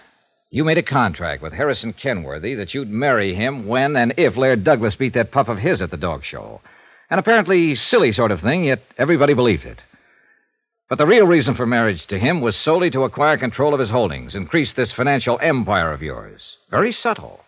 You 0.50 0.62
made 0.62 0.76
a 0.76 0.82
contract 0.82 1.42
with 1.42 1.55
Harrison 1.55 1.94
Kenworthy 1.94 2.55
that 2.55 2.74
you'd 2.74 2.90
marry 2.90 3.32
him 3.34 3.66
when 3.66 3.96
and 3.96 4.12
if 4.18 4.36
Laird 4.36 4.62
Douglas 4.62 4.94
beat 4.94 5.14
that 5.14 5.30
pup 5.30 5.48
of 5.48 5.61
his 5.61 5.80
at 5.80 5.90
the 5.90 5.96
dog 5.96 6.22
show. 6.22 6.61
An 7.09 7.18
apparently 7.18 7.74
silly 7.74 8.12
sort 8.12 8.30
of 8.30 8.42
thing, 8.42 8.64
yet 8.64 8.82
everybody 8.98 9.32
believed 9.32 9.64
it. 9.64 9.82
But 10.90 10.98
the 10.98 11.07
real 11.07 11.26
reason 11.26 11.55
for 11.55 11.64
marriage 11.64 12.07
to 12.09 12.18
him 12.18 12.42
was 12.42 12.57
solely 12.57 12.90
to 12.90 13.05
acquire 13.05 13.38
control 13.38 13.72
of 13.72 13.80
his 13.80 13.88
holdings, 13.88 14.34
increase 14.34 14.74
this 14.74 14.92
financial 14.92 15.38
empire 15.40 15.92
of 15.92 16.02
yours. 16.02 16.59
Very 16.68 16.92
subtle. 16.92 17.43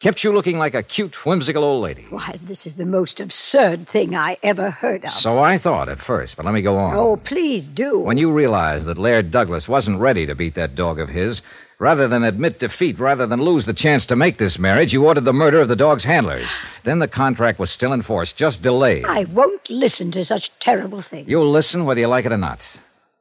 Kept 0.00 0.22
you 0.22 0.32
looking 0.32 0.58
like 0.58 0.74
a 0.74 0.82
cute, 0.84 1.26
whimsical 1.26 1.64
old 1.64 1.82
lady. 1.82 2.06
Why, 2.08 2.38
this 2.40 2.68
is 2.68 2.76
the 2.76 2.86
most 2.86 3.18
absurd 3.18 3.88
thing 3.88 4.14
I 4.14 4.36
ever 4.44 4.70
heard 4.70 5.02
of. 5.02 5.10
So 5.10 5.40
I 5.40 5.58
thought 5.58 5.88
at 5.88 5.98
first, 5.98 6.36
but 6.36 6.46
let 6.46 6.54
me 6.54 6.62
go 6.62 6.76
on. 6.76 6.94
Oh, 6.94 7.16
please 7.16 7.66
do. 7.66 7.98
When 7.98 8.16
you 8.16 8.30
realized 8.30 8.86
that 8.86 8.96
Laird 8.96 9.32
Douglas 9.32 9.68
wasn't 9.68 9.98
ready 9.98 10.24
to 10.24 10.36
beat 10.36 10.54
that 10.54 10.76
dog 10.76 11.00
of 11.00 11.08
his, 11.08 11.42
Rather 11.80 12.08
than 12.08 12.24
admit 12.24 12.58
defeat, 12.58 12.98
rather 12.98 13.24
than 13.24 13.40
lose 13.40 13.64
the 13.64 13.72
chance 13.72 14.04
to 14.04 14.16
make 14.16 14.36
this 14.36 14.58
marriage, 14.58 14.92
you 14.92 15.06
ordered 15.06 15.24
the 15.24 15.32
murder 15.32 15.60
of 15.60 15.68
the 15.68 15.76
dog's 15.76 16.04
handlers. 16.04 16.60
Then 16.82 16.98
the 16.98 17.06
contract 17.06 17.60
was 17.60 17.70
still 17.70 17.92
in 17.92 18.02
force, 18.02 18.32
just 18.32 18.64
delayed. 18.64 19.04
I 19.06 19.24
won't 19.24 19.70
listen 19.70 20.10
to 20.12 20.24
such 20.24 20.58
terrible 20.58 21.02
things. 21.02 21.28
You'll 21.28 21.48
listen 21.48 21.84
whether 21.84 22.00
you 22.00 22.08
like 22.08 22.24
it 22.24 22.32
or 22.32 22.36
not. 22.36 22.80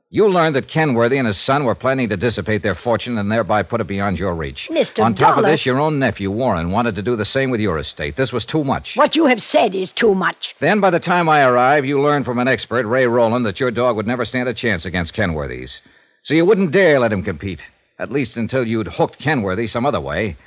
You 0.09 0.29
learned 0.29 0.55
that 0.55 0.69
Kenworthy 0.69 1.17
and 1.17 1.27
his 1.27 1.37
son 1.37 1.65
were 1.65 1.75
planning 1.75 2.07
to 2.07 2.15
dissipate 2.15 2.61
their 2.61 2.75
fortune 2.75 3.17
and 3.17 3.29
thereby 3.29 3.61
put 3.61 3.81
it 3.81 3.87
beyond 3.87 4.21
your 4.21 4.33
reach. 4.35 4.69
Mr. 4.71 5.03
On 5.03 5.13
top 5.13 5.37
of 5.37 5.43
this, 5.43 5.65
your 5.65 5.81
own 5.81 5.99
nephew, 5.99 6.31
Warren, 6.31 6.71
wanted 6.71 6.95
to 6.95 7.01
do 7.01 7.17
the 7.17 7.25
same 7.25 7.49
with 7.49 7.59
your 7.59 7.77
estate. 7.77 8.15
This 8.15 8.31
was 8.31 8.45
too 8.45 8.63
much. 8.63 8.95
What 8.95 9.17
you 9.17 9.25
have 9.25 9.41
said 9.41 9.75
is 9.75 9.91
too 9.91 10.15
much. 10.15 10.55
Then, 10.59 10.79
by 10.79 10.91
the 10.91 10.99
time 11.01 11.27
I 11.27 11.43
arrive, 11.43 11.85
you 11.85 12.01
learned 12.01 12.23
from 12.23 12.39
an 12.39 12.47
expert, 12.47 12.85
Ray 12.85 13.05
Rowland, 13.05 13.45
that 13.45 13.59
your 13.59 13.69
dog 13.69 13.97
would 13.97 14.07
never 14.07 14.23
stand 14.23 14.47
a 14.47 14.53
chance 14.53 14.85
against 14.85 15.13
Kenworthy's. 15.13 15.81
So 16.21 16.35
you 16.35 16.45
wouldn't 16.45 16.71
dare 16.71 16.99
let 16.99 17.11
him 17.11 17.21
compete, 17.21 17.65
at 17.99 18.09
least 18.09 18.37
until 18.37 18.65
you'd 18.65 18.87
hooked 18.87 19.19
Kenworthy 19.19 19.67
some 19.67 19.85
other 19.85 19.99
way. 19.99 20.37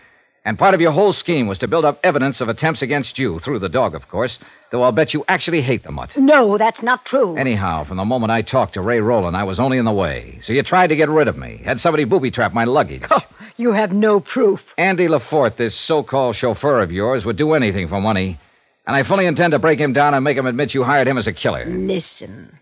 And 0.45 0.59
part 0.59 0.75
of 0.75 0.81
your 0.81 0.93
whole 0.93 1.13
scheme 1.13 1.47
was 1.47 1.59
to 1.59 1.69
build 1.69 1.85
up 1.85 2.01
evidence 2.03 2.41
of 2.41 2.49
attempts 2.49 2.81
against 2.81 3.19
you, 3.19 3.39
through 3.39 3.59
the 3.59 3.69
dog, 3.69 3.95
of 3.95 4.09
course, 4.09 4.39
though 4.71 4.83
I'll 4.83 4.91
bet 4.93 5.13
you 5.13 5.23
actually 5.29 5.61
hate 5.61 5.83
the 5.83 5.93
mutt. 5.93 6.17
No, 6.17 6.57
that's 6.57 6.83
not 6.83 7.05
true. 7.05 7.37
Anyhow, 7.37 7.85
from 7.85 7.99
the 7.99 8.07
moment 8.07 8.31
I 8.33 8.41
talked 8.41 8.75
to 8.75 8.81
Ray 8.81 9.01
Rowland, 9.01 9.37
I 9.37 9.45
was 9.45 9.61
only 9.61 9.77
in 9.77 9.85
the 9.85 9.93
way. 9.93 10.39
So 10.41 10.55
you 10.55 10.63
tried 10.63 10.87
to 10.89 10.97
get 10.97 11.11
rid 11.11 11.29
of 11.29 11.37
me, 11.37 11.61
had 11.65 11.79
somebody 11.79 12.05
booby 12.05 12.31
trap 12.31 12.55
my 12.55 12.65
luggage. 12.65 13.05
Oh, 13.11 13.21
You 13.57 13.73
have 13.73 13.93
no 13.93 14.19
proof. 14.21 14.75
Andy 14.79 15.09
LaForte, 15.09 15.57
this 15.57 15.75
so 15.75 16.03
called 16.03 16.37
chauffeur 16.37 16.81
of 16.81 16.91
yours, 16.91 17.27
would 17.27 17.37
do 17.37 17.53
anything 17.53 17.89
for 17.89 18.01
money. 18.01 18.39
And 18.87 18.97
I 18.97 19.03
fully 19.03 19.27
intend 19.27 19.53
to 19.53 19.59
break 19.59 19.79
him 19.79 19.93
down 19.93 20.15
and 20.15 20.25
make 20.25 20.39
him 20.39 20.47
admit 20.47 20.73
you 20.75 20.85
hired 20.85 21.07
him 21.07 21.19
as 21.19 21.27
a 21.27 21.35
killer. 21.35 21.67
Listen. 21.67 22.60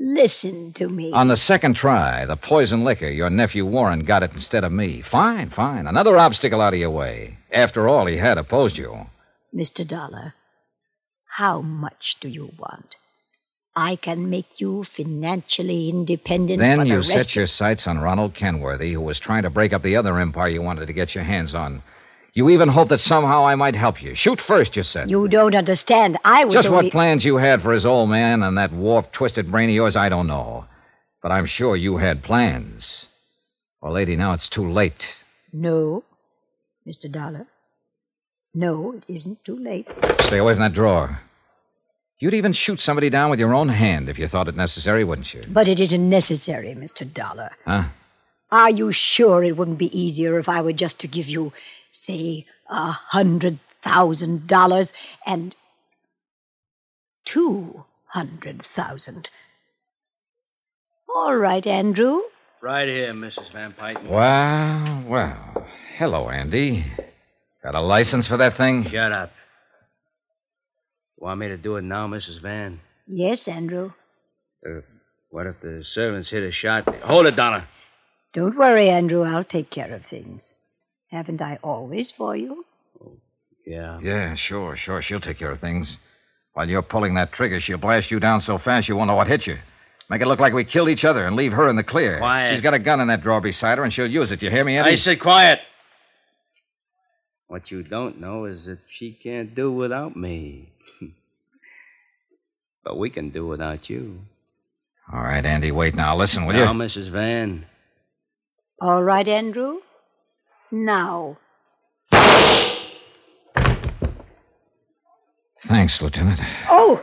Listen 0.00 0.72
to 0.74 0.88
me. 0.88 1.10
On 1.10 1.26
the 1.26 1.34
second 1.34 1.74
try, 1.74 2.24
the 2.24 2.36
poison 2.36 2.84
liquor, 2.84 3.08
your 3.08 3.30
nephew 3.30 3.66
Warren 3.66 4.04
got 4.04 4.22
it 4.22 4.30
instead 4.32 4.62
of 4.62 4.70
me. 4.70 5.02
Fine, 5.02 5.50
fine. 5.50 5.88
Another 5.88 6.16
obstacle 6.16 6.60
out 6.60 6.72
of 6.72 6.78
your 6.78 6.90
way. 6.90 7.38
After 7.50 7.88
all, 7.88 8.06
he 8.06 8.18
had 8.18 8.38
opposed 8.38 8.78
you. 8.78 9.06
Mr. 9.52 9.84
Dollar, 9.84 10.34
how 11.38 11.60
much 11.60 12.20
do 12.20 12.28
you 12.28 12.52
want? 12.56 12.94
I 13.74 13.96
can 13.96 14.30
make 14.30 14.60
you 14.60 14.84
financially 14.84 15.88
independent. 15.88 16.60
Then 16.60 16.78
the 16.78 16.86
you 16.86 17.02
set 17.02 17.34
your 17.34 17.46
sights 17.48 17.88
on 17.88 17.98
Ronald 17.98 18.34
Kenworthy, 18.34 18.92
who 18.92 19.00
was 19.00 19.18
trying 19.18 19.42
to 19.42 19.50
break 19.50 19.72
up 19.72 19.82
the 19.82 19.96
other 19.96 20.20
empire 20.20 20.48
you 20.48 20.62
wanted 20.62 20.86
to 20.86 20.92
get 20.92 21.16
your 21.16 21.24
hands 21.24 21.56
on. 21.56 21.82
You 22.38 22.50
even 22.50 22.68
hoped 22.68 22.90
that 22.90 22.98
somehow 22.98 23.44
I 23.44 23.56
might 23.56 23.74
help 23.74 24.00
you. 24.00 24.14
Shoot 24.14 24.40
first, 24.40 24.76
you 24.76 24.84
said. 24.84 25.10
You 25.10 25.26
don't 25.26 25.56
understand. 25.56 26.18
I 26.24 26.44
was 26.44 26.54
Just 26.54 26.68
only... 26.68 26.84
what 26.84 26.92
plans 26.92 27.24
you 27.24 27.38
had 27.38 27.60
for 27.60 27.72
his 27.72 27.84
old 27.84 28.10
man 28.10 28.44
and 28.44 28.56
that 28.56 28.70
warped, 28.72 29.12
twisted 29.12 29.50
brain 29.50 29.68
of 29.68 29.74
yours, 29.74 29.96
I 29.96 30.08
don't 30.08 30.28
know. 30.28 30.66
But 31.20 31.32
I'm 31.32 31.46
sure 31.46 31.74
you 31.74 31.96
had 31.96 32.22
plans. 32.22 33.08
Well, 33.82 33.92
lady, 33.92 34.14
now 34.14 34.34
it's 34.34 34.48
too 34.48 34.70
late. 34.70 35.24
No, 35.52 36.04
Mr. 36.86 37.10
Dollar. 37.10 37.48
No, 38.54 38.92
it 38.92 39.02
isn't 39.08 39.44
too 39.44 39.58
late. 39.58 39.92
Stay 40.20 40.38
away 40.38 40.52
from 40.52 40.62
that 40.62 40.74
drawer. 40.74 41.22
You'd 42.20 42.34
even 42.34 42.52
shoot 42.52 42.78
somebody 42.78 43.10
down 43.10 43.30
with 43.30 43.40
your 43.40 43.52
own 43.52 43.70
hand 43.70 44.08
if 44.08 44.16
you 44.16 44.28
thought 44.28 44.46
it 44.46 44.54
necessary, 44.54 45.02
wouldn't 45.02 45.34
you? 45.34 45.42
But 45.48 45.66
it 45.66 45.80
isn't 45.80 46.08
necessary, 46.08 46.76
Mr. 46.76 47.02
Dollar. 47.12 47.50
Huh? 47.66 47.86
Are 48.52 48.70
you 48.70 48.92
sure 48.92 49.42
it 49.42 49.56
wouldn't 49.56 49.78
be 49.78 49.98
easier 49.98 50.38
if 50.38 50.48
I 50.48 50.62
were 50.62 50.72
just 50.72 51.00
to 51.00 51.08
give 51.08 51.28
you, 51.28 51.52
say, 51.92 52.46
a 52.68 52.90
hundred 52.90 53.60
thousand 53.62 54.46
dollars 54.46 54.92
and 55.26 55.54
two 57.24 57.84
hundred 58.08 58.62
thousand? 58.62 59.30
All 61.14 61.36
right, 61.36 61.66
Andrew. 61.66 62.20
Right 62.60 62.88
here, 62.88 63.12
Mrs. 63.12 63.50
Van 63.52 63.72
Pyton. 63.72 64.08
Well, 64.08 65.04
well. 65.06 65.66
Hello, 65.96 66.28
Andy. 66.28 66.84
Got 67.62 67.74
a 67.74 67.80
license 67.80 68.28
for 68.28 68.36
that 68.36 68.54
thing? 68.54 68.84
Shut 68.88 69.12
up. 69.12 69.32
Want 71.16 71.40
me 71.40 71.48
to 71.48 71.56
do 71.56 71.76
it 71.76 71.82
now, 71.82 72.06
Mrs. 72.06 72.40
Van? 72.40 72.80
Yes, 73.06 73.48
Andrew. 73.48 73.92
Uh, 74.64 74.80
what 75.30 75.46
if 75.46 75.60
the 75.60 75.82
servants 75.84 76.30
hit 76.30 76.42
a 76.42 76.50
shot? 76.50 76.86
Hold 77.02 77.26
it, 77.26 77.36
Donna. 77.36 77.66
Don't 78.32 78.56
worry, 78.56 78.88
Andrew. 78.88 79.22
I'll 79.24 79.44
take 79.44 79.70
care 79.70 79.92
of 79.92 80.04
things. 80.04 80.54
Haven't 81.10 81.40
I 81.40 81.58
always 81.62 82.10
for 82.10 82.36
you? 82.36 82.64
Yeah. 83.66 83.98
Yeah, 84.02 84.34
sure, 84.34 84.76
sure. 84.76 85.02
She'll 85.02 85.20
take 85.20 85.38
care 85.38 85.50
of 85.50 85.60
things. 85.60 85.98
While 86.52 86.68
you're 86.68 86.82
pulling 86.82 87.14
that 87.14 87.32
trigger, 87.32 87.60
she'll 87.60 87.78
blast 87.78 88.10
you 88.10 88.20
down 88.20 88.40
so 88.40 88.58
fast 88.58 88.88
you 88.88 88.96
won't 88.96 89.08
know 89.08 89.14
what 89.14 89.28
hit 89.28 89.46
you. 89.46 89.56
Make 90.10 90.22
it 90.22 90.26
look 90.26 90.40
like 90.40 90.54
we 90.54 90.64
killed 90.64 90.88
each 90.88 91.04
other 91.04 91.26
and 91.26 91.36
leave 91.36 91.52
her 91.52 91.68
in 91.68 91.76
the 91.76 91.82
clear. 91.82 92.18
Quiet. 92.18 92.50
She's 92.50 92.62
got 92.62 92.74
a 92.74 92.78
gun 92.78 93.00
in 93.00 93.08
that 93.08 93.22
drawer 93.22 93.40
beside 93.40 93.76
her, 93.78 93.84
and 93.84 93.92
she'll 93.92 94.06
use 94.06 94.32
it. 94.32 94.42
You 94.42 94.50
hear 94.50 94.64
me, 94.64 94.78
Andy? 94.78 94.92
I 94.92 94.94
said 94.94 95.20
quiet. 95.20 95.60
What 97.46 97.70
you 97.70 97.82
don't 97.82 98.20
know 98.20 98.46
is 98.46 98.64
that 98.64 98.78
she 98.88 99.12
can't 99.12 99.54
do 99.54 99.70
without 99.70 100.16
me. 100.16 100.70
but 102.84 102.98
we 102.98 103.10
can 103.10 103.30
do 103.30 103.46
without 103.46 103.90
you. 103.90 104.20
All 105.12 105.22
right, 105.22 105.44
Andy, 105.44 105.70
wait 105.70 105.94
now. 105.94 106.16
Listen, 106.16 106.44
will 106.46 106.54
now, 106.54 106.72
you? 106.72 106.78
Mrs. 106.78 107.08
Van. 107.08 107.66
All 108.80 109.02
right, 109.02 109.26
Andrew. 109.26 109.80
Now. 110.70 111.38
Thanks, 115.60 116.00
Lieutenant. 116.00 116.40
Oh, 116.68 117.02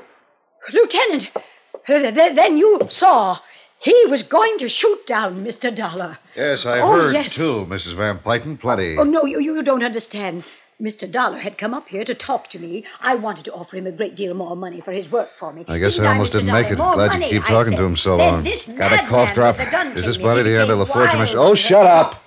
Lieutenant, 0.74 1.30
uh, 1.36 2.12
then 2.12 2.58
you 2.58 2.80
saw 2.90 3.40
he 3.80 4.06
was 4.08 4.24
going 4.24 4.58
to 4.60 4.70
shoot 4.70 5.06
down 5.06 5.44
Mr. 5.46 5.74
Dollar. 5.76 6.20
Yes, 6.36 6.66
I 6.66 6.80
Oh, 6.80 6.94
heard 6.94 7.14
yes. 7.14 7.36
too, 7.36 7.66
Mrs. 7.70 7.94
Van 7.96 8.20
Pyton. 8.20 8.58
Plenty. 8.60 8.98
Oh, 8.98 9.04
no, 9.04 9.26
you, 9.26 9.40
you 9.40 9.62
don't 9.62 9.84
understand. 9.84 10.44
Mr. 10.82 11.10
Dollar 11.10 11.40
had 11.40 11.58
come 11.58 11.74
up 11.74 11.88
here 11.90 12.04
to 12.04 12.14
talk 12.14 12.50
to 12.50 12.60
me. 12.60 12.84
I 13.02 13.16
wanted 13.16 13.46
to 13.46 13.54
offer 13.54 13.78
him 13.78 13.88
a 13.88 13.92
great 13.92 14.16
deal 14.16 14.34
more 14.34 14.56
money 14.58 14.82
for 14.82 14.92
his 14.92 15.10
work 15.10 15.34
for 15.36 15.54
me. 15.54 15.64
I 15.70 15.78
guess 15.78 15.96
Didn't 15.96 16.08
I 16.08 16.12
almost 16.14 16.34
Mr. 16.34 16.40
didn't 16.40 16.54
make 16.54 16.64
Dollar? 16.64 16.74
it. 16.74 16.78
More 16.80 16.94
Glad 16.96 17.14
you 17.14 17.20
money, 17.20 17.32
keep 17.32 17.44
talking 17.46 17.78
to 17.78 17.84
him 17.84 17.96
so 17.96 18.18
Then 18.18 18.34
long. 18.34 18.44
this 18.44 18.68
Got 18.68 18.92
a 18.92 19.06
cough 19.08 19.34
drop? 19.34 19.58
with 19.58 19.66
the 19.68 19.72
gun 19.72 19.88
Is 19.88 19.94
came 19.94 20.04
this 20.06 20.18
in. 20.18 20.24
Buddy 20.24 20.44
He 20.44 20.50
the 20.50 20.60
Andy 20.62 20.74
became 20.74 20.86
LaForte? 20.86 21.16
wild. 21.16 21.36
Oh, 21.38 21.56
shut 21.56 21.86
up. 21.86 22.22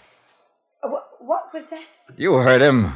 Was 1.58 1.70
that? 1.70 1.82
You 2.16 2.34
heard 2.34 2.62
him. 2.62 2.92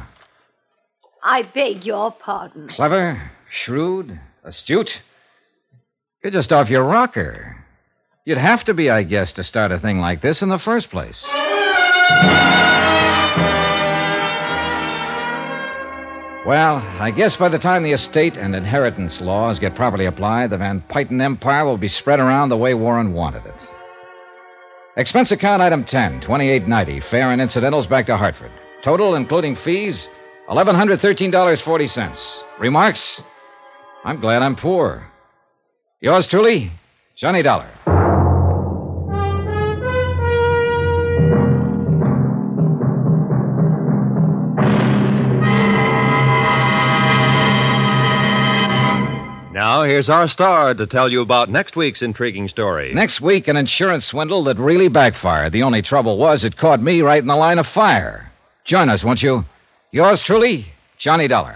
I 1.21 1.41
beg 1.41 1.83
your 1.83 2.13
pardon. 2.13 2.69
Clever, 2.69 3.21
shrewd, 3.49 4.17
astute. 4.41 5.01
You're 6.23 6.31
just 6.31 6.53
off 6.53 6.69
your 6.69 6.83
rocker. 6.83 7.57
You'd 8.23 8.37
have 8.37 8.63
to 8.63 8.73
be, 8.73 8.89
I 8.89 9.03
guess, 9.03 9.33
to 9.33 9.43
start 9.43 9.73
a 9.73 9.79
thing 9.79 9.99
like 9.99 10.21
this 10.21 10.41
in 10.41 10.47
the 10.47 10.57
first 10.57 10.89
place. 10.91 11.29
Well, 16.47 16.77
I 17.01 17.11
guess 17.13 17.35
by 17.35 17.49
the 17.49 17.59
time 17.59 17.83
the 17.83 17.91
estate 17.91 18.37
and 18.37 18.55
inheritance 18.55 19.19
laws 19.19 19.59
get 19.59 19.75
properly 19.75 20.05
applied, 20.05 20.51
the 20.51 20.57
Van 20.57 20.79
Pyton 20.87 21.21
Empire 21.21 21.65
will 21.65 21.77
be 21.77 21.89
spread 21.89 22.21
around 22.21 22.47
the 22.47 22.55
way 22.57 22.73
Warren 22.73 23.11
wanted 23.11 23.45
it. 23.45 23.69
Expense 24.95 25.31
account 25.31 25.59
item 25.59 25.83
10, 25.83 26.21
2890, 26.21 26.99
fare 26.99 27.31
and 27.31 27.41
incidentals 27.41 27.87
back 27.87 28.05
to 28.05 28.15
Hartford. 28.15 28.51
Total, 28.83 29.15
including 29.15 29.55
fees, 29.55 30.07
$1,113.40. 30.49 32.43
Remarks? 32.59 33.23
I'm 34.03 34.19
glad 34.19 34.43
I'm 34.43 34.55
poor. 34.55 35.09
Yours 35.99 36.27
truly, 36.27 36.69
Johnny 37.15 37.41
Dollar. 37.41 37.69
Here's 49.93 50.09
our 50.09 50.27
star 50.27 50.73
to 50.73 50.87
tell 50.87 51.07
you 51.07 51.21
about 51.21 51.51
next 51.51 51.75
week's 51.75 52.01
intriguing 52.01 52.47
story. 52.47 52.91
Next 52.95 53.21
week, 53.21 53.47
an 53.47 53.55
insurance 53.55 54.07
swindle 54.07 54.43
that 54.45 54.57
really 54.57 54.87
backfired. 54.87 55.53
The 55.53 55.61
only 55.61 55.83
trouble 55.83 56.17
was 56.17 56.43
it 56.43 56.57
caught 56.57 56.81
me 56.81 57.03
right 57.03 57.21
in 57.21 57.27
the 57.27 57.35
line 57.35 57.59
of 57.59 57.67
fire. 57.67 58.31
Join 58.63 58.89
us, 58.89 59.05
won't 59.05 59.21
you? 59.21 59.45
Yours 59.91 60.23
truly, 60.23 60.65
Johnny 60.97 61.27
Dollar. 61.27 61.55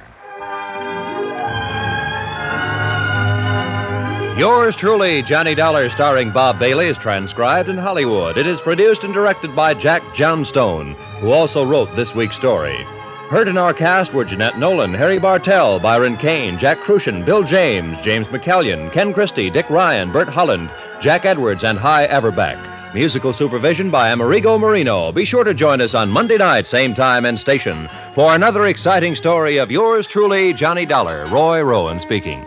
Yours 4.37 4.75
truly, 4.75 5.23
Johnny 5.23 5.55
Dollar, 5.55 5.89
starring 5.89 6.31
Bob 6.31 6.59
Bailey, 6.59 6.89
is 6.89 6.99
transcribed 6.99 7.69
in 7.69 7.77
Hollywood. 7.79 8.37
It 8.37 8.45
is 8.45 8.61
produced 8.61 9.03
and 9.03 9.15
directed 9.15 9.55
by 9.55 9.73
Jack 9.73 10.03
Johnstone, 10.13 10.93
who 11.21 11.31
also 11.31 11.65
wrote 11.65 11.95
this 11.95 12.13
week's 12.13 12.35
story. 12.35 12.85
Heard 13.29 13.49
in 13.49 13.57
our 13.57 13.73
cast 13.73 14.13
were 14.13 14.23
Jeanette 14.23 14.57
Nolan, 14.57 14.93
Harry 14.93 15.19
Bartell, 15.19 15.79
Byron 15.79 16.15
Kane, 16.15 16.57
Jack 16.57 16.77
Kruschen, 16.77 17.25
Bill 17.25 17.43
James, 17.43 17.99
James 17.99 18.25
McCallion, 18.27 18.89
Ken 18.93 19.13
Christy, 19.13 19.49
Dick 19.49 19.69
Ryan, 19.69 20.13
Bert 20.13 20.29
Holland, 20.29 20.69
Jack 21.01 21.25
Edwards, 21.25 21.65
and 21.65 21.77
Hy 21.77 22.07
Averback. 22.07 22.93
Musical 22.93 23.33
supervision 23.33 23.91
by 23.91 24.11
Amerigo 24.11 24.57
Marino. 24.57 25.11
Be 25.11 25.25
sure 25.25 25.43
to 25.43 25.53
join 25.53 25.81
us 25.81 25.93
on 25.93 26.09
Monday 26.09 26.37
night, 26.37 26.65
same 26.67 26.93
time 26.93 27.25
and 27.25 27.37
station, 27.37 27.89
for 28.15 28.33
another 28.33 28.67
exciting 28.67 29.13
story 29.13 29.57
of 29.57 29.69
yours 29.69 30.07
truly, 30.07 30.53
Johnny 30.53 30.85
Dollar. 30.85 31.27
Roy 31.27 31.61
Rowan 31.61 31.99
speaking. 31.99 32.45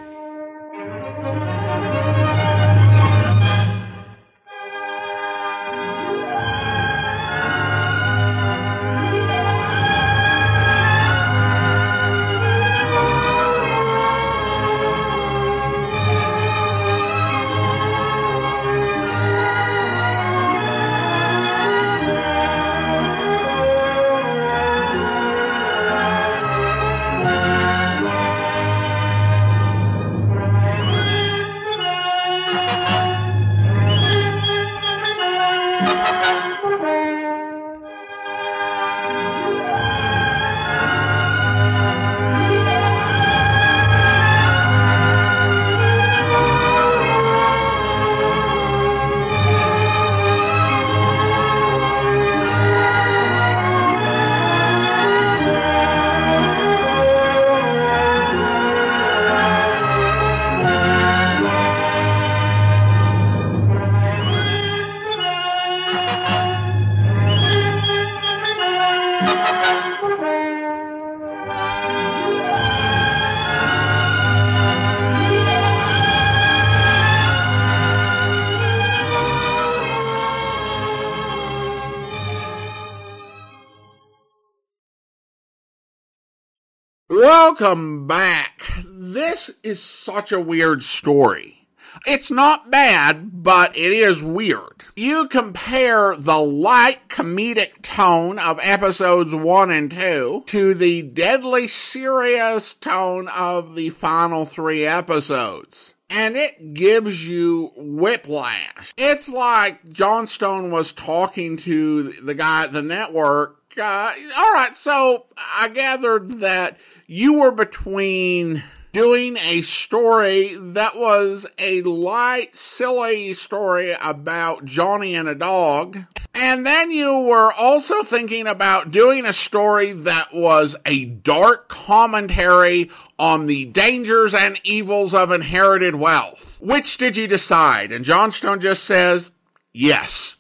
Welcome 87.11 88.07
back. 88.07 88.63
This 88.85 89.51
is 89.65 89.83
such 89.83 90.31
a 90.31 90.39
weird 90.39 90.85
story. 90.85 91.67
It's 92.07 92.31
not 92.31 92.71
bad, 92.71 93.43
but 93.43 93.77
it 93.77 93.91
is 93.91 94.23
weird. 94.23 94.85
You 94.95 95.27
compare 95.27 96.15
the 96.17 96.39
light 96.39 97.09
comedic 97.09 97.83
tone 97.83 98.39
of 98.39 98.61
episodes 98.63 99.35
one 99.35 99.73
and 99.73 99.91
two 99.91 100.45
to 100.47 100.73
the 100.73 101.03
deadly 101.03 101.67
serious 101.67 102.75
tone 102.75 103.27
of 103.27 103.75
the 103.75 103.91
final 103.91 104.47
three 104.47 104.87
episodes. 104.87 105.97
And 106.09 106.37
it 106.37 106.75
gives 106.75 107.27
you 107.27 107.73
whiplash. 107.75 108.95
It's 108.97 109.29
like 109.29 109.91
Johnstone 109.91 110.71
was 110.71 110.93
talking 110.93 111.57
to 111.57 112.13
the 112.13 112.35
guy 112.35 112.63
at 112.63 112.73
the 112.73 112.83
network. 112.83 113.57
Uh, 113.77 114.13
all 114.37 114.53
right, 114.53 114.75
so 114.75 115.27
I 115.37 115.69
gathered 115.69 116.41
that 116.41 116.77
you 117.13 117.33
were 117.33 117.51
between 117.51 118.63
doing 118.93 119.37
a 119.39 119.63
story 119.63 120.55
that 120.55 120.97
was 120.97 121.45
a 121.59 121.83
light, 121.83 122.55
silly 122.55 123.35
story 123.35 123.97
about 124.01 124.65
Johnny 124.65 125.17
and 125.17 125.29
a 125.29 125.35
dog. 125.35 126.05
And 126.33 126.65
then 126.65 126.93
you 126.93 127.19
were 127.19 127.53
also 127.53 128.05
thinking 128.05 128.47
about 128.47 128.93
doing 128.93 129.27
a 129.27 129.33
story 129.33 129.91
that 129.91 130.33
was 130.33 130.77
a 130.87 131.07
dark 131.07 131.69
commentary 131.69 132.93
on 133.19 133.47
the 133.47 133.65
dangers 133.65 134.33
and 134.33 134.61
evils 134.63 135.13
of 135.13 135.33
inherited 135.33 135.97
wealth. 135.97 136.59
Which 136.61 136.97
did 136.97 137.17
you 137.17 137.27
decide? 137.27 137.91
And 137.91 138.05
Johnstone 138.05 138.61
just 138.61 138.85
says, 138.85 139.33
yes. 139.73 140.37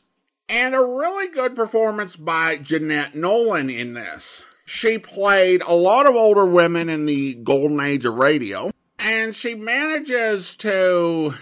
And 0.49 0.77
a 0.77 0.85
really 0.85 1.27
good 1.27 1.57
performance 1.57 2.14
by 2.14 2.59
Jeanette 2.59 3.16
Nolan 3.16 3.71
in 3.71 3.95
this. 3.95 4.45
She 4.73 4.99
played 4.99 5.62
a 5.66 5.75
lot 5.75 6.07
of 6.07 6.14
older 6.14 6.47
women 6.47 6.89
in 6.89 7.05
the 7.05 7.35
golden 7.35 7.81
age 7.81 8.05
of 8.05 8.14
radio, 8.14 8.71
and 9.01 9.35
she 9.35 9.57
manages 9.57 10.55
to 10.59 11.35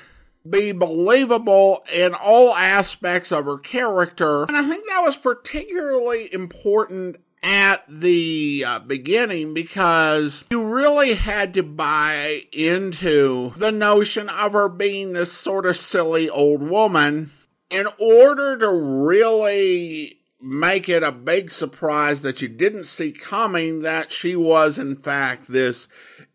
be 0.48 0.72
believable 0.72 1.84
in 1.92 2.14
all 2.14 2.54
aspects 2.54 3.30
of 3.30 3.44
her 3.44 3.58
character. 3.58 4.44
And 4.44 4.56
I 4.56 4.66
think 4.66 4.86
that 4.86 5.02
was 5.02 5.18
particularly 5.18 6.32
important 6.32 7.18
at 7.42 7.84
the 7.86 8.64
uh, 8.66 8.78
beginning 8.78 9.52
because 9.52 10.46
you 10.50 10.64
really 10.64 11.12
had 11.12 11.52
to 11.52 11.62
buy 11.62 12.44
into 12.50 13.52
the 13.58 13.70
notion 13.70 14.30
of 14.30 14.54
her 14.54 14.70
being 14.70 15.12
this 15.12 15.30
sort 15.30 15.66
of 15.66 15.76
silly 15.76 16.30
old 16.30 16.62
woman 16.62 17.30
in 17.68 17.88
order 18.00 18.56
to 18.56 18.70
really 18.70 20.17
make 20.40 20.88
it 20.88 21.02
a 21.02 21.12
big 21.12 21.50
surprise 21.50 22.22
that 22.22 22.40
you 22.40 22.48
didn't 22.48 22.84
see 22.84 23.12
coming 23.12 23.82
that 23.82 24.12
she 24.12 24.36
was, 24.36 24.78
in 24.78 24.96
fact, 24.96 25.48
this 25.48 25.88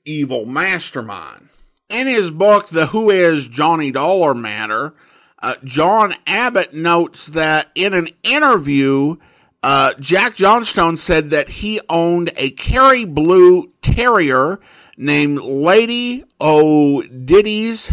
evil 0.06 0.46
mastermind. 0.46 1.50
In 1.90 2.08
his 2.08 2.32
book, 2.32 2.68
The 2.68 2.88
Who 2.88 3.10
Is 3.10 3.48
Johnny 3.48 3.92
Dollar 3.92 4.34
Matter, 4.34 4.94
uh, 5.42 5.56
John 5.64 6.16
Abbott 6.26 6.74
notes 6.74 7.28
that 7.28 7.70
in 7.76 7.94
an 7.94 8.10
interview, 8.24 9.18
uh, 9.62 9.94
Jack 10.00 10.36
Johnstone 10.36 10.98
said 10.98 11.30
that 11.30 11.50
he 11.50 11.80
owned 11.90 12.32
a 12.36 12.52
Kerry 12.52 13.06
Blue 13.06 13.72
Terrier 13.82 14.60
named 14.98 15.40
Lady 15.42 16.24
O'Diddy's 16.42 17.92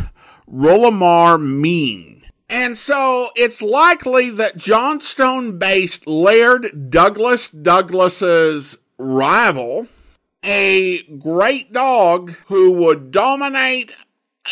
Rollamar 0.48 1.40
Mean. 1.40 2.19
And 2.50 2.76
so 2.76 3.30
it's 3.36 3.62
likely 3.62 4.28
that 4.30 4.56
Johnstone 4.56 5.58
based 5.58 6.08
Laird 6.08 6.90
Douglas 6.90 7.48
Douglas's 7.48 8.76
rival, 8.98 9.86
a 10.42 11.02
great 11.18 11.72
dog 11.72 12.32
who 12.48 12.72
would 12.72 13.12
dominate 13.12 13.92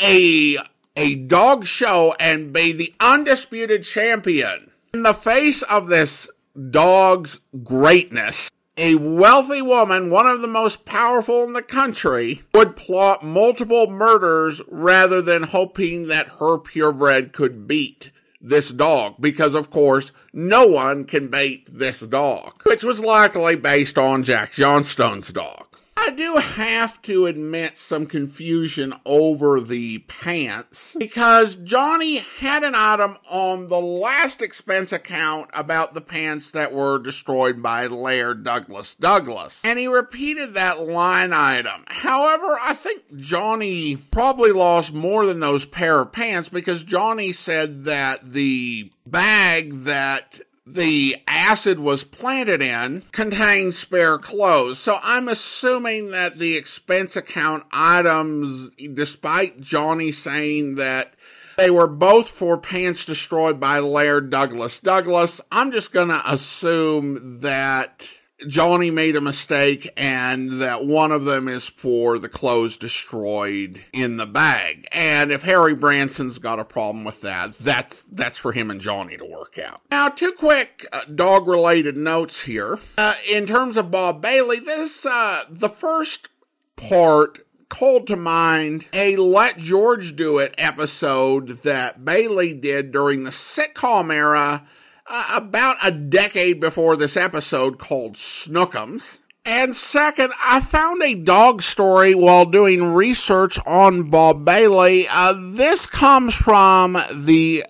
a, 0.00 0.58
a 0.96 1.16
dog 1.16 1.66
show 1.66 2.14
and 2.20 2.52
be 2.52 2.70
the 2.70 2.94
undisputed 3.00 3.82
champion. 3.82 4.70
In 4.94 5.02
the 5.02 5.12
face 5.12 5.62
of 5.62 5.88
this 5.88 6.30
dog's 6.70 7.40
greatness, 7.64 8.48
a 8.78 8.94
wealthy 8.94 9.60
woman, 9.60 10.08
one 10.08 10.26
of 10.26 10.40
the 10.40 10.46
most 10.48 10.84
powerful 10.84 11.42
in 11.42 11.52
the 11.52 11.62
country, 11.62 12.42
would 12.54 12.76
plot 12.76 13.24
multiple 13.24 13.90
murders 13.90 14.62
rather 14.68 15.20
than 15.20 15.42
hoping 15.42 16.06
that 16.06 16.28
her 16.38 16.58
purebred 16.58 17.32
could 17.32 17.66
beat 17.66 18.12
this 18.40 18.70
dog 18.70 19.16
because 19.18 19.54
of 19.54 19.68
course 19.68 20.12
no 20.32 20.64
one 20.66 21.04
can 21.04 21.28
beat 21.28 21.66
this 21.76 22.00
dog, 22.00 22.62
which 22.64 22.84
was 22.84 23.00
likely 23.00 23.56
based 23.56 23.98
on 23.98 24.22
Jack 24.22 24.52
Johnstone's 24.52 25.32
dog. 25.32 25.67
I 26.00 26.10
do 26.10 26.36
have 26.36 27.02
to 27.02 27.26
admit 27.26 27.76
some 27.76 28.06
confusion 28.06 28.94
over 29.04 29.60
the 29.60 29.98
pants 29.98 30.96
because 30.96 31.56
Johnny 31.56 32.18
had 32.38 32.62
an 32.62 32.74
item 32.76 33.16
on 33.28 33.66
the 33.66 33.80
last 33.80 34.40
expense 34.40 34.92
account 34.92 35.50
about 35.52 35.94
the 35.94 36.00
pants 36.00 36.52
that 36.52 36.72
were 36.72 37.00
destroyed 37.00 37.60
by 37.62 37.88
Laird 37.88 38.44
Douglas 38.44 38.94
Douglas. 38.94 39.60
And 39.64 39.76
he 39.76 39.88
repeated 39.88 40.54
that 40.54 40.80
line 40.80 41.32
item. 41.32 41.82
However, 41.88 42.56
I 42.62 42.74
think 42.74 43.02
Johnny 43.16 43.96
probably 43.96 44.52
lost 44.52 44.92
more 44.92 45.26
than 45.26 45.40
those 45.40 45.66
pair 45.66 45.98
of 46.00 46.12
pants 46.12 46.48
because 46.48 46.84
Johnny 46.84 47.32
said 47.32 47.84
that 47.84 48.32
the 48.32 48.92
bag 49.04 49.84
that 49.84 50.40
the 50.72 51.16
acid 51.26 51.78
was 51.78 52.04
planted 52.04 52.62
in 52.62 53.02
contained 53.12 53.74
spare 53.74 54.18
clothes. 54.18 54.78
So 54.78 54.98
I'm 55.02 55.28
assuming 55.28 56.10
that 56.10 56.38
the 56.38 56.56
expense 56.56 57.16
account 57.16 57.64
items, 57.72 58.70
despite 58.70 59.60
Johnny 59.60 60.12
saying 60.12 60.76
that 60.76 61.14
they 61.56 61.70
were 61.70 61.88
both 61.88 62.28
for 62.28 62.58
pants 62.58 63.04
destroyed 63.04 63.58
by 63.58 63.78
Laird 63.78 64.30
Douglas 64.30 64.78
Douglas, 64.78 65.40
I'm 65.50 65.72
just 65.72 65.92
going 65.92 66.08
to 66.08 66.22
assume 66.30 67.40
that 67.40 68.08
Johnny 68.46 68.90
made 68.90 69.16
a 69.16 69.20
mistake 69.20 69.90
and 69.96 70.60
that 70.60 70.84
one 70.84 71.12
of 71.12 71.24
them 71.24 71.48
is 71.48 71.66
for 71.66 72.18
the 72.18 72.28
clothes 72.28 72.76
destroyed 72.76 73.80
in 73.92 74.16
the 74.16 74.26
bag. 74.26 74.86
And 74.92 75.32
if 75.32 75.42
Harry 75.42 75.74
Branson's 75.74 76.38
got 76.38 76.60
a 76.60 76.64
problem 76.64 77.04
with 77.04 77.20
that, 77.22 77.58
that's, 77.58 78.02
that's 78.12 78.38
for 78.38 78.52
him 78.52 78.70
and 78.70 78.80
Johnny 78.80 79.16
to 79.16 79.24
work 79.24 79.58
out. 79.58 79.80
Now, 79.90 80.08
two 80.08 80.32
quick 80.32 80.86
uh, 80.92 81.02
dog 81.04 81.48
related 81.48 81.96
notes 81.96 82.44
here. 82.44 82.78
Uh, 82.96 83.14
in 83.28 83.46
terms 83.46 83.76
of 83.76 83.90
Bob 83.90 84.22
Bailey, 84.22 84.60
this, 84.60 85.04
uh, 85.04 85.44
the 85.50 85.68
first 85.68 86.28
part 86.76 87.44
called 87.68 88.06
to 88.06 88.16
mind 88.16 88.86
a 88.92 89.16
Let 89.16 89.58
George 89.58 90.16
Do 90.16 90.38
It 90.38 90.54
episode 90.56 91.48
that 91.62 92.04
Bailey 92.04 92.54
did 92.54 92.92
during 92.92 93.24
the 93.24 93.30
sitcom 93.30 94.12
era 94.12 94.66
uh, 95.08 95.34
about 95.36 95.76
a 95.82 95.90
decade 95.90 96.60
before 96.60 96.96
this 96.96 97.16
episode 97.16 97.78
called 97.78 98.14
Snookums. 98.14 99.20
And 99.44 99.74
second, 99.74 100.32
I 100.44 100.60
found 100.60 101.02
a 101.02 101.14
dog 101.14 101.62
story 101.62 102.14
while 102.14 102.44
doing 102.44 102.92
research 102.92 103.58
on 103.66 104.10
Bob 104.10 104.44
Bailey. 104.44 105.06
Uh, 105.10 105.34
this 105.38 105.86
comes 105.86 106.34
from 106.34 106.98
the 107.12 107.64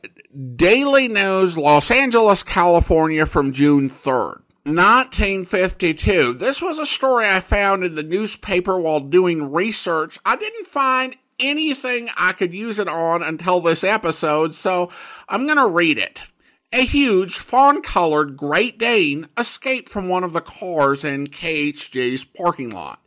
Daily 0.56 1.06
News, 1.06 1.56
Los 1.56 1.90
Angeles, 1.90 2.42
California, 2.42 3.26
from 3.26 3.52
June 3.52 3.88
3rd. 3.88 4.42
1952. 4.64 6.34
This 6.34 6.60
was 6.60 6.78
a 6.78 6.86
story 6.86 7.26
I 7.26 7.40
found 7.40 7.84
in 7.84 7.94
the 7.94 8.02
newspaper 8.02 8.78
while 8.78 9.00
doing 9.00 9.52
research. 9.52 10.18
I 10.26 10.36
didn't 10.36 10.66
find 10.66 11.16
anything 11.40 12.10
I 12.18 12.32
could 12.32 12.52
use 12.52 12.78
it 12.78 12.88
on 12.88 13.22
until 13.22 13.60
this 13.60 13.84
episode, 13.84 14.54
so 14.54 14.90
I'm 15.28 15.46
going 15.46 15.58
to 15.58 15.66
read 15.66 15.98
it. 15.98 16.22
A 16.70 16.84
huge, 16.84 17.38
fawn 17.38 17.80
colored 17.80 18.36
Great 18.36 18.78
Dane 18.78 19.26
escaped 19.38 19.88
from 19.88 20.06
one 20.06 20.22
of 20.22 20.34
the 20.34 20.42
cars 20.42 21.02
in 21.02 21.28
KHJ's 21.28 22.24
parking 22.24 22.68
lot, 22.68 23.02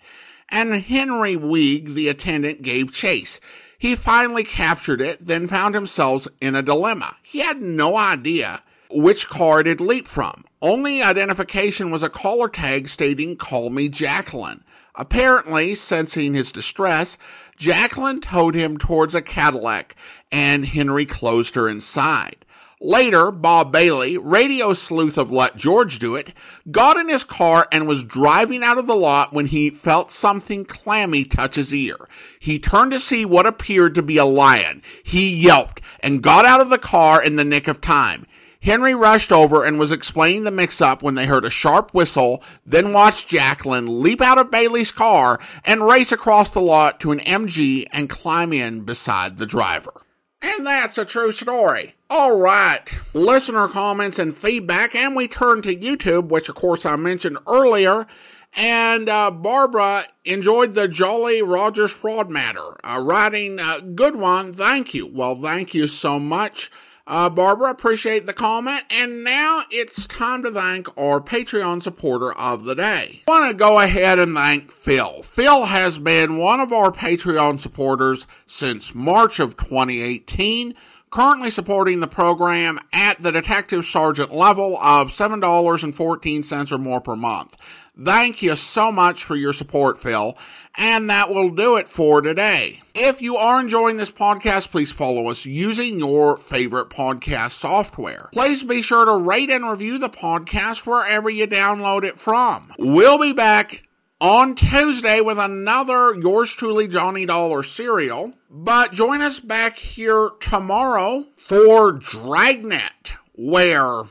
and 0.49 0.73
Henry 0.73 1.35
Weig, 1.35 1.93
the 1.93 2.09
attendant, 2.09 2.63
gave 2.63 2.91
chase. 2.91 3.39
He 3.77 3.95
finally 3.95 4.43
captured 4.43 4.99
it, 4.99 5.27
then 5.27 5.47
found 5.47 5.75
himself 5.75 6.27
in 6.41 6.55
a 6.55 6.63
dilemma. 6.63 7.17
He 7.21 7.41
had 7.41 7.61
no 7.61 7.95
idea 7.97 8.63
which 8.89 9.29
car 9.29 9.59
it 9.59 9.67
had 9.67 9.79
leaped 9.79 10.07
from. 10.07 10.43
Only 10.59 11.03
identification 11.03 11.91
was 11.91 12.01
a 12.01 12.09
caller 12.09 12.49
tag 12.49 12.89
stating, 12.89 13.37
Call 13.37 13.69
me 13.69 13.89
Jacqueline. 13.89 14.63
Apparently, 14.95 15.75
sensing 15.75 16.33
his 16.33 16.51
distress, 16.51 17.15
Jacqueline 17.57 18.21
towed 18.21 18.55
him 18.55 18.79
towards 18.79 19.13
a 19.13 19.21
Cadillac, 19.21 19.95
and 20.31 20.65
Henry 20.65 21.05
closed 21.05 21.53
her 21.53 21.69
inside. 21.69 22.43
Later, 22.83 23.29
Bob 23.29 23.71
Bailey, 23.71 24.17
radio 24.17 24.73
sleuth 24.73 25.15
of 25.15 25.31
Let 25.31 25.55
George 25.55 25.99
Do 25.99 26.15
It, 26.15 26.33
got 26.71 26.97
in 26.97 27.09
his 27.09 27.23
car 27.23 27.67
and 27.71 27.87
was 27.87 28.03
driving 28.03 28.63
out 28.63 28.79
of 28.79 28.87
the 28.87 28.95
lot 28.95 29.31
when 29.31 29.45
he 29.45 29.69
felt 29.69 30.09
something 30.09 30.65
clammy 30.65 31.23
touch 31.23 31.57
his 31.57 31.75
ear. 31.75 32.09
He 32.39 32.57
turned 32.57 32.89
to 32.93 32.99
see 32.99 33.23
what 33.23 33.45
appeared 33.45 33.93
to 33.93 34.01
be 34.01 34.17
a 34.17 34.25
lion. 34.25 34.81
He 35.03 35.29
yelped 35.29 35.79
and 35.99 36.23
got 36.23 36.43
out 36.43 36.59
of 36.59 36.71
the 36.71 36.79
car 36.79 37.23
in 37.23 37.35
the 37.35 37.45
nick 37.45 37.67
of 37.67 37.81
time. 37.81 38.25
Henry 38.63 38.95
rushed 38.95 39.31
over 39.31 39.63
and 39.63 39.77
was 39.77 39.91
explaining 39.91 40.43
the 40.43 40.49
mix 40.49 40.81
up 40.81 41.03
when 41.03 41.13
they 41.13 41.27
heard 41.27 41.45
a 41.45 41.51
sharp 41.51 41.93
whistle, 41.93 42.41
then 42.65 42.93
watched 42.93 43.27
Jacqueline 43.29 44.01
leap 44.01 44.21
out 44.21 44.39
of 44.39 44.49
Bailey's 44.49 44.91
car 44.91 45.39
and 45.63 45.85
race 45.85 46.11
across 46.11 46.49
the 46.49 46.59
lot 46.59 46.99
to 47.01 47.11
an 47.11 47.19
MG 47.19 47.85
and 47.91 48.09
climb 48.09 48.51
in 48.51 48.81
beside 48.81 49.37
the 49.37 49.45
driver. 49.45 50.00
And 50.41 50.65
that's 50.65 50.97
a 50.97 51.05
true 51.05 51.31
story. 51.31 51.95
All 52.09 52.37
right. 52.37 52.83
Listener 53.13 53.67
comments 53.67 54.19
and 54.19 54.35
feedback, 54.35 54.95
and 54.95 55.15
we 55.15 55.27
turn 55.27 55.61
to 55.61 55.75
YouTube, 55.75 56.29
which 56.29 56.49
of 56.49 56.55
course 56.55 56.85
I 56.85 56.95
mentioned 56.95 57.37
earlier. 57.47 58.07
And 58.53 59.07
uh, 59.07 59.31
Barbara 59.31 60.03
enjoyed 60.25 60.73
the 60.73 60.87
Jolly 60.87 61.41
Rogers 61.41 61.91
fraud 61.93 62.29
matter. 62.29 62.75
Uh, 62.83 63.01
writing, 63.01 63.59
uh, 63.61 63.79
good 63.79 64.17
one. 64.17 64.53
Thank 64.53 64.93
you. 64.93 65.07
Well, 65.07 65.35
thank 65.41 65.73
you 65.73 65.87
so 65.87 66.19
much. 66.19 66.69
Uh, 67.07 67.29
Barbara, 67.29 67.69
appreciate 67.69 68.25
the 68.25 68.33
comment. 68.33 68.83
And 68.89 69.23
now 69.23 69.63
it's 69.69 70.07
time 70.07 70.43
to 70.43 70.51
thank 70.51 70.87
our 70.97 71.19
Patreon 71.19 71.83
supporter 71.83 72.33
of 72.33 72.63
the 72.63 72.75
day. 72.75 73.23
I 73.27 73.31
want 73.31 73.51
to 73.51 73.57
go 73.57 73.79
ahead 73.79 74.19
and 74.19 74.35
thank 74.35 74.71
Phil. 74.71 75.23
Phil 75.23 75.65
has 75.65 75.97
been 75.97 76.37
one 76.37 76.59
of 76.59 76.71
our 76.71 76.91
Patreon 76.91 77.59
supporters 77.59 78.27
since 78.45 78.95
March 78.95 79.39
of 79.39 79.57
2018 79.57 80.75
currently 81.11 81.51
supporting 81.51 81.99
the 81.99 82.07
program 82.07 82.79
at 82.93 83.21
the 83.21 83.31
detective 83.31 83.85
sergeant 83.85 84.33
level 84.33 84.77
of 84.77 85.09
$7.14 85.09 86.71
or 86.71 86.77
more 86.77 87.01
per 87.01 87.15
month. 87.17 87.57
Thank 88.01 88.41
you 88.41 88.55
so 88.55 88.91
much 88.91 89.25
for 89.25 89.35
your 89.35 89.51
support, 89.51 89.99
Phil. 89.99 90.37
And 90.77 91.09
that 91.09 91.29
will 91.29 91.49
do 91.49 91.75
it 91.75 91.87
for 91.87 92.21
today. 92.21 92.81
If 92.95 93.21
you 93.21 93.37
are 93.37 93.59
enjoying 93.59 93.97
this 93.97 94.11
podcast, 94.11 94.71
please 94.71 94.91
follow 94.91 95.29
us 95.29 95.45
using 95.45 95.99
your 95.99 96.37
favorite 96.37 96.89
podcast 96.89 97.51
software. 97.51 98.29
Please 98.33 98.63
be 98.63 98.81
sure 98.81 99.05
to 99.05 99.17
rate 99.17 99.49
and 99.49 99.69
review 99.69 99.97
the 99.97 100.09
podcast 100.09 100.85
wherever 100.85 101.29
you 101.29 101.47
download 101.47 102.03
it 102.03 102.19
from. 102.19 102.73
We'll 102.79 103.17
be 103.17 103.33
back 103.33 103.83
on 104.21 104.55
Tuesday 104.55 105.19
with 105.19 105.39
another 105.39 106.15
yours 106.15 106.51
truly 106.51 106.87
Johnny 106.87 107.25
Dollar 107.25 107.63
serial. 107.63 108.33
But 108.49 108.93
join 108.93 109.21
us 109.21 109.39
back 109.39 109.77
here 109.77 110.31
tomorrow 110.39 111.25
for 111.47 111.93
Dragnet, 111.93 113.13
where. 113.35 114.03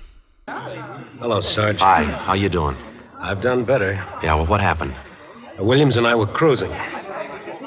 Hello, 0.49 1.41
Sarge. 1.41 1.79
Hi. 1.79 2.05
How 2.05 2.35
you 2.35 2.49
doing? 2.49 2.77
I've 3.19 3.41
done 3.43 3.65
better. 3.65 3.93
Yeah, 4.23 4.35
well, 4.35 4.47
what 4.47 4.61
happened? 4.61 4.95
Williams 5.63 5.97
and 5.97 6.07
I 6.07 6.15
were 6.15 6.27
cruising. 6.27 6.71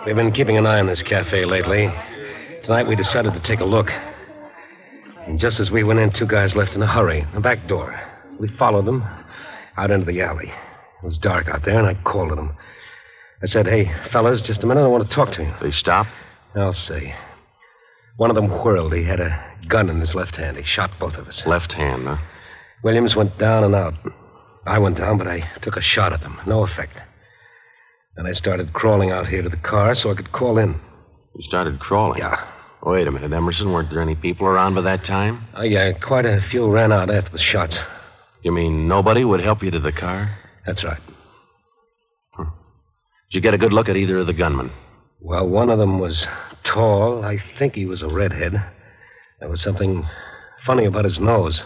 We've 0.06 0.16
been 0.16 0.32
keeping 0.32 0.58
an 0.58 0.66
eye 0.66 0.80
on 0.80 0.88
this 0.88 1.04
cafe 1.04 1.46
lately. 1.46 1.94
Tonight 2.64 2.88
we 2.88 2.96
decided 2.96 3.34
to 3.34 3.39
take 3.41 3.60
a 3.60 3.66
look. 3.66 3.89
And 5.28 5.39
just 5.39 5.60
as 5.60 5.70
we 5.70 5.84
went 5.84 6.00
in, 6.00 6.12
two 6.12 6.26
guys 6.26 6.56
left 6.56 6.74
in 6.74 6.82
a 6.82 6.88
hurry, 6.88 7.26
the 7.34 7.39
back 7.39 7.68
door. 7.68 8.00
We 8.39 8.48
followed 8.58 8.86
them 8.86 9.04
out 9.78 9.91
into 9.91 10.06
the 10.06 10.22
alley. 10.22 10.48
It 10.50 11.06
was 11.06 11.18
dark 11.18 11.48
out 11.48 11.64
there, 11.66 11.78
and 11.78 11.88
I 11.88 11.94
called 12.04 12.30
to 12.30 12.36
them. 12.36 12.56
I 13.41 13.48
said, 13.48 13.68
Hey, 13.68 13.94
fellas, 14.12 14.41
just 14.41 14.64
a 14.64 14.66
minute, 14.66 14.84
I 14.84 14.88
want 14.88 15.08
to 15.08 15.16
talk 15.16 15.32
to 15.34 15.44
you. 15.44 15.54
They 15.62 15.72
stopped? 15.72 16.10
I'll 16.56 16.74
say. 16.74 17.14
One 18.18 18.30
of 18.30 18.36
them 18.36 18.50
whirled. 18.50 18.94
He 18.94 19.04
had 19.04 19.20
a 19.20 19.44
gun 19.68 19.89
in 19.89 20.00
his 20.00 20.16
left 20.16 20.36
hand. 20.36 20.58
He 20.58 20.64
shot 20.64 20.91
both 21.00 21.14
of 21.16 21.28
us. 21.28 21.44
Left 21.46 21.74
hand, 21.74 22.08
huh? 22.08 22.18
Williams 22.84 23.16
went 23.16 23.38
down 23.38 23.64
and 23.64 23.76
out. 23.76 23.94
I 24.66 24.80
went 24.80 24.98
down, 24.98 25.18
but 25.18 25.28
I 25.28 25.50
took 25.62 25.78
a 25.78 25.82
shot 25.82 26.14
at 26.14 26.22
them. 26.22 26.39
No 26.46 26.64
effect. 26.64 26.98
Then 28.16 28.26
I 28.28 28.34
started 28.34 28.74
crawling 28.74 29.11
out 29.11 29.28
here 29.28 29.41
to 29.41 29.49
the 29.49 29.57
car 29.57 29.95
so 29.95 30.11
I 30.11 30.16
could 30.16 30.32
call 30.32 30.57
in. 30.57 30.80
You 31.36 31.43
started 31.47 31.80
crawling? 31.80 32.20
Yeah. 32.20 32.49
Oh, 32.84 32.91
wait 32.91 33.07
a 33.07 33.11
minute, 33.11 33.32
Emerson. 33.34 33.72
Weren't 33.72 33.89
there 33.89 34.01
any 34.01 34.16
people 34.16 34.45
around 34.45 34.76
by 34.76 34.82
that 34.82 35.05
time? 35.05 35.47
Oh, 35.55 35.64
yeah, 35.64 35.93
quite 35.93 36.26
a 36.26 36.41
few 36.51 36.70
ran 36.70 36.91
out 36.91 37.09
after 37.09 37.32
the 37.32 37.39
shots. 37.39 37.78
You 38.43 38.51
mean 38.51 38.88
nobody 38.88 39.24
would 39.24 39.39
help 39.39 39.64
you 39.64 39.72
to 39.72 39.80
the 39.80 39.91
car? 39.91 40.38
That's 40.66 40.84
right. 40.84 41.01
Did 42.38 43.38
you 43.38 43.41
get 43.41 43.55
a 43.55 43.57
good 43.57 43.74
look 43.74 43.89
at 43.89 43.95
either 43.95 44.20
of 44.20 44.28
the 44.28 44.34
gunmen? 44.34 44.72
Well, 45.20 45.47
one 45.47 45.70
of 45.72 45.80
them 45.80 45.97
was 45.97 46.28
tall. 46.64 47.26
I 47.26 47.41
think 47.57 47.74
he 47.74 47.86
was 47.86 48.03
a 48.03 48.07
redhead. 48.07 48.61
There 49.39 49.49
was 49.49 49.61
something 49.61 50.05
funny 50.68 50.86
about 50.86 51.05
his 51.05 51.18
nose. 51.20 51.64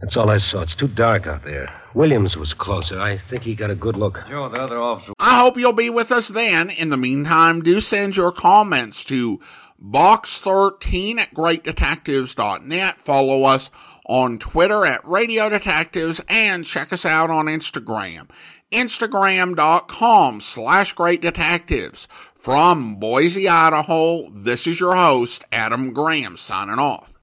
That's 0.00 0.16
all 0.16 0.28
I 0.28 0.38
saw. 0.38 0.60
It's 0.60 0.74
too 0.74 0.88
dark 0.88 1.26
out 1.26 1.42
there. 1.44 1.70
Williams 1.94 2.36
was 2.36 2.52
closer. 2.52 3.00
I 3.00 3.18
think 3.30 3.44
he 3.44 3.54
got 3.54 3.70
a 3.70 3.74
good 3.74 3.96
look. 3.96 4.20
Joe, 4.28 4.48
the 4.50 4.58
other 4.58 4.78
officer. 4.78 5.12
I 5.18 5.38
hope 5.40 5.56
you'll 5.56 5.72
be 5.72 5.88
with 5.88 6.12
us 6.12 6.28
then. 6.28 6.68
In 6.68 6.90
the 6.90 6.98
meantime, 6.98 7.62
do 7.62 7.80
send 7.80 8.16
your 8.16 8.30
comments 8.30 9.04
to 9.06 9.40
box13 9.82 11.18
at 11.18 11.32
greatdetectives.net. 11.32 12.98
Follow 12.98 13.44
us 13.44 13.70
on 14.04 14.38
Twitter 14.38 14.84
at 14.84 15.06
Radio 15.06 15.48
Detectives 15.48 16.20
and 16.28 16.66
check 16.66 16.92
us 16.92 17.06
out 17.06 17.30
on 17.30 17.46
Instagram. 17.46 18.28
Instagram.com 18.72 20.40
slash 20.42 20.92
Great 20.92 21.22
Detectives. 21.22 22.06
From 22.38 22.96
Boise, 22.96 23.48
Idaho, 23.48 24.30
this 24.30 24.66
is 24.66 24.78
your 24.78 24.94
host, 24.94 25.42
Adam 25.50 25.92
Graham, 25.92 26.36
signing 26.36 26.78
off. 26.78 27.12